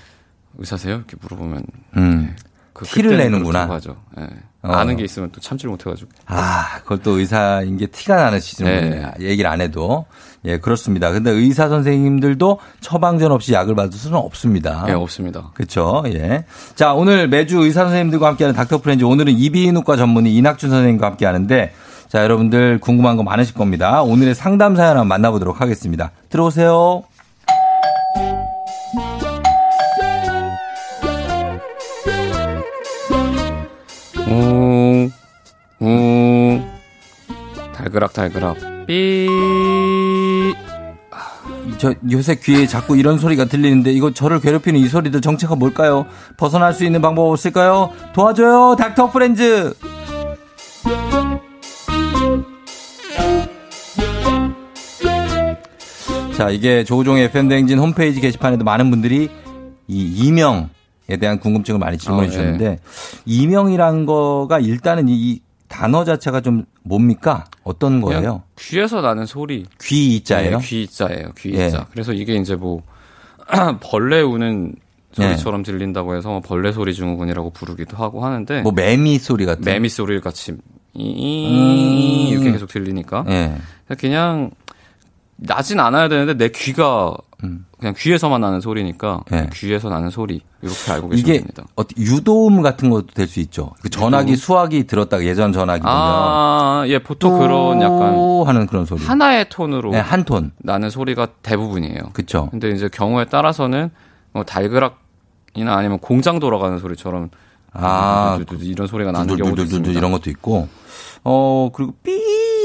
의사세요? 0.58 0.96
이렇게 0.96 1.16
물어보면 1.20 1.64
음. 1.96 2.36
그 2.78 2.86
티를 2.86 3.16
내는구나. 3.16 3.68
하죠. 3.68 3.96
예. 4.20 4.24
어. 4.62 4.72
아는 4.72 4.96
게 4.96 5.04
있으면 5.04 5.30
또 5.32 5.40
참지를 5.40 5.70
못해가지고. 5.70 6.10
아, 6.26 6.80
그걸 6.82 6.98
또 6.98 7.18
의사인 7.18 7.76
게 7.76 7.86
티가 7.86 8.16
나는 8.16 8.40
시즌 8.40 8.66
네. 8.66 9.12
얘기를 9.20 9.50
안 9.50 9.60
해도. 9.60 10.06
예, 10.44 10.58
그렇습니다. 10.58 11.10
근데 11.10 11.30
의사 11.30 11.68
선생님들도 11.68 12.58
처방전 12.80 13.32
없이 13.32 13.52
약을 13.52 13.74
받을 13.74 13.92
수는 13.98 14.16
없습니다. 14.18 14.84
예, 14.88 14.92
없습니다. 14.92 15.50
그렇죠. 15.54 16.04
예. 16.06 16.44
자, 16.74 16.92
오늘 16.94 17.28
매주 17.28 17.58
의사 17.58 17.82
선생님들과 17.84 18.28
함께하는 18.28 18.54
닥터 18.56 18.78
프렌즈 18.78 19.04
오늘은 19.04 19.32
이비인후과 19.32 19.96
전문의 19.96 20.34
이낙준 20.36 20.70
선생님과 20.70 21.06
함께 21.06 21.26
하는데 21.26 21.72
자, 22.08 22.22
여러분들 22.22 22.78
궁금한 22.78 23.16
거 23.16 23.22
많으실 23.22 23.54
겁니다. 23.54 24.02
오늘의 24.02 24.34
상담 24.34 24.76
사연 24.76 24.90
한번 24.92 25.08
만나보도록 25.08 25.60
하겠습니다. 25.60 26.12
들어오세요. 26.30 27.04
웅, 34.28 35.10
웅, 35.80 36.64
달그락, 37.74 38.12
달그락, 38.12 38.56
삐. 38.86 39.28
저 41.78 41.94
요새 42.10 42.34
귀에 42.34 42.66
자꾸 42.66 42.96
이런 42.96 43.18
소리가 43.18 43.44
들리는데 43.44 43.92
이거 43.92 44.12
저를 44.12 44.40
괴롭히는 44.40 44.80
이 44.80 44.88
소리들 44.88 45.20
정체가 45.20 45.54
뭘까요? 45.54 46.06
벗어날 46.36 46.74
수 46.74 46.84
있는 46.84 47.00
방법 47.00 47.30
없을까요? 47.30 47.92
도와줘요, 48.12 48.74
닥터 48.76 49.10
프렌즈. 49.10 49.72
자, 56.36 56.50
이게 56.50 56.84
조우종의 56.84 57.24
FM대행진 57.24 57.78
홈페이지 57.78 58.20
게시판에도 58.20 58.64
많은 58.64 58.90
분들이 58.90 59.28
이 59.86 60.26
이명에 60.26 60.68
대한 61.16 61.38
궁금증을 61.38 61.80
많이 61.80 61.96
질문해 61.96 62.28
어, 62.28 62.30
주셨는데 62.30 62.78
이명이란 63.24 64.06
거가 64.06 64.60
일단은 64.60 65.06
이 65.08 65.40
단어 65.68 66.04
자체가 66.04 66.40
좀 66.40 66.64
뭡니까? 66.82 67.44
어떤 67.62 68.00
거예요? 68.00 68.42
귀에서 68.58 69.00
나는 69.00 69.26
소리. 69.26 69.66
귀 69.80 70.16
이자예요? 70.16 70.58
네, 70.58 70.66
귀 70.66 70.82
이자예요. 70.82 71.32
귀 71.36 71.54
예. 71.54 71.66
이자. 71.66 71.86
그래서 71.92 72.12
이게 72.12 72.34
이제 72.36 72.56
뭐 72.56 72.82
벌레 73.80 74.20
우는 74.22 74.74
소리처럼 75.12 75.62
들린다고 75.62 76.14
해서 76.14 76.40
벌레 76.44 76.72
소리 76.72 76.94
증후군이라고 76.94 77.50
부르기도 77.50 77.96
하고 77.96 78.24
하는데 78.24 78.62
뭐 78.62 78.72
매미 78.72 79.18
소리 79.18 79.46
같은. 79.46 79.64
매미 79.64 79.88
소리 79.88 80.20
같이 80.20 80.56
이 80.94 82.28
음. 82.30 82.32
이렇게 82.32 82.52
계속 82.52 82.68
들리니까 82.68 83.24
예. 83.28 83.54
그냥 83.98 84.50
나진 85.36 85.80
않아야 85.80 86.08
되는데 86.08 86.34
내 86.34 86.48
귀가 86.48 87.16
그냥 87.40 87.94
귀에서만 87.96 88.40
나는 88.40 88.60
소리니까 88.60 89.20
음. 89.32 89.36
예. 89.36 89.48
귀에서 89.52 89.88
나는 89.88 90.10
소리 90.10 90.40
이렇게 90.60 90.90
알고 90.92 91.08
계시면 91.10 91.18
이게 91.18 91.38
됩니다. 91.38 91.62
어, 91.76 91.82
유도음 91.96 92.62
같은 92.62 92.90
것도 92.90 93.06
될 93.14 93.28
수 93.28 93.38
있죠. 93.40 93.70
그 93.80 93.88
전화기 93.90 94.34
수화기 94.34 94.88
들었다가 94.88 95.24
예전 95.24 95.52
전화기 95.52 95.82
보면 95.82 95.96
아, 95.96 96.84
예, 96.88 96.98
보통 96.98 97.38
그런 97.38 97.80
약간 97.80 98.16
하는 98.46 98.66
그런 98.66 98.84
소리. 98.84 99.04
하나의 99.04 99.48
톤으로 99.50 99.92
네, 99.92 99.98
한 99.98 100.24
톤. 100.24 100.50
나는 100.58 100.90
소리가 100.90 101.28
대부분이에요. 101.42 102.10
그렇죠. 102.12 102.48
근데 102.50 102.70
이제 102.70 102.88
경우에 102.88 103.26
따라서는 103.26 103.90
뭐 104.32 104.42
달그락이나 104.44 105.76
아니면 105.76 105.98
공장 106.00 106.40
돌아가는 106.40 106.76
소리처럼 106.78 107.30
아, 107.72 108.40
이런 108.60 108.86
소리가 108.88 109.12
나는 109.12 109.36
경우도 109.36 109.62
있습니다. 109.62 109.92
이런 109.96 110.10
것도 110.10 110.30
있고. 110.30 110.66
어, 111.22 111.70
그리고 111.72 111.92
삐 112.02 112.10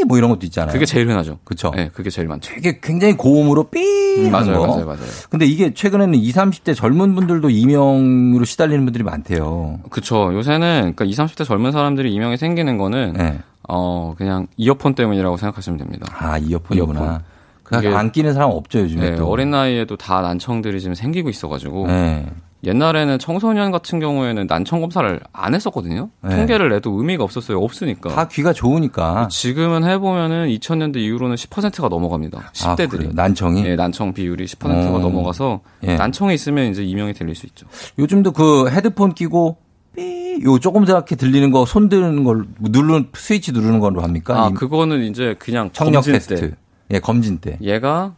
뭐 0.06 0.18
이런 0.18 0.30
것도 0.30 0.46
있잖아요. 0.46 0.74
그게 0.74 0.86
제일 0.86 1.08
흔하죠. 1.10 1.40
그렇죠. 1.44 1.72
네, 1.76 1.90
그게 1.94 2.10
제일 2.10 2.28
많죠. 2.28 2.54
되게 2.54 2.80
굉장히 2.82 3.16
고음으로 3.16 3.66
삐 3.66 3.80
음, 3.80 4.32
맞아요, 4.32 4.60
거. 4.60 4.68
맞아요, 4.68 4.86
맞아요. 4.86 5.02
근데 5.30 5.46
이게 5.46 5.74
최근에는 5.74 6.14
20, 6.16 6.36
30대 6.36 6.76
젊은 6.76 7.16
분들도 7.16 7.50
이명으로 7.50 8.46
시달리는 8.46 8.84
분들이 8.86 9.04
많대요. 9.04 9.80
그쵸. 9.90 10.32
요새는 10.34 10.94
그러니까 10.96 11.06
20, 11.06 11.26
30대 11.26 11.46
젊은 11.46 11.72
사람들이 11.72 12.14
이명이 12.14 12.38
생기는 12.38 12.78
거는 12.78 13.14
네. 13.18 13.40
어 13.68 14.14
그냥 14.18 14.48
이어폰 14.58 14.96
때문이라고 14.96 15.38
생각하시면 15.38 15.80
됩니다. 15.80 16.06
아, 16.18 16.38
이어폰이구나. 16.38 17.00
이어폰. 17.00 17.22
그냥 17.64 17.98
안 17.98 18.12
끼는 18.12 18.34
사람 18.34 18.52
없죠, 18.52 18.80
요즘에 18.80 19.12
네, 19.12 19.16
또. 19.16 19.28
어린 19.28 19.50
나이에도 19.50 19.96
다 19.96 20.22
난청들이 20.22 20.80
지금 20.82 20.96
생기고 20.96 21.30
있어가지고 21.30 21.88
네. 21.88 22.26
옛날에는 22.66 23.20
청소년 23.20 23.72
같은 23.72 24.00
경우에는 24.00 24.48
난청 24.48 24.80
검사를 24.82 25.20
안 25.34 25.54
했었거든요. 25.54 26.10
네. 26.22 26.36
통계를 26.36 26.70
내도 26.70 26.92
의미가 26.98 27.24
없었어요. 27.24 27.60
없으니까. 27.60 28.10
다 28.10 28.28
귀가 28.30 28.54
좋으니까. 28.54 29.28
지금은 29.30 29.84
해보면은 29.84 30.48
2000년대 30.48 30.98
이후로는 30.98 31.36
10%가 31.36 31.90
넘어갑니다. 31.90 32.40
아, 32.40 32.52
10대들이. 32.54 32.90
그래요? 32.90 33.10
난청이? 33.14 33.66
예, 33.66 33.76
난청 33.76 34.14
비율이 34.14 34.46
10%가 34.46 34.96
어. 34.96 35.00
넘어가서 35.00 35.60
예. 35.84 35.96
난청이 35.96 36.34
있으면 36.36 36.72
이제 36.72 36.84
이명이 36.84 37.14
들릴 37.14 37.36
수 37.36 37.46
있죠. 37.48 37.68
요즘도 38.00 38.32
그 38.32 38.70
헤드폰 38.70 39.14
끼고 39.14 39.58
삐, 39.96 40.40
요 40.44 40.58
조금 40.60 40.86
작게 40.86 41.16
들리는 41.18 41.52
거 41.52 41.66
손 41.66 41.90
드는 41.90 42.24
걸 42.24 42.46
누르는 42.60 43.10
스위치 43.14 43.52
누르는 43.52 43.80
걸로 43.80 44.02
합니까? 44.02 44.46
아, 44.46 44.50
이 44.50 44.54
그거는 44.54 45.04
이제 45.04 45.36
그냥 45.38 45.70
청력 45.74 45.96
검진 45.96 46.14
테스트. 46.14 46.36
때 46.52 46.56
예, 46.92 47.00
검진 47.00 47.38
때. 47.40 47.58
얘가 47.62 48.14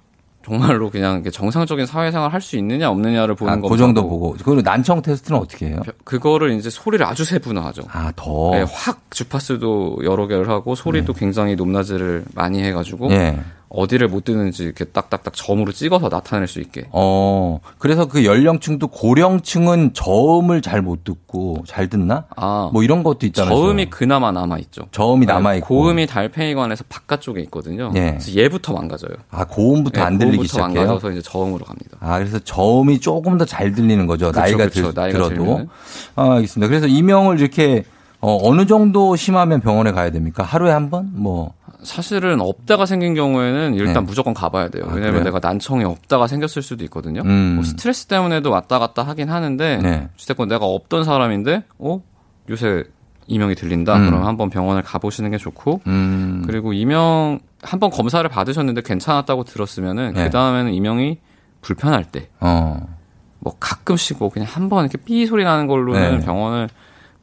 정말로 0.45 0.91
그냥 0.91 1.23
정상적인 1.23 1.85
사회생활 1.87 2.31
할 2.31 2.41
수 2.41 2.55
있느냐 2.57 2.89
없느냐를 2.91 3.33
보는 3.33 3.53
아, 3.53 3.55
거고. 3.55 3.69
그 3.69 3.77
정도 3.77 4.07
보고. 4.07 4.35
그리고 4.43 4.61
난청 4.61 5.01
테스트는 5.01 5.39
어떻게 5.39 5.69
해요? 5.69 5.79
그거를 6.03 6.51
이제 6.51 6.69
소리를 6.69 7.03
아주 7.03 7.25
세분화하죠. 7.25 7.83
아, 7.91 8.11
더. 8.15 8.51
네, 8.51 8.63
확 8.71 9.01
주파수도 9.09 9.97
여러 10.03 10.27
개를 10.27 10.47
하고 10.47 10.75
소리도 10.75 11.13
굉장히 11.13 11.55
높낮이를 11.55 12.25
많이 12.35 12.61
해가지고 12.61 13.11
예. 13.11 13.39
어디를 13.75 14.07
못 14.07 14.23
듣는지 14.23 14.63
이렇게 14.63 14.85
딱딱딱 14.85 15.33
점으로 15.35 15.71
찍어서 15.71 16.09
나타낼 16.09 16.47
수 16.47 16.59
있게. 16.61 16.85
어, 16.91 17.59
그래서 17.77 18.05
그 18.07 18.23
연령층도 18.25 18.87
고령층은 18.87 19.93
저음을 19.93 20.61
잘 20.61 20.81
못 20.81 21.03
듣고 21.03 21.63
잘 21.65 21.89
듣나? 21.89 22.25
아, 22.35 22.69
뭐 22.71 22.83
이런 22.83 23.01
것도 23.03 23.25
있잖아요. 23.27 23.55
저음이 23.55 23.89
그나마 23.89 24.31
남아 24.31 24.59
있죠. 24.59 24.83
저음이 24.91 25.25
남아 25.25 25.55
있고. 25.55 25.67
고음이 25.67 26.05
달팽이관에서 26.05 26.83
바깥쪽에 26.89 27.41
있거든요. 27.43 27.91
예. 27.95 28.11
그래서 28.11 28.33
얘부터 28.35 28.73
망가져요. 28.73 29.15
아, 29.31 29.45
고음부터 29.45 29.99
네, 29.99 30.05
안 30.05 30.17
들리기 30.17 30.37
고음부터 30.37 30.51
시작해요? 30.53 30.79
망가져서 30.87 31.11
이제 31.11 31.21
저음으로 31.21 31.65
갑니다. 31.65 31.97
아, 31.99 32.17
그래서 32.19 32.37
저음이 32.39 32.99
조금 32.99 33.37
더 33.37 33.45
잘 33.45 33.71
들리는 33.73 34.05
거죠. 34.07 34.27
그쵸, 34.27 34.39
나이가 34.39 34.65
그쵸. 34.65 34.91
들, 34.91 34.93
나이가 34.95 35.17
들어도. 35.17 35.35
들면은. 35.35 35.69
아, 36.15 36.33
알겠습니다. 36.35 36.67
그래서 36.67 36.87
이명을 36.87 37.39
이렇게 37.39 37.83
어, 38.21 38.37
어느 38.41 38.65
정도 38.65 39.15
심하면 39.15 39.61
병원에 39.61 39.91
가야 39.91 40.09
됩니까? 40.11 40.43
하루에 40.43 40.71
한 40.71 40.89
번? 40.89 41.09
뭐. 41.13 41.53
사실은 41.85 42.41
없다가 42.41 42.85
생긴 42.85 43.13
경우에는 43.15 43.75
일단 43.75 43.93
네. 43.93 43.99
무조건 44.01 44.33
가봐야 44.33 44.69
돼요. 44.69 44.83
아, 44.87 44.93
왜냐면 44.93 45.11
그래요? 45.21 45.23
내가 45.25 45.39
난청이 45.47 45.83
없다가 45.85 46.27
생겼을 46.27 46.61
수도 46.61 46.83
있거든요. 46.85 47.21
음. 47.23 47.53
뭐 47.55 47.63
스트레스 47.63 48.07
때문에도 48.07 48.51
왔다 48.51 48.79
갔다 48.79 49.03
하긴 49.03 49.29
하는데 49.29 49.77
네. 49.77 50.09
어쨌건 50.15 50.47
내가 50.49 50.65
없던 50.65 51.03
사람인데 51.05 51.63
어 51.79 52.01
요새 52.49 52.83
이명이 53.27 53.55
들린다. 53.55 53.95
음. 53.97 54.05
그럼 54.07 54.25
한번 54.25 54.49
병원을 54.49 54.81
가보시는 54.83 55.31
게 55.31 55.37
좋고 55.37 55.81
음. 55.87 56.43
그리고 56.45 56.73
이명 56.73 57.39
한번 57.63 57.89
검사를 57.89 58.27
받으셨는데 58.29 58.81
괜찮았다고 58.81 59.45
들었으면은 59.45 60.13
네. 60.13 60.25
그 60.25 60.29
다음에는 60.29 60.73
이명이 60.73 61.17
불편할 61.61 62.03
때 62.05 62.29
어. 62.39 62.79
뭐 63.39 63.55
가끔씩 63.59 64.17
뭐 64.19 64.29
그냥 64.29 64.47
한 64.51 64.69
번 64.69 64.85
이렇게 64.85 64.97
삐 65.03 65.25
소리 65.25 65.43
나는 65.43 65.67
걸로는 65.67 66.19
네. 66.19 66.25
병원을 66.25 66.69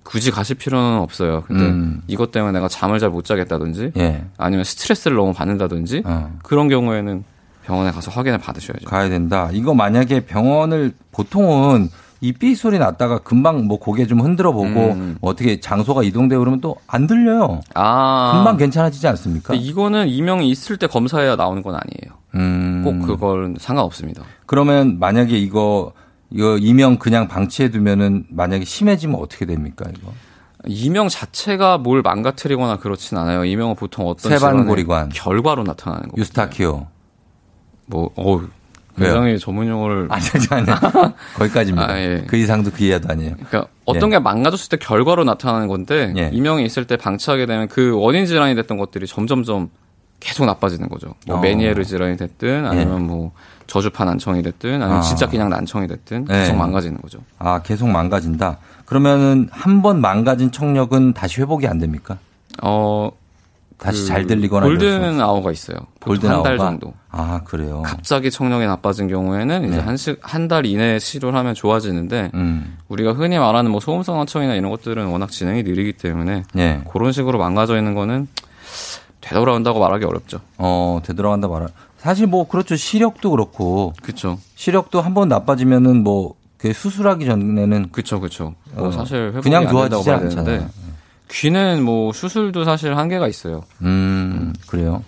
굳이 0.02 0.30
가실 0.30 0.56
필요는 0.56 0.98
없어요. 0.98 1.44
근데 1.46 1.64
음. 1.64 2.02
이것 2.06 2.30
때문에 2.32 2.52
내가 2.52 2.68
잠을 2.68 2.98
잘 2.98 3.10
못 3.10 3.24
자겠다든지 3.24 3.92
예. 3.98 4.24
아니면 4.38 4.64
스트레스를 4.64 5.16
너무 5.16 5.32
받는다든지 5.32 6.02
어. 6.04 6.30
그런 6.42 6.68
경우에는 6.68 7.24
병원에 7.64 7.90
가서 7.92 8.10
확인을 8.10 8.38
받으셔야죠. 8.38 8.86
가야 8.86 9.08
된다. 9.08 9.48
이거 9.52 9.74
만약에 9.74 10.26
병원을 10.26 10.92
보통은 11.12 11.88
이 12.20 12.32
삐 12.32 12.54
소리 12.54 12.78
났다가 12.78 13.18
금방 13.18 13.66
뭐 13.66 13.78
고개 13.80 14.06
좀 14.06 14.20
흔들어 14.20 14.52
보고 14.52 14.92
음. 14.92 15.16
어떻게 15.20 15.58
장소가 15.60 16.02
이동되고 16.04 16.38
그러면 16.40 16.60
또 16.60 16.76
안 16.86 17.06
들려요. 17.08 17.60
아, 17.74 18.32
금방 18.36 18.56
괜찮아지지 18.56 19.06
않습니까? 19.08 19.54
이거는 19.54 20.08
이명이 20.08 20.48
있을 20.48 20.76
때 20.76 20.86
검사해야 20.86 21.34
나오는 21.36 21.62
건 21.62 21.74
아니에요. 21.74 22.18
음. 22.36 22.82
꼭 22.84 23.06
그건 23.06 23.56
상관없습니다. 23.58 24.22
그러면 24.46 24.98
만약에 25.00 25.36
이거 25.36 25.92
이거 26.34 26.56
이명 26.58 26.96
그냥 26.96 27.28
방치해 27.28 27.70
두면은 27.70 28.24
만약에 28.30 28.64
심해지면 28.64 29.20
어떻게 29.20 29.46
됩니까, 29.46 29.84
이거? 29.96 30.12
이명 30.66 31.08
자체가 31.08 31.78
뭘 31.78 32.02
망가뜨리거나 32.02 32.78
그렇진 32.78 33.18
않아요. 33.18 33.44
이명은 33.44 33.74
보통 33.74 34.06
어떤 34.06 34.30
세반고리관. 34.32 35.10
결과로 35.10 35.64
나타나는 35.64 36.08
거. 36.08 36.14
유스타키오. 36.16 36.86
뭐, 37.86 38.10
어? 38.16 38.40
굉장히 38.96 39.38
전문 39.38 39.68
용어를. 39.68 40.08
아니, 40.12 40.24
아니, 40.50 40.70
아니. 40.70 40.80
거기까지입니다. 41.36 41.90
아, 41.90 41.98
예. 41.98 42.24
그 42.26 42.36
이상도 42.36 42.70
그 42.70 42.84
이하도 42.84 43.08
아니에요. 43.10 43.34
그러니까 43.34 43.66
어떤 43.84 44.10
게 44.10 44.18
망가졌을 44.18 44.68
때 44.68 44.76
결과로 44.76 45.24
나타나는 45.24 45.66
건데 45.68 46.12
예. 46.16 46.30
이명이 46.32 46.64
있을 46.64 46.86
때 46.86 46.96
방치하게 46.96 47.46
되면 47.46 47.68
그 47.68 47.96
원인 47.98 48.26
질환이 48.26 48.54
됐던 48.54 48.76
것들이 48.78 49.06
점점점 49.06 49.70
계속 50.22 50.46
나빠지는 50.46 50.88
거죠. 50.88 51.14
뭐 51.26 51.36
어. 51.36 51.40
메니에르 51.40 51.84
질환이 51.84 52.16
됐든 52.16 52.64
아니면 52.66 53.06
뭐 53.06 53.32
저주파 53.66 54.04
난청이 54.04 54.42
됐든 54.42 54.74
아니면 54.82 54.98
아. 54.98 55.00
진짜 55.00 55.26
그냥 55.28 55.48
난청이 55.48 55.88
됐든 55.88 56.26
계속 56.26 56.52
네. 56.52 56.58
망가지는 56.58 57.00
거죠. 57.00 57.18
아, 57.38 57.60
계속 57.62 57.88
망가진다. 57.88 58.58
그러면은 58.86 59.48
한 59.50 59.82
번 59.82 60.00
망가진 60.00 60.52
청력은 60.52 61.14
다시 61.14 61.40
회복이 61.40 61.66
안 61.66 61.78
됩니까? 61.78 62.18
어 62.62 63.10
다시 63.78 64.02
그 64.02 64.06
잘 64.08 64.26
들리거나 64.28 64.64
골든 64.66 65.20
아워가 65.20 65.50
있어요. 65.50 65.78
골든 66.00 66.30
한 66.30 66.42
달? 66.44 66.56
정도. 66.56 66.92
아, 67.10 67.40
그래요. 67.44 67.82
갑자기 67.84 68.30
청력이 68.30 68.64
나빠진 68.66 69.08
경우에는 69.08 69.64
이제 69.68 69.82
네. 69.84 70.16
한달 70.22 70.66
이내에 70.66 70.98
치료를 71.00 71.36
하면 71.38 71.54
좋아지는데 71.54 72.30
음. 72.34 72.78
우리가 72.88 73.12
흔히 73.14 73.38
말하는 73.38 73.70
뭐 73.72 73.80
소음성 73.80 74.16
난청이나 74.18 74.54
이런 74.54 74.70
것들은 74.70 75.06
워낙 75.06 75.30
진행이 75.32 75.64
느리기 75.64 75.94
때문에 75.94 76.44
예. 76.58 76.82
그런 76.92 77.10
식으로 77.10 77.38
망가져 77.38 77.76
있는 77.76 77.94
거는 77.94 78.28
되돌아온다고 79.22 79.80
말하기 79.80 80.04
어렵죠. 80.04 80.40
어, 80.58 81.00
되돌아간다 81.04 81.48
말아. 81.48 81.68
사실 81.96 82.26
뭐 82.26 82.46
그렇죠. 82.46 82.76
시력도 82.76 83.30
그렇고 83.30 83.94
그렇죠. 84.02 84.38
시력도 84.56 85.00
한 85.00 85.14
번 85.14 85.28
나빠지면은 85.28 86.02
뭐 86.02 86.34
그 86.62 86.72
수술하기 86.72 87.24
전에는 87.24 87.88
그렇죠, 87.90 88.20
그렇죠. 88.20 88.54
뭐 88.74 88.86
어, 88.86 88.92
사실 88.92 89.30
회복이 89.30 89.40
그냥 89.42 89.68
좋아지지 89.68 90.08
않잖아요. 90.12 90.70
귀는 91.28 91.82
뭐 91.82 92.12
수술도 92.12 92.64
사실 92.64 92.96
한계가 92.96 93.26
있어요. 93.26 93.64
음, 93.80 94.52
그래요. 94.68 95.02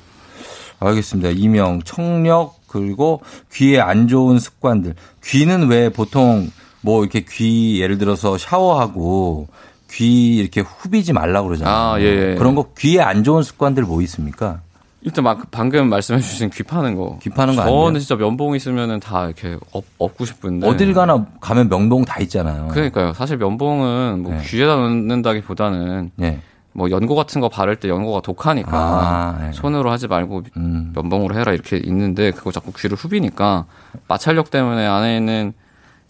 알겠습니다. 0.80 1.30
이명, 1.30 1.80
청력, 1.84 2.56
그리고 2.66 3.22
귀에 3.52 3.78
안 3.78 4.08
좋은 4.08 4.40
습관들. 4.40 4.96
귀는 5.24 5.68
왜 5.68 5.90
보통 5.90 6.50
뭐 6.80 7.04
이렇게 7.04 7.24
귀 7.24 7.80
예를 7.80 7.98
들어서 7.98 8.36
샤워하고 8.36 9.46
귀 9.94 10.36
이렇게 10.36 10.60
후비지 10.60 11.12
말라고 11.12 11.48
그러잖아요. 11.48 11.74
아, 11.74 12.00
예, 12.00 12.04
예. 12.04 12.34
그런 12.34 12.54
거 12.54 12.66
귀에 12.78 13.00
안 13.00 13.24
좋은 13.24 13.42
습관들 13.42 13.84
뭐 13.84 14.02
있습니까? 14.02 14.60
일단 15.02 15.22
막 15.22 15.50
방금 15.50 15.88
말씀해 15.90 16.20
주신 16.20 16.50
귀 16.50 16.62
파는 16.62 16.96
거. 16.96 17.18
귀 17.22 17.28
파는 17.28 17.54
거 17.56 17.62
저는 17.62 17.72
아니에요? 17.74 17.98
진짜 17.98 18.16
면봉 18.16 18.56
있으면은 18.56 19.00
다 19.00 19.26
이렇게 19.26 19.58
업, 19.72 19.84
업고 19.98 20.24
싶은데. 20.24 20.66
어딜 20.66 20.94
가나 20.94 21.26
가면 21.40 21.68
면봉 21.68 22.04
다 22.04 22.20
있잖아요. 22.20 22.68
네. 22.68 22.68
그러니까요. 22.68 23.12
사실 23.12 23.36
면봉은 23.36 24.22
뭐 24.22 24.32
네. 24.32 24.42
귀에다 24.44 24.76
넣는다기보다는 24.76 26.10
예. 26.22 26.40
뭐 26.72 26.90
연고 26.90 27.14
같은 27.14 27.40
거 27.40 27.48
바를 27.48 27.76
때 27.76 27.88
연고가 27.88 28.20
독하니까 28.22 28.70
아, 28.72 29.38
네. 29.40 29.52
손으로 29.52 29.90
하지 29.90 30.08
말고 30.08 30.42
음. 30.56 30.92
면봉으로 30.94 31.38
해라 31.38 31.52
이렇게 31.52 31.76
있는데 31.76 32.30
그거 32.30 32.50
자꾸 32.50 32.72
귀를 32.72 32.96
후비니까 32.96 33.66
마찰력 34.08 34.50
때문에 34.50 34.86
안에 34.86 35.18
있는 35.18 35.52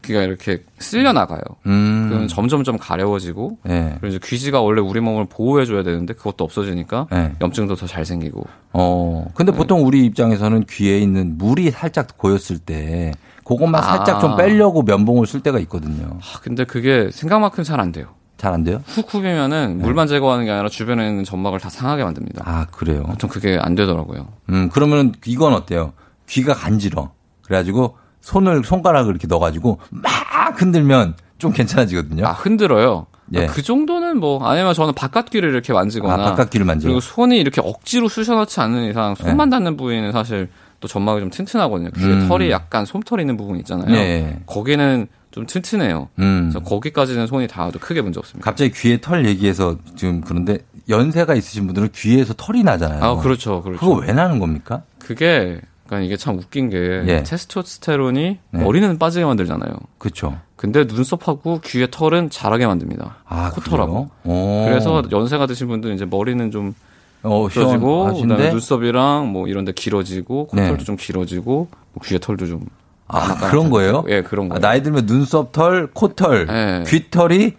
귀가 0.05 0.23
이렇게 0.23 0.63
쓸려 0.79 1.13
나가요. 1.13 1.41
음. 1.67 2.07
그러면 2.09 2.29
점점점 2.29 2.79
가려워지고 2.79 3.59
예. 3.69 3.97
그리고 4.01 4.07
이제 4.09 4.19
귀지가 4.23 4.61
원래 4.61 4.81
우리 4.81 5.01
몸을 5.01 5.27
보호해줘야 5.29 5.83
되는데 5.83 6.15
그것도 6.15 6.45
없어지니까 6.45 7.07
예. 7.13 7.33
염증도 7.41 7.75
더 7.77 7.87
잘 7.87 8.05
생기고. 8.05 8.45
어. 8.73 9.27
근데 9.35 9.53
네. 9.53 9.59
보통 9.59 9.85
우리 9.87 10.05
입장에서는 10.07 10.65
귀에 10.71 10.99
있는 10.99 11.37
물이 11.39 11.71
살짝 11.71 12.17
고였을 12.19 12.59
때 12.59 13.13
그것만 13.45 13.83
아. 13.83 13.85
살짝 13.85 14.21
좀 14.21 14.37
빼려고 14.37 14.83
면봉을 14.83 15.27
쓸 15.27 15.41
때가 15.41 15.59
있거든요. 15.61 16.19
아, 16.21 16.41
근데 16.41 16.65
그게 16.65 17.11
생각만큼 17.13 17.63
잘 17.65 17.81
안 17.81 17.93
돼요. 17.93 18.07
잘 18.37 18.53
안 18.53 18.65
돼요? 18.65 18.83
훅 18.87 19.13
후비면은 19.15 19.79
물만 19.79 20.07
제거하는 20.09 20.45
게 20.45 20.51
아니라 20.51 20.69
주변에 20.69 21.07
있는 21.09 21.25
점막을 21.25 21.61
다 21.61 21.69
상하게 21.71 22.05
만듭니다. 22.05 22.45
네. 22.45 22.51
아, 22.51 22.67
그래요? 22.71 23.03
보통 23.05 23.31
그게 23.31 23.59
안 23.61 23.75
되더라고요. 23.75 24.29
음, 24.51 24.69
그러면 24.73 25.13
이건 25.27 25.53
어때요? 25.55 25.93
귀가 26.29 26.53
간지러. 26.55 27.13
그래가지고 27.43 27.97
손을, 28.25 28.64
손가락을 28.64 29.11
이렇게 29.11 29.27
넣어가지고 29.27 29.79
막 29.91 30.61
흔들면 30.61 31.14
좀 31.37 31.53
괜찮아지거든요. 31.53 32.27
아, 32.27 32.33
흔들어요. 32.33 33.07
예. 33.35 33.45
아, 33.45 33.47
그 33.47 33.62
정도는 33.62 34.18
뭐 34.18 34.43
아니면 34.47 34.72
저는 34.72 34.95
바깥 34.95 35.31
귀를 35.31 35.51
이렇게 35.51 35.72
만지거나 35.75 36.14
아, 36.14 36.16
바깥 36.31 36.51
귀를 36.51 36.64
만져요? 36.64 36.89
그리고 36.89 37.01
손이 37.01 37.39
이렇게 37.39 37.61
억지로 37.61 38.09
쑤셔넣지 38.09 38.61
않는 38.61 38.89
이상 38.89 39.14
손만 39.14 39.51
닿는 39.51 39.77
부위는 39.77 40.12
사실 40.12 40.49
또 40.81 40.89
점막이 40.89 41.20
좀 41.20 41.31
튼튼하거든요. 41.31 41.91
귀에 41.91 42.07
음. 42.07 42.29
털이 42.29 42.51
약간 42.51 42.87
솜털 42.87 43.20
있는 43.20 43.37
부분 43.37 43.59
있잖아요. 43.59 43.91
네. 43.91 44.41
거기는 44.47 45.07
좀 45.31 45.47
튼튼해요. 45.47 46.09
음. 46.18 46.51
그래서 46.51 46.61
거기까지는 46.61 47.27
손이 47.27 47.47
닿아도 47.47 47.79
크게 47.79 48.01
문제 48.01 48.18
없습니다. 48.20 48.45
갑자기 48.45 48.70
귀에 48.72 49.01
털 49.01 49.27
얘기해서 49.27 49.77
지금 49.97 50.22
그런데 50.22 50.59
연세가 50.89 51.35
있으신 51.35 51.66
분들은 51.66 51.91
귀에서 51.95 52.33
털이 52.35 52.62
나잖아요. 52.62 53.03
아, 53.03 53.16
그렇죠. 53.16 53.62
그렇죠. 53.62 53.81
그거 53.81 54.01
왜 54.01 54.12
나는 54.12 54.39
겁니까? 54.39 54.83
그게 54.99 55.61
그러니까 55.87 56.07
이게 56.07 56.16
참 56.16 56.39
웃긴 56.39 56.70
게 56.70 57.05
예. 57.07 57.22
테스토스테론이 57.22 58.39
네. 58.51 58.62
머리는 58.62 58.99
빠지게 58.99 59.24
만들잖아요. 59.24 59.72
그렇죠. 59.99 60.39
근데 60.57 60.85
눈썹하고 60.85 61.61
귀의 61.62 61.89
털은 61.91 62.30
자라게 62.30 62.66
만듭니다. 62.66 63.16
아, 63.26 63.51
코털하고. 63.51 64.09
그래서 64.22 65.03
연세가 65.12 65.47
드신 65.47 65.68
분들은 65.68 65.95
이제 65.95 66.07
머리는 66.07 66.51
좀 66.51 66.74
어, 67.22 67.49
시원하신데? 67.51 68.35
그다음에 68.35 68.51
눈썹이랑 68.51 69.28
뭐 69.28 69.49
이런 69.49 69.64
데 69.64 69.72
길어지고 69.72 70.47
코털도 70.47 70.76
네. 70.78 70.85
좀 70.85 70.97
길어지고 70.97 71.68
뭐 71.93 72.03
귀의 72.05 72.20
털도 72.20 72.47
좀 72.47 72.66
아, 73.07 73.51
그런 73.51 73.70
거예요? 73.70 74.05
예, 74.09 74.22
그런 74.22 74.47
아, 74.47 74.49
거예요. 74.51 74.61
나이 74.61 74.82
들면 74.82 75.07
눈썹 75.07 75.53
털, 75.53 75.89
코털, 75.93 76.47
예. 76.51 76.85
귀털이 76.87 77.53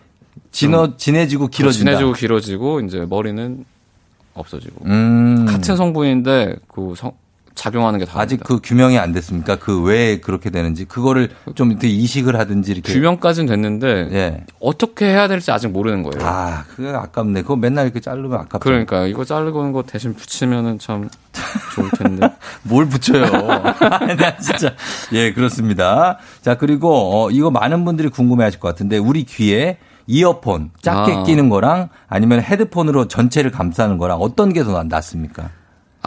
진어, 0.52 0.98
진해지고 0.98 1.48
길어진다. 1.48 1.92
진해지고 1.92 2.14
길어지고 2.14 2.80
이제 2.82 3.06
머리는 3.08 3.66
없어지고 4.34 4.86
음. 4.86 5.46
같은 5.48 5.76
성분인데 5.76 6.56
그 6.68 6.94
성, 6.96 7.14
작용하는 7.56 8.00
게 8.00 8.06
다릅니다. 8.06 8.22
아직 8.22 8.44
그 8.44 8.60
규명이 8.62 8.98
안 9.00 9.12
됐습니까? 9.14 9.56
그 9.56 9.82
왜 9.86 10.20
그렇게 10.20 10.50
되는지 10.50 10.86
그거를 10.86 11.30
좀 11.56 11.72
이렇게 11.72 11.88
이식을 11.88 12.38
하든지 12.38 12.72
이렇게 12.72 12.94
규명까지는 12.94 13.48
됐는데 13.48 14.10
예. 14.12 14.44
어떻게 14.60 15.06
해야 15.06 15.28
될지 15.28 15.52
아직 15.52 15.68
모르는 15.70 16.04
거예요. 16.04 16.28
아, 16.28 16.64
그거 16.76 16.90
아깝네. 16.98 17.42
그거 17.44 17.56
맨날 17.56 17.86
이렇게 17.86 18.00
자르면 18.00 18.34
아깝죠. 18.34 18.60
그러니까 18.60 19.06
이거 19.08 19.24
자르고 19.26 19.64
는거 19.64 19.84
대신 19.84 20.14
붙이면은 20.14 20.80
참 20.80 21.10
좋을 21.76 21.90
텐데. 21.98 22.28
뭘 22.64 22.88
붙여요? 22.88 23.26
나 23.26 24.38
진짜. 24.40 24.74
예, 25.14 25.32
그렇습니다. 25.34 26.18
자, 26.42 26.56
그리고 26.56 27.26
어, 27.26 27.32
이거 27.32 27.52
많은 27.52 27.86
분들이 27.86 28.10
궁금해 28.10 28.44
하실 28.44 28.60
것 28.60 28.68
같은데 28.68 28.98
우리 28.98 29.24
귀에 29.24 29.78
이어폰 30.08 30.72
작게 30.82 31.12
아. 31.14 31.24
끼는 31.24 31.50
거랑 31.50 31.90
아니면 32.08 32.42
헤드폰으로 32.42 33.08
전체를 33.08 33.52
감싸는 33.52 33.98
거랑 33.98 34.20
어떤 34.22 34.54
게 34.54 34.64
더 34.64 34.84
낫습니까? 34.84 35.50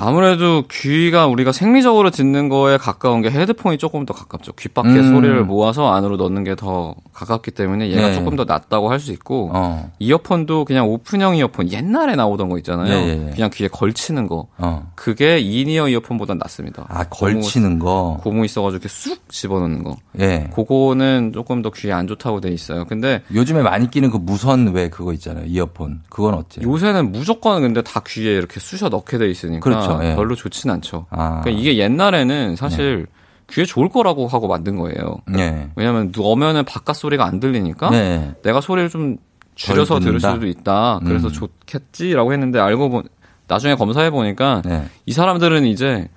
아무래도 0.01 0.64
귀가 0.70 1.26
우리가 1.26 1.53
생리적으로 1.53 2.11
듣는 2.11 2.49
거에 2.49 2.76
가까운 2.76 3.22
게 3.22 3.30
헤드폰이 3.30 3.78
조금 3.78 4.07
더 4.07 4.14
가깝죠. 4.14 4.53
귀 4.59 4.68
밖에 4.68 4.90
음. 4.90 5.11
소리를 5.12 5.44
모아서 5.44 5.92
안으로 5.92 6.16
넣는 6.16 6.44
게 6.44 6.55
더 6.55 6.94
가깝기 7.18 7.50
때문에 7.50 7.90
얘가 7.90 8.08
네. 8.08 8.14
조금 8.14 8.36
더 8.36 8.44
낫다고 8.44 8.90
할 8.90 8.98
수 8.98 9.12
있고 9.12 9.50
어. 9.54 9.92
이어폰도 10.00 10.64
그냥 10.64 10.88
open형 10.88 11.36
이어폰 11.36 11.70
옛날에 11.70 12.16
나오던 12.16 12.48
거 12.48 12.58
있잖아요. 12.58 12.92
예. 12.92 13.30
그냥 13.32 13.48
귀에 13.52 13.68
걸치는 13.68 14.26
거. 14.26 14.48
어. 14.58 14.90
그게 14.96 15.38
in-ear 15.38 15.88
이어폰보다 15.88 16.34
낫습니다. 16.34 16.84
아, 16.88 17.04
걸치는 17.04 17.78
거. 17.78 18.18
고무 18.22 18.44
있어가지고 18.44 18.74
이렇게 18.76 18.88
쑥 18.88 19.28
집어넣는 19.30 19.84
거. 19.84 19.96
예. 20.18 20.50
그거는 20.52 21.30
조금 21.32 21.62
더 21.62 21.70
귀에 21.70 21.92
안 21.92 22.06
좋다고 22.08 22.40
돼 22.40 22.50
있어요. 22.50 22.84
근데 22.86 23.22
요즘에 23.32 23.62
많이 23.62 23.88
끼는 23.88 24.10
그 24.10 24.16
무선 24.16 24.72
왜 24.74 24.88
그거 24.90 25.12
있잖아요. 25.12 25.44
이어폰. 25.46 26.02
그건 26.08 26.34
어때요? 26.34 26.68
요새는 26.68 27.12
무조건 27.12 27.60
근데 27.62 27.82
다 27.82 28.02
귀에 28.06 28.32
이렇게 28.32 28.58
쑤셔 28.60 28.88
넣게 28.88 29.18
돼 29.18 29.30
있으니까 29.30 29.60
그렇죠, 29.60 30.00
예. 30.02 30.14
별로 30.16 30.34
좋진 30.34 30.70
않죠. 30.70 31.06
아. 31.10 31.40
그러니까 31.42 31.50
이게 31.50 31.78
옛날에는 31.78 32.56
사실 32.56 33.06
귀에 33.51 33.64
좋을 33.64 33.88
거라고 33.88 34.26
하고 34.28 34.46
만든 34.49 34.76
거예요. 34.76 35.18
예. 35.38 35.68
왜냐하면 35.74 36.12
넣으면은 36.16 36.64
바깥 36.64 36.96
소리가 36.96 37.24
안 37.24 37.40
들리니까 37.40 37.90
네. 37.90 38.34
내가 38.42 38.61
소리를 38.61 38.90
좀 38.90 39.16
줄여서 39.55 39.94
덜 40.01 40.18
들을? 40.18 40.20
수도 40.20 40.46
있다. 40.46 41.01
그래서 41.05 41.28
음. 41.28 41.32
좋겠지라고 41.32 42.32
했는데 42.32 42.61
알고 42.61 42.90
보 42.90 43.03
나중에 43.46 43.74
검사해 43.74 44.11
보니까 44.11 44.62
네. 44.64 44.86
이 45.07 45.12
사람들은 45.12 45.64
이제 45.64 46.09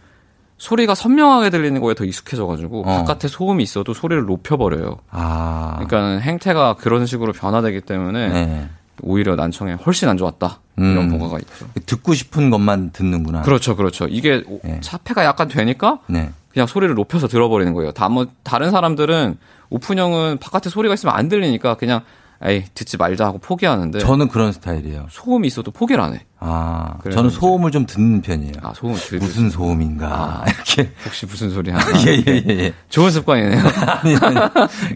소리가 0.58 0.94
선명하게 0.94 1.50
들리는 1.50 1.80
거에 1.82 1.94
더 1.96 2.04
익숙해져가지고 2.04 2.82
어. 2.82 2.84
바깥에 2.98 3.28
소음이 3.28 3.64
있어도 3.64 3.94
소리를 3.94 4.26
높여버려요. 4.26 4.98
아. 5.10 5.84
그러니까 5.88 6.20
행태가 6.22 6.76
그런 6.76 7.06
식으로 7.06 7.32
변화되기 7.34 7.82
때문에 7.82 8.28
네. 8.28 8.70
오히려 9.02 9.36
난청에 9.36 9.74
훨씬 9.74 10.08
안 10.10 10.18
좋았다 10.18 10.60
이런 10.78 10.98
음. 10.98 11.10
보고가 11.10 11.40
있죠. 11.40 11.66
듣고 11.88 12.14
싶은 12.14 12.50
것만 12.52 12.92
듣는구나. 12.92 13.42
그렇죠, 13.42 13.76
그렇죠. 13.76 14.06
이게 14.08 14.44
오- 14.48 14.60
네. 14.64 14.80
차폐가 14.82 15.26
약간 15.26 15.48
되니까 15.48 16.00
네. 16.08 16.30
그냥 16.54 16.68
소리를 16.68 16.94
높여서 16.96 17.28
들어버리는 17.28 17.74
거예요. 17.74 17.92
다, 17.92 18.10
뭐, 18.10 18.28
다른 18.44 18.72
사람들은 18.72 19.38
오픈형은 19.70 20.38
바깥에 20.40 20.70
소리가 20.70 20.94
있으면 20.94 21.16
안 21.16 21.30
들리니까 21.30 21.76
그냥 21.76 22.02
에이 22.44 22.64
듣지 22.74 22.98
말자 22.98 23.24
하고 23.28 23.38
포기하는데 23.38 24.00
저는 24.00 24.28
그런 24.28 24.52
스타일이에요. 24.52 25.06
소음이 25.12 25.46
있어도 25.48 25.70
포기를 25.70 26.04
안 26.04 26.16
해. 26.16 26.26
아, 26.40 26.96
저는 27.04 27.30
이제- 27.30 27.38
소음을 27.40 27.70
좀 27.70 27.86
듣는 27.86 28.22
편이에요. 28.24 28.54
아 28.64 28.74
소음 28.74 28.96
들 28.96 29.20
무슨 29.20 29.52
소음인가. 29.52 30.44
이렇게. 30.50 30.92
혹시 31.06 31.28
무슨 31.28 31.52
소리 31.52 31.70
하나? 31.70 31.86
예, 32.08 32.16
예, 32.28 32.44
예, 32.50 32.60
예. 32.60 32.74
좋은 32.90 33.12
습관이네요. 33.12 33.62
아니, 33.86 34.16
아니, 34.16 34.40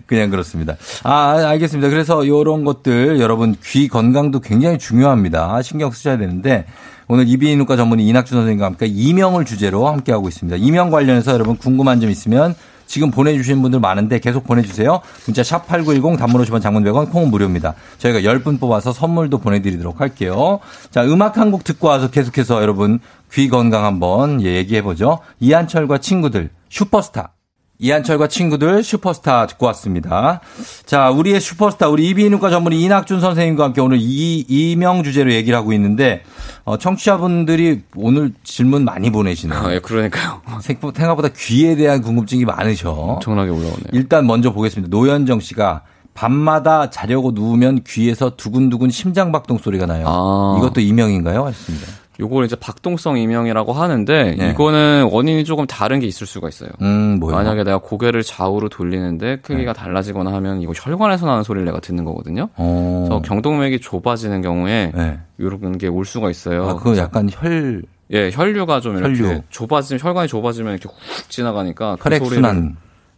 그냥 0.08 0.32
그렇습니다. 0.32 0.76
아, 1.04 1.36
알겠습니다. 1.50 1.90
그래서 1.90 2.26
요런 2.28 2.66
것들 2.66 3.20
여러분 3.20 3.56
귀 3.64 3.88
건강도 3.90 4.40
굉장히 4.40 4.80
중요합니다. 4.80 5.62
신경 5.62 5.92
쓰셔야 5.92 6.18
되는데 6.18 6.66
오늘 7.08 7.28
이비인후과 7.28 7.76
전문의 7.78 8.08
이낙준 8.08 8.38
선생님과 8.38 8.66
함께 8.66 8.88
이명을 8.88 9.46
주제로 9.46 9.88
함께하고 9.88 10.28
있습니다. 10.28 10.58
이명 10.58 10.90
관련해서 10.90 11.34
여러분 11.34 11.56
궁금한 11.58 12.02
점 12.02 12.10
있으면 12.10 12.56
지금 12.88 13.10
보내주신 13.12 13.62
분들 13.62 13.80
많은데 13.80 14.20
계속 14.20 14.44
보내주세요. 14.44 15.02
문자 15.26 15.44
샵 15.44 15.68
8910 15.68 16.18
단문 16.20 16.42
50원 16.44 16.62
장문 16.62 16.84
100원 16.84 17.12
콩은 17.12 17.30
무료입니다. 17.32 17.74
저희가 17.98 18.20
10분 18.22 18.60
뽑아서 18.60 18.94
선물도 18.94 19.40
보내드리도록 19.40 20.02
할게요. 20.02 20.60
자, 20.92 21.04
음악 21.04 21.38
한 21.38 21.52
곡 21.52 21.64
듣고 21.64 21.88
와서 21.88 22.10
계속해서 22.10 22.62
여러분 22.62 23.00
귀 23.34 23.50
건강 23.50 23.86
한번 23.86 24.42
예, 24.42 24.56
얘기해보죠. 24.56 25.20
이한철과 25.40 26.00
친구들 26.00 26.50
슈퍼스타. 26.70 27.35
이한철과 27.78 28.28
친구들 28.28 28.84
슈퍼스타 28.84 29.48
듣고 29.48 29.66
왔습니다. 29.68 30.40
자, 30.86 31.10
우리의 31.10 31.42
슈퍼스타, 31.42 31.90
우리 31.90 32.08
이비인후과 32.10 32.50
전문의 32.50 32.82
이낙준 32.82 33.20
선생님과 33.20 33.66
함께 33.66 33.82
오늘 33.82 33.98
이, 34.00 34.46
이명 34.48 35.04
주제로 35.04 35.34
얘기를 35.34 35.58
하고 35.58 35.74
있는데, 35.74 36.24
어, 36.64 36.78
청취자분들이 36.78 37.82
오늘 37.96 38.32
질문 38.44 38.86
많이 38.86 39.10
보내시네요. 39.12 39.60
아, 39.60 39.74
예, 39.74 39.80
그러니까요. 39.80 40.42
생- 40.62 40.80
생각보다 40.82 41.30
귀에 41.36 41.76
대한 41.76 42.02
궁금증이 42.02 42.46
많으셔. 42.46 42.92
엄청나게 42.92 43.50
올라오네요. 43.50 43.76
일단 43.92 44.26
먼저 44.26 44.54
보겠습니다. 44.54 44.96
노현정 44.96 45.42
씨가 45.42 45.82
밤마다 46.14 46.90
자려고 46.90 47.32
누우면 47.32 47.84
귀에서 47.86 48.38
두근두근 48.38 48.90
심장박동 48.90 49.58
소리가 49.58 49.86
나요. 49.86 50.06
아. 50.08 50.56
이것도 50.60 50.80
이명인가요? 50.80 51.46
하셨습니다. 51.48 51.88
요걸 52.20 52.46
이제 52.46 52.56
박동성 52.56 53.18
이명이라고 53.18 53.74
하는데 53.74 54.36
네. 54.38 54.50
이거는 54.52 55.10
원인이 55.12 55.44
조금 55.44 55.66
다른 55.68 56.00
게 56.00 56.08
있을 56.08 56.26
수가 56.26 56.48
있어요. 56.50 56.70
음, 56.82 57.18
뭐요? 57.20 57.36
만약에 57.36 57.64
내가 57.64 57.78
고개를 57.80 58.24
좌우로 58.24 58.70
돌리는데 58.70 59.38
크기가 59.42 59.74
달라지거나 59.74 60.32
하면 60.34 60.62
이거 60.62 60.72
혈관에서 60.76 61.26
나는 61.26 61.44
소리를 61.44 61.66
내가 61.66 61.80
듣는 61.80 62.06
거거든요. 62.06 62.50
어. 62.56 63.06
그래서 63.08 63.22
경동맥이 63.22 63.80
좁아지는 63.82 64.42
경우에 64.42 64.92
네. 64.96 65.20
이런 65.38 65.78
게 65.78 65.88
올 65.88 66.06
수가 66.06 66.30
있어요. 66.30 66.68
아, 66.70 66.76
그거 66.76 66.96
약간 66.98 67.28
혈, 67.32 67.84
예, 68.12 68.30
혈류가 68.32 68.80
좀 68.82 68.98
이렇게 68.98 69.22
혈류. 69.22 69.42
좁아지면 69.50 70.00
혈관이 70.02 70.28
좁아지면 70.28 70.74
이렇게 70.74 70.88
훅 70.90 71.30
지나가니까 71.30 71.98
그 72.00 72.18
소리를. 72.18 72.72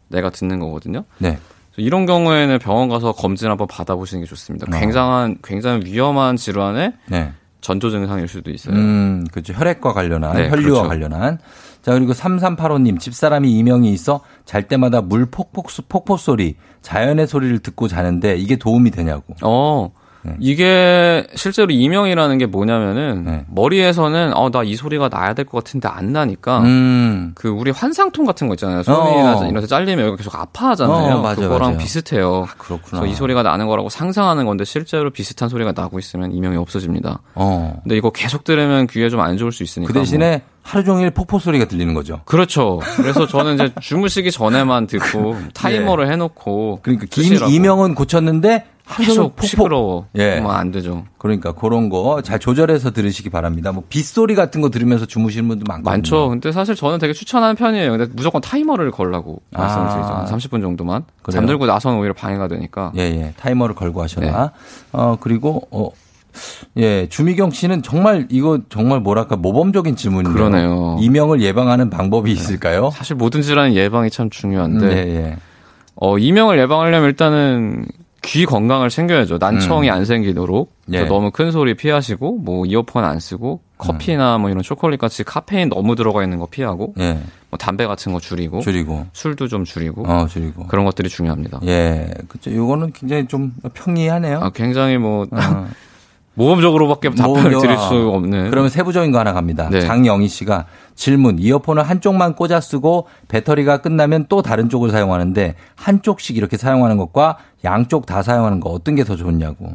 내가 0.09 0.29
듣는 0.29 0.59
거거든요. 0.59 1.03
네. 1.17 1.37
이런 1.75 2.05
경우에는 2.07 2.57
병원 2.59 2.89
가서 2.89 3.11
검진 3.11 3.49
한번 3.51 3.67
받아보시는 3.67 4.23
게 4.23 4.27
좋습니다. 4.29 4.65
어. 4.67 4.79
굉장한 4.79 5.37
굉장히 5.43 5.85
위험한 5.85 6.35
질환의 6.35 6.93
네. 7.09 7.31
전조 7.61 7.89
증상일 7.89 8.27
수도 8.27 8.51
있어요. 8.51 8.75
음, 8.75 9.25
그렇죠. 9.31 9.53
혈액과 9.53 9.93
관련한, 9.93 10.35
네, 10.35 10.49
혈류와 10.49 10.83
그렇죠. 10.83 10.87
관련한. 10.87 11.39
자, 11.81 11.93
그리고 11.93 12.13
3385님, 12.13 12.99
집사람이 12.99 13.51
이명이 13.51 13.91
있어 13.93 14.21
잘 14.45 14.67
때마다 14.67 15.01
물 15.01 15.25
폭폭, 15.25 15.67
폭포 15.87 16.17
소리, 16.17 16.55
자연의 16.81 17.27
소리를 17.27 17.59
듣고 17.59 17.87
자는데 17.87 18.35
이게 18.35 18.57
도움이 18.57 18.91
되냐고. 18.91 19.35
어, 19.41 19.91
이게 20.39 21.25
실제로 21.35 21.71
이명이라는 21.71 22.37
게 22.37 22.45
뭐냐면은 22.45 23.23
네. 23.25 23.45
머리에서는 23.49 24.33
어 24.35 24.49
나 24.49 24.63
이 24.63 24.75
소리가 24.75 25.09
나야 25.09 25.33
될 25.33 25.45
것 25.45 25.63
같은데 25.63 25.87
안 25.87 26.11
나니까 26.13 26.59
음. 26.61 27.31
그 27.35 27.47
우리 27.49 27.71
환상통 27.71 28.25
같은 28.25 28.47
거 28.47 28.53
있잖아요. 28.55 28.79
어. 28.79 28.83
소리나 28.83 29.47
이런 29.47 29.61
데 29.61 29.67
잘리면 29.67 30.05
여기 30.07 30.17
계속 30.17 30.35
아파하잖아요. 30.35 31.15
어, 31.17 31.21
맞아요, 31.21 31.35
그거랑 31.35 31.59
맞아요. 31.69 31.77
비슷해요. 31.77 32.47
그렇구나. 32.57 33.01
그래서 33.01 33.05
이 33.05 33.15
소리가 33.15 33.43
나는 33.43 33.67
거라고 33.67 33.89
상상하는 33.89 34.45
건데 34.45 34.65
실제로 34.65 35.09
비슷한 35.11 35.47
소리가 35.49 35.73
나고 35.73 35.99
있으면 35.99 36.31
이명이 36.33 36.57
없어집니다. 36.57 37.19
어. 37.35 37.79
근데 37.83 37.95
이거 37.97 38.09
계속 38.09 38.43
들으면 38.43 38.87
귀에 38.87 39.09
좀 39.09 39.19
안 39.19 39.37
좋을 39.37 39.51
수 39.51 39.63
있으니까. 39.63 39.91
그 39.91 39.97
대신에 39.99 40.29
뭐. 40.29 40.39
하루 40.67 40.83
종일 40.83 41.11
폭포 41.11 41.39
소리가 41.39 41.65
들리는 41.65 41.93
거죠. 41.93 42.19
그렇죠. 42.25 42.79
그래서 42.97 43.25
저는 43.25 43.53
이제 43.55 43.71
주무시기 43.79 44.31
전에만 44.31 44.87
듣고 44.87 45.37
타이머를 45.55 46.11
해놓고 46.11 46.79
그러니까 46.81 47.05
임, 47.05 47.23
쓰시라고. 47.23 47.49
이명은 47.51 47.95
고쳤는데 47.95 48.65
하루 48.83 49.05
종일 49.05 49.07
계속 49.07 49.23
폭포. 49.37 49.47
시끄러워. 49.47 50.07
예. 50.17 50.43
안 50.45 50.71
되죠. 50.71 51.05
그러니까 51.17 51.53
그런 51.53 51.87
거 51.87 52.21
잘 52.21 52.37
조절해서 52.39 52.91
들으시기 52.91 53.29
바랍니다. 53.29 53.71
뭐 53.71 53.83
빗소리 53.87 54.35
같은 54.35 54.59
거 54.59 54.69
들으면서 54.69 55.05
주무시는 55.05 55.47
분도 55.47 55.63
많거든요. 55.69 55.89
많죠. 55.89 56.29
근데 56.29 56.51
사실 56.51 56.75
저는 56.75 56.99
되게 56.99 57.13
추천하는 57.13 57.55
편이에요. 57.55 57.91
근데 57.97 58.11
무조건 58.13 58.41
타이머를 58.41 58.91
걸라고 58.91 59.41
아. 59.53 59.61
말씀을 59.61 59.89
드리죠. 59.89 60.13
한 60.13 60.25
30분 60.25 60.61
정도만. 60.61 61.05
그래요? 61.21 61.37
잠들고 61.39 61.65
나서는 61.65 61.97
오히려 61.97 62.13
방해가 62.13 62.49
되니까. 62.49 62.91
예, 62.97 63.01
예. 63.03 63.33
타이머를 63.37 63.73
걸고 63.75 64.03
하셔라. 64.03 64.27
네. 64.27 64.49
어, 64.91 65.17
그리고, 65.19 65.65
어, 65.71 65.89
예, 66.77 67.07
주미경 67.09 67.51
씨는 67.51 67.81
정말 67.83 68.27
이거 68.29 68.59
정말 68.69 68.99
뭐랄까 68.99 69.35
모범적인 69.35 69.95
질문이네요. 69.95 70.33
그러네요. 70.33 70.97
이명을 70.99 71.41
예방하는 71.41 71.89
방법이 71.89 72.31
있을까요? 72.31 72.91
사실 72.93 73.15
모든 73.15 73.41
질환 73.41 73.73
예방이 73.75 74.09
참 74.09 74.29
중요한데 74.29 74.87
네, 74.87 74.95
예. 74.95 75.35
어, 75.95 76.17
이명을 76.17 76.59
예방하려면 76.59 77.09
일단은 77.09 77.85
귀 78.23 78.45
건강을 78.45 78.89
챙겨야죠. 78.89 79.37
난청이 79.39 79.89
음. 79.89 79.93
안 79.93 80.05
생기도록 80.05 80.73
예. 80.91 81.05
너무 81.05 81.31
큰 81.31 81.51
소리 81.51 81.75
피하시고 81.75 82.39
뭐 82.39 82.65
이어폰 82.65 83.03
안 83.05 83.19
쓰고 83.19 83.61
커피나 83.77 84.37
뭐 84.37 84.49
이런 84.49 84.63
초콜릿 84.63 84.99
같이 84.99 85.23
카페인 85.23 85.69
너무 85.69 85.95
들어가 85.95 86.23
있는 86.23 86.37
거 86.37 86.45
피하고 86.47 86.93
예. 86.99 87.19
뭐 87.49 87.57
담배 87.57 87.85
같은 87.87 88.11
거 88.11 88.19
줄이고 88.19 88.59
줄이고. 88.59 89.05
술도 89.13 89.47
좀 89.47 89.63
줄이고 89.63 90.03
어, 90.05 90.27
줄이고. 90.27 90.67
그런 90.67 90.83
것들이 90.83 91.07
중요합니다. 91.07 91.61
예. 91.67 92.09
그죠. 92.27 92.53
요거는 92.53 92.91
굉장히 92.91 93.27
좀 93.27 93.53
평이하네요. 93.73 94.39
아, 94.41 94.49
굉장히 94.49 94.97
뭐 94.97 95.25
어. 95.31 95.67
모범적으로밖에 96.37 97.09
답변을 97.09 97.51
모범적- 97.51 97.61
드릴 97.61 97.75
아. 97.75 97.89
수 97.89 97.95
없는. 97.95 98.49
그러면 98.51 98.69
세부적인 98.69 99.11
거 99.11 99.19
하나 99.19 99.33
갑니다. 99.33 99.69
네. 99.71 99.81
장영희 99.81 100.27
씨가 100.27 100.65
질문. 100.95 101.39
이어폰을 101.39 101.83
한쪽만 101.83 102.35
꽂아 102.35 102.61
쓰고 102.61 103.07
배터리가 103.27 103.77
끝나면 103.81 104.27
또 104.29 104.41
다른 104.41 104.69
쪽을 104.69 104.91
사용하는데 104.91 105.55
한쪽씩 105.75 106.37
이렇게 106.37 106.55
사용하는 106.57 106.97
것과 106.97 107.37
양쪽 107.63 108.05
다 108.05 108.21
사용하는 108.21 108.59
거 108.59 108.69
어떤 108.69 108.95
게 108.95 109.03
더 109.03 109.15
좋냐고. 109.15 109.71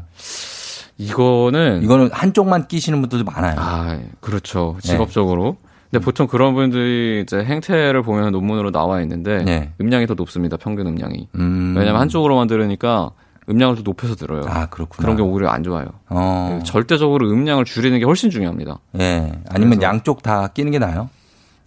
이거는 0.99 1.83
이거는 1.83 2.11
한쪽만 2.13 2.69
끼시는 2.69 3.01
분들도 3.01 3.25
많아요. 3.25 3.57
아, 3.59 3.99
그렇죠. 4.21 4.77
네. 4.85 4.91
직업적으로. 4.93 5.57
근데 5.91 6.05
보통 6.05 6.27
그런 6.27 6.55
분들이 6.55 7.23
이제 7.23 7.39
행태를 7.45 8.03
보면 8.03 8.33
논문으로 8.33 8.71
나와 8.71 9.01
있는데 9.03 9.43
네. 9.45 9.73
음량이 9.81 10.07
더 10.07 10.15
높습니다. 10.15 10.57
평균 10.57 10.87
음량이. 10.87 11.29
음. 11.35 11.75
왜냐면 11.77 12.01
한쪽으로만 12.01 12.47
들으니까 12.47 13.11
음량을 13.53 13.77
더 13.77 13.83
높여서 13.83 14.15
들어요. 14.17 14.43
아, 14.47 14.67
그렇구나. 14.67 15.03
그런 15.03 15.17
게 15.17 15.23
오히려 15.23 15.49
안 15.49 15.63
좋아요. 15.63 15.87
어. 16.09 16.61
절대적으로 16.65 17.31
음량을 17.31 17.65
줄이는 17.65 17.99
게 17.99 18.05
훨씬 18.05 18.31
중요합니다. 18.31 18.79
예. 18.99 19.33
아니면 19.49 19.79
그래서- 19.79 19.83
양쪽 19.83 20.23
다 20.23 20.49
끼는 20.49 20.73
게 20.73 20.79
나아요? 20.79 21.09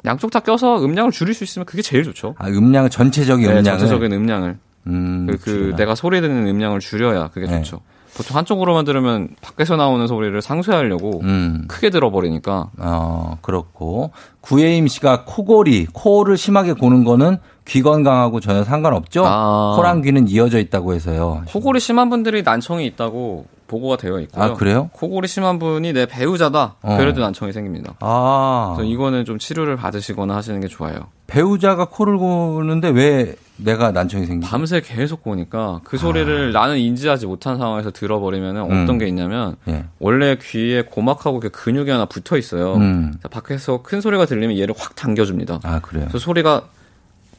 양쪽 0.05 0.29
다 0.31 0.39
껴서 0.39 0.83
음량을 0.83 1.11
줄일 1.11 1.33
수 1.33 1.43
있으면 1.43 1.65
그게 1.65 1.81
제일 1.81 2.03
좋죠. 2.03 2.36
아, 2.38 2.47
음량을 2.47 2.89
전체적인 2.89 3.43
네, 3.47 3.51
음량을 3.59 3.63
전체적인 3.79 4.11
음량을. 4.13 4.57
음, 4.88 5.25
그, 5.27 5.38
그. 5.39 5.73
내가 5.77 5.95
소리 5.95 6.21
듣는 6.21 6.45
음량을 6.47 6.79
줄여야 6.79 7.29
그게 7.33 7.47
네. 7.47 7.61
좋죠. 7.63 7.79
보통 8.15 8.38
한쪽으로만 8.38 8.86
들으면 8.86 9.29
밖에서 9.41 9.75
나오는 9.75 10.05
소리를 10.07 10.39
상쇄하려고 10.41 11.19
음. 11.23 11.65
크게 11.67 11.89
들어버리니까 11.89 12.69
어, 12.77 13.38
그렇고. 13.41 14.11
구혜임 14.41 14.88
씨가 14.88 15.23
코골이, 15.25 15.88
코를 15.91 16.38
심하게 16.38 16.73
고는 16.73 17.03
거는 17.03 17.38
귀 17.68 17.82
건강하고 17.82 18.39
전혀 18.39 18.63
상관없죠? 18.63 19.24
아. 19.26 19.74
코랑 19.76 20.01
귀는 20.01 20.28
이어져 20.28 20.59
있다고 20.59 20.93
해서요. 20.93 21.43
코골이 21.47 21.80
심한 21.80 22.09
분들이 22.09 22.43
난청이 22.43 22.86
있다고 22.86 23.45
보고가 23.68 23.97
되어 23.97 24.20
있고요. 24.22 24.43
아, 24.43 24.53
그래요? 24.53 24.89
코골이 24.93 25.28
심한 25.28 25.57
분이 25.57 25.93
내 25.93 26.05
배우자다. 26.05 26.76
어. 26.82 26.97
그래도 26.97 27.22
난청이 27.22 27.51
생깁니다. 27.51 27.95
아. 27.99 28.74
그래서 28.76 28.91
이거는 28.91 29.26
좀 29.26 29.39
치료를 29.39 29.76
받으시거나 29.76 30.36
하시는 30.36 30.61
게 30.61 30.68
좋아요. 30.68 31.07
배우자가 31.26 31.86
코를 31.86 32.20
고는데 32.20 32.89
왜 32.89 33.36
내가 33.57 33.91
난청이 33.91 34.28
생기지? 34.28 34.51
밤새 34.51 34.82
계속 34.82 35.24
고니까 35.24 35.82
그 35.84 35.97
소리를 35.97 36.51
나는 36.51 36.78
인지하지 36.78 37.26
못한 37.26 37.57
상황에서 37.57 37.89
들어버리면 37.89 38.57
아. 38.57 38.63
음. 38.66 38.84
어떤 38.84 38.99
게 38.99 39.07
있냐면 39.07 39.55
예. 39.68 39.86
원래 39.97 40.38
귀에 40.39 40.84
고막하고 40.84 41.39
근육이 41.39 41.89
하나 41.89 42.05
붙어 42.05 42.38
있어요. 42.38 42.76
음. 42.76 43.16
밖에서 43.32 43.82
큰 43.82 44.01
소리가 44.01 44.28
들리면 44.28 44.59
얘를 44.59 44.76
확 44.78 44.95
당겨줍니다. 44.95 45.61
아, 45.63 45.80
그래요? 45.80 46.05
그래서 46.07 46.20
소리가 46.20 46.66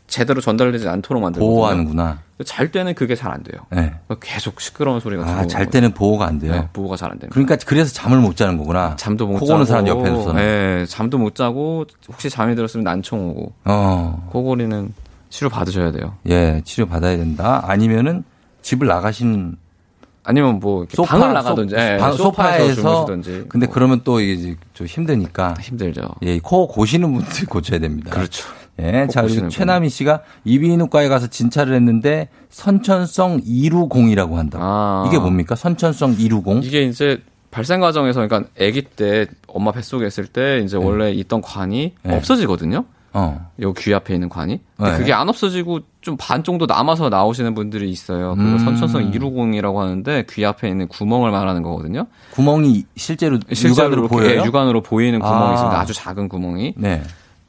제대로 0.07 0.41
전달되지 0.41 0.89
않도록 0.89 1.23
만들거든요. 1.23 1.55
보호하는구나. 1.55 2.19
잘 2.45 2.71
때는 2.71 2.95
그게 2.95 3.15
잘 3.15 3.33
안 3.33 3.43
돼요. 3.43 3.63
네. 3.71 3.93
계속 4.21 4.61
시끄러운 4.61 5.01
소리가 5.01 5.25
아, 5.25 5.47
잘. 5.47 5.69
때는 5.71 5.93
보호가 5.95 6.27
안 6.27 6.39
돼요. 6.39 6.53
네, 6.53 6.69
보호가 6.73 6.97
잘 6.97 7.11
안 7.11 7.19
됩니다. 7.19 7.33
그러니까 7.33 7.57
그래서 7.67 7.93
잠을 7.93 8.19
못 8.21 8.37
자는 8.37 8.57
거구나. 8.59 8.95
잠도 8.97 9.27
못코 9.27 9.47
자고 9.47 9.53
고는 9.55 9.65
사람 9.67 9.87
옆에서는. 9.89 10.35
네, 10.37 10.87
잠도 10.87 11.19
못 11.19 11.35
자고 11.35 11.87
혹시 12.09 12.31
잠이 12.31 12.55
들었으면 12.55 12.85
난청 12.85 13.31
오고 13.31 13.53
어. 13.65 14.29
코골이는 14.31 14.93
치료 15.31 15.49
받으셔야 15.49 15.91
돼요. 15.93 16.15
예, 16.29 16.61
치료 16.65 16.87
받아야 16.87 17.17
된다. 17.17 17.65
아니면은 17.67 18.23
집을 18.63 18.87
나가신 18.87 19.57
아니면 20.23 20.59
뭐 20.61 20.87
소파, 20.91 21.19
방을 21.19 21.35
나가든지 21.35 21.75
소, 21.75 21.81
예, 21.81 21.97
방, 21.99 22.13
소파에서, 22.13 22.75
주무시든지 22.75 23.47
근데 23.49 23.67
뭐 23.67 23.75
그러면 23.75 24.01
또 24.05 24.21
이제 24.21 24.57
좀 24.75 24.87
힘드니까 24.87 25.55
힘들죠. 25.61 26.03
예, 26.23 26.39
코 26.41 26.67
고시는 26.69 27.13
분들 27.13 27.47
고쳐야 27.47 27.79
됩니다. 27.79 28.11
그렇죠. 28.11 28.45
예, 28.79 29.07
코 29.07 29.13
자, 29.13 29.23
그리고 29.23 29.49
최남희 29.49 29.89
씨가 29.89 30.21
이비인후과에 30.45 31.09
가서 31.09 31.29
진찰을 31.29 31.75
했는데 31.75 32.29
선천성 32.51 33.41
이루공이라고 33.45 34.37
한다. 34.39 34.59
아. 34.61 35.05
이게 35.09 35.19
뭡니까? 35.19 35.55
선천성 35.55 36.17
이루공? 36.19 36.61
이게 36.63 36.83
이제 36.83 37.23
발생 37.51 37.81
과정에서 37.81 38.27
그러니까 38.27 38.51
아기 38.61 38.83
때 38.83 39.27
엄마 39.47 39.73
뱃속에 39.73 40.07
있을 40.07 40.27
때 40.27 40.61
이제 40.65 40.77
원래 40.77 41.11
있던 41.13 41.41
관이 41.41 41.95
네. 42.03 42.17
없어지거든요. 42.17 42.85
어. 43.15 43.51
요귀 43.63 43.95
앞에 43.95 44.13
있는 44.13 44.29
관이. 44.29 44.61
근데 44.77 44.93
네. 44.93 44.99
그게 44.99 45.13
안 45.15 45.27
없어지고 45.31 45.81
좀 46.03 46.19
반 46.19 46.45
정도 46.45 46.67
남아서 46.67 47.09
나오시는 47.09 47.55
분들이 47.55 47.89
있어요. 47.91 48.35
그거 48.37 48.43
음. 48.43 48.59
선천성 48.59 49.05
이루공이라고 49.15 49.81
하는데 49.81 50.25
귀 50.29 50.45
앞에 50.45 50.69
있는 50.69 50.87
구멍을 50.87 51.31
말하는 51.31 51.63
거거든요. 51.63 52.07
구멍이 52.33 52.85
실제로, 52.95 53.39
실제로 53.53 53.87
육안으로 54.03 54.09
보여요? 54.09 54.43
육안으로 54.45 54.83
보이는 54.83 55.19
구멍이 55.19 55.45
아. 55.51 55.55
있습니다. 55.55 55.81
아주 55.81 55.95
작은 55.95 56.29
구멍이. 56.29 56.75
네. 56.77 57.03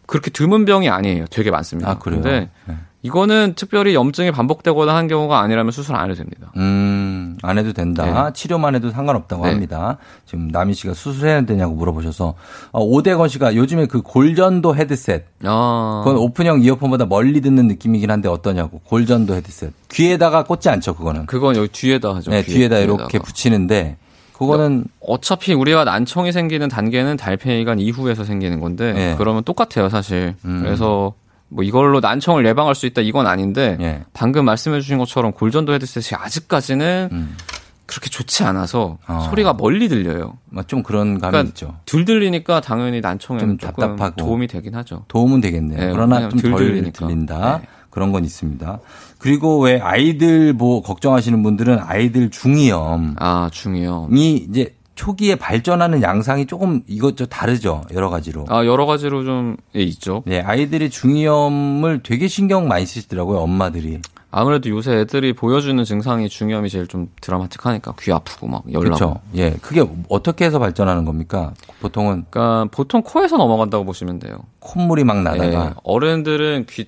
그렇게 0.08 0.32
드문 0.32 0.66
병이 0.66 0.90
아니에요. 0.90 1.26
되게 1.30 1.52
많습니다. 1.52 1.92
아, 1.92 1.98
그래요? 2.00 2.22
근데 2.22 2.50
네. 2.66 2.76
이거는 3.04 3.54
특별히 3.56 3.94
염증이 3.94 4.32
반복되거나 4.32 4.96
한 4.96 5.08
경우가 5.08 5.40
아니라면 5.40 5.72
수술 5.72 5.96
안 5.96 6.06
해도 6.10 6.16
됩니다. 6.16 6.52
음, 6.58 7.38
안 7.44 7.58
해도 7.58 7.72
된다. 7.72 8.34
치료만 8.34 8.74
해도 8.74 8.90
상관없다고 8.90 9.44
네. 9.46 9.52
합니다. 9.52 9.98
지금 10.26 10.48
남희 10.48 10.74
씨가 10.74 10.94
수술해야 10.94 11.46
되냐고 11.46 11.76
물어보셔서 11.76 12.34
어, 12.72 12.82
오대건 12.82 13.30
씨가 13.30 13.56
요즘에 13.56 13.86
그 13.86 14.02
골전도 14.02 14.76
헤드셋 14.76 15.26
아. 15.44 16.02
그건 16.04 16.18
오픈형 16.20 16.64
이어폰보다 16.64 17.06
멀리 17.06 17.40
듣는 17.42 17.68
느낌이긴 17.68 18.10
한데 18.10 18.30
어떠냐고. 18.30 18.80
골전도 18.86 19.36
헤드셋. 19.36 19.72
귀에다가 19.90 20.44
꽂지 20.44 20.70
않죠, 20.70 20.96
그거는. 20.96 21.28
그건 21.28 21.56
여기 21.56 21.68
뒤에다 21.68 22.16
하죠. 22.16 22.32
네, 22.32 22.42
귀에, 22.44 22.56
뒤에 22.56 22.70
다 22.70 22.80
이렇게. 22.80 23.20
붙이는데 23.20 23.98
그거는 24.38 24.86
어차피 25.02 25.54
우리가 25.54 25.84
난청이 25.84 26.32
생기는 26.32 26.68
단계는 26.68 27.18
달팽이관 27.18 27.80
이후에서 27.80 28.24
생기는 28.24 28.60
건데 28.60 28.94
네. 28.94 29.16
그러면 29.18 29.44
똑같아요, 29.44 29.90
사실. 29.90 30.36
음. 30.46 30.62
그래서 30.64 31.14
뭐 31.50 31.64
이걸로 31.64 32.00
난청을 32.00 32.46
예방할 32.46 32.76
수 32.76 32.86
있다 32.86 33.02
이건 33.02 33.26
아닌데 33.26 33.78
예. 33.80 34.04
방금 34.14 34.46
말씀해 34.46 34.82
주신 34.82 34.98
것처럼 34.98 35.32
골전도 35.32 35.74
헤드셋이 35.74 36.20
아직까지는 36.22 37.10
음. 37.12 37.38
그렇게 37.86 38.10
좋지 38.10 38.44
않아서 38.44 38.98
어. 39.08 39.26
소리가 39.30 39.54
멀리 39.54 39.88
들려요. 39.88 40.38
뭐좀 40.52 40.84
그런 40.84 41.20
감이 41.20 41.32
그러니까 41.32 41.42
있죠. 41.50 41.78
덜 41.86 42.04
들리니까 42.04 42.60
당연히 42.60 43.00
난청에는 43.00 43.58
좀 43.58 43.58
답답하고. 43.58 44.16
도움이 44.18 44.48
되긴 44.48 44.76
하죠. 44.76 45.06
도움은 45.08 45.40
되겠네요. 45.40 45.80
네, 45.80 45.92
그러나 45.94 46.28
좀 46.28 46.40
덜. 46.40 46.58
들린다. 46.94 47.60
네. 47.62 47.68
그런 47.90 48.12
건 48.12 48.26
있습니다. 48.26 48.80
그리고 49.18 49.60
왜 49.60 49.80
아이들 49.80 50.54
뭐 50.54 50.82
걱정하시는 50.82 51.42
분들은 51.44 51.80
아이들 51.82 52.30
중이염이 52.30 53.16
아 53.18 53.50
중이요. 53.52 54.10
이제 54.12 54.76
초기에 54.98 55.36
발전하는 55.36 56.02
양상이 56.02 56.48
조금 56.48 56.82
이것저 56.88 57.28
다르죠. 57.28 57.84
여러 57.94 58.10
가지로. 58.10 58.46
아 58.50 58.66
여러 58.66 58.86
가지로 58.86 59.24
좀 59.24 59.56
예, 59.76 59.82
있죠. 59.82 60.24
네, 60.26 60.42
아이들이 60.42 60.90
중이염을 60.90 62.02
되게 62.04 62.28
신경 62.28 62.68
많이 62.68 62.86
쓰시더라고요, 62.86 63.38
엄마들이. 63.38 64.02
아무래도 64.30 64.70
요새 64.70 64.94
애들이 64.98 65.34
보여주는 65.34 65.82
증상이 65.84 66.28
중이염이 66.28 66.70
제일 66.70 66.88
좀 66.88 67.10
드라마틱하니까 67.22 67.94
귀 68.02 68.12
아프고 68.12 68.48
막 68.48 68.64
열나고. 68.68 68.84
그렇죠. 68.84 69.20
예, 69.36 69.52
그게 69.62 69.86
어떻게 70.10 70.46
해서 70.46 70.60
발전하는 70.60 71.06
겁니까? 71.06 71.54
보통은 71.80 72.26
그러니까 72.30 72.68
보통 72.72 73.02
코에서 73.04 73.38
넘어간다고 73.38 73.86
보시면 73.86 74.20
돼요. 74.20 74.38
콧물이 74.60 75.06
막 75.06 75.22
나다가 75.22 75.66
예, 75.68 75.74
어른들은 75.84 76.66
귀 76.70 76.86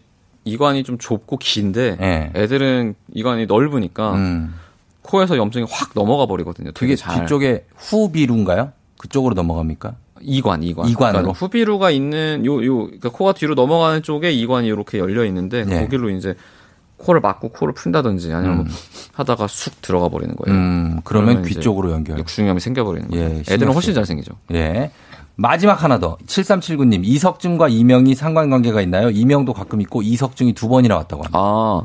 이관이 0.49 0.83
좀 0.83 0.97
좁고 0.97 1.37
긴데 1.37 1.97
예. 2.01 2.31
애들은 2.35 2.95
이관이 3.13 3.45
넓으니까 3.45 4.13
음. 4.15 4.53
코에서 5.01 5.37
염증이 5.37 5.65
확 5.69 5.91
넘어가 5.95 6.25
버리거든요. 6.25 6.71
되게 6.71 6.95
잘. 6.95 7.21
뒤쪽에 7.21 7.65
후비루인가요? 7.75 8.71
그쪽으로 8.97 9.33
넘어갑니까? 9.35 9.95
이관, 10.21 10.63
이관. 10.63 10.87
이관으로? 10.89 11.21
그러니까 11.21 11.39
후비루가 11.39 11.91
있는 11.91 12.45
요, 12.45 12.63
요, 12.65 12.77
그러니까 12.85 13.09
코가 13.09 13.33
뒤로 13.33 13.55
넘어가는 13.55 14.03
쪽에 14.03 14.31
이관이 14.31 14.67
이렇게 14.67 14.99
열려 14.99 15.23
있는데, 15.25 15.63
네. 15.63 15.79
거기로 15.81 16.09
이제 16.09 16.35
코를 16.97 17.21
막고 17.21 17.49
코를 17.49 17.73
푼다든지 17.73 18.33
아니면 18.33 18.57
뭐 18.57 18.65
음. 18.65 18.71
하다가 19.13 19.47
쑥 19.47 19.81
들어가 19.81 20.09
버리는 20.09 20.35
거예요. 20.35 20.59
음, 20.59 20.99
그러면 21.05 21.43
귀 21.43 21.51
이제 21.51 21.61
쪽으로 21.61 21.91
연결. 21.91 22.19
육중염이 22.19 22.59
생겨버리는 22.59 23.09
거예요. 23.09 23.29
예, 23.29 23.39
애들은 23.53 23.71
훨씬 23.71 23.91
쓰- 23.91 23.95
잘생기죠. 23.95 24.33
예. 24.53 24.91
마지막 25.39 25.83
하나 25.83 25.99
더. 25.99 26.17
7379님, 26.27 27.05
이석증과 27.05 27.69
이명이 27.69 28.13
상관관계가 28.13 28.81
있나요? 28.81 29.09
이명도 29.09 29.53
가끔 29.53 29.79
있고 29.79 30.01
이석증이 30.01 30.53
두 30.53 30.67
번이나 30.67 30.97
왔다고 30.97 31.23
합니다. 31.23 31.39
아, 31.39 31.81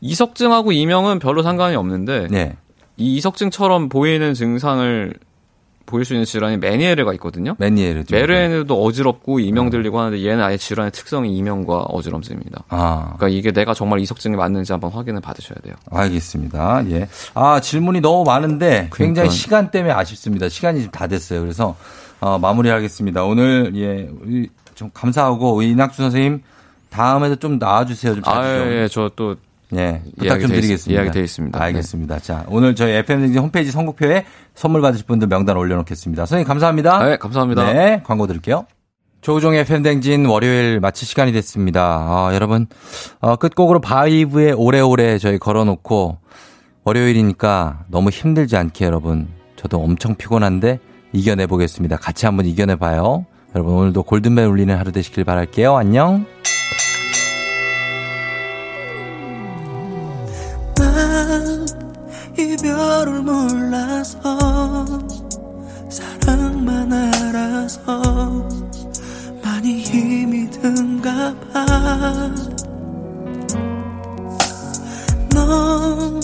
이석증하고 0.00 0.70
이명은 0.70 1.18
별로 1.18 1.42
상관이 1.42 1.74
없는데, 1.74 2.28
네. 2.30 2.56
이 2.96 3.16
이석증처럼 3.16 3.88
보이는 3.88 4.34
증상을 4.34 5.14
보일 5.84 6.04
수 6.04 6.14
있는 6.14 6.24
질환이 6.24 6.58
메니에르가 6.58 7.12
있거든요. 7.14 7.56
메니에르. 7.58 8.04
메르에르도 8.10 8.82
어지럽고 8.82 9.40
이명 9.40 9.68
들리고 9.68 9.98
하는데 9.98 10.24
얘는 10.24 10.42
아예 10.42 10.56
질환의 10.56 10.92
특성이 10.92 11.36
이명과 11.36 11.78
어지럼증입니다. 11.82 12.64
아. 12.68 13.14
그러니까 13.16 13.28
이게 13.28 13.50
내가 13.50 13.74
정말 13.74 13.98
이석증이 14.00 14.36
맞는지 14.36 14.72
한번 14.72 14.92
확인을 14.92 15.20
받으셔야 15.20 15.58
돼요. 15.62 15.74
알겠습니다. 15.90 16.84
예. 16.90 17.08
아, 17.34 17.60
질문이 17.60 18.00
너무 18.00 18.24
많은데 18.24 18.88
굉장히 18.90 18.90
그러니까요. 18.90 19.30
시간 19.30 19.30
시간 19.30 19.70
때문에 19.70 19.92
아쉽습니다. 19.92 20.48
시간이 20.48 20.78
지금 20.78 20.92
다 20.92 21.08
됐어요. 21.08 21.40
그래서 21.40 21.76
어, 22.22 22.38
마무리하겠습니다. 22.38 23.24
오늘 23.24 23.72
예, 23.74 24.08
좀 24.76 24.90
감사하고 24.94 25.62
이낙주 25.62 25.96
선생님 25.96 26.42
다음에도 26.88 27.34
좀 27.34 27.58
나와주세요. 27.58 28.14
좀 28.14 28.22
아, 28.26 28.58
좀. 28.58 28.68
예, 28.68 28.86
저또 28.86 29.34
예, 29.74 30.00
부탁 30.16 30.26
예약이 30.26 30.42
좀 30.42 30.50
드리겠습니다. 30.52 31.02
예약이 31.02 31.18
돼 31.18 31.24
있습니다. 31.24 31.58
네. 31.58 31.64
알겠습니다. 31.64 32.20
자, 32.20 32.44
오늘 32.48 32.76
저희 32.76 32.92
FM 32.92 33.36
홈페이지 33.36 33.72
선곡표에 33.72 34.24
선물 34.54 34.82
받으실 34.82 35.04
분들 35.06 35.26
명단 35.26 35.56
올려놓겠습니다. 35.56 36.24
선생님 36.24 36.46
감사합니다. 36.46 37.04
네, 37.04 37.16
감사합니다. 37.16 37.72
네, 37.72 38.02
광고 38.04 38.28
드릴게요. 38.28 38.66
조우종의 39.20 39.64
팬댕진 39.64 40.26
월요일 40.26 40.78
마칠 40.78 41.08
시간이 41.08 41.32
됐습니다. 41.32 41.82
아, 41.82 42.30
여러분, 42.34 42.68
어, 43.20 43.34
끝곡으로 43.34 43.80
바이브의 43.80 44.52
오래오래 44.52 45.18
저희 45.18 45.38
걸어놓고 45.38 46.18
월요일이니까 46.84 47.86
너무 47.88 48.10
힘들지 48.10 48.56
않게 48.56 48.84
여러분, 48.84 49.26
저도 49.56 49.82
엄청 49.82 50.14
피곤한데 50.14 50.78
이겨내 51.12 51.46
보겠습니다. 51.46 51.96
같이 51.96 52.26
한번 52.26 52.46
이겨내 52.46 52.76
봐요. 52.76 53.26
여러분, 53.54 53.74
오늘도 53.74 54.04
골든벨 54.04 54.46
울리는 54.46 54.74
하루 54.76 54.92
되시길 54.92 55.24
바랄게요. 55.24 55.76
안녕. 55.76 56.24
난 60.76 61.66
이별을 62.38 63.22
몰라서 63.22 64.38
사랑만 65.90 66.92
알아서 66.92 68.48
많이 69.44 69.80
힘이 69.82 70.50
든가 70.50 71.34
봐넌 75.34 76.20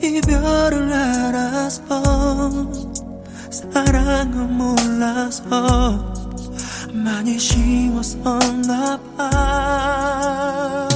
이별을 0.00 0.92
알아서 0.92 2.91
사랑은 3.52 4.56
몰라서 4.56 6.14
많이 6.90 7.38
쉬웠었나 7.38 8.98
봐. 9.14 10.88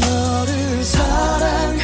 너를 0.00 0.84
사랑하 0.84 1.79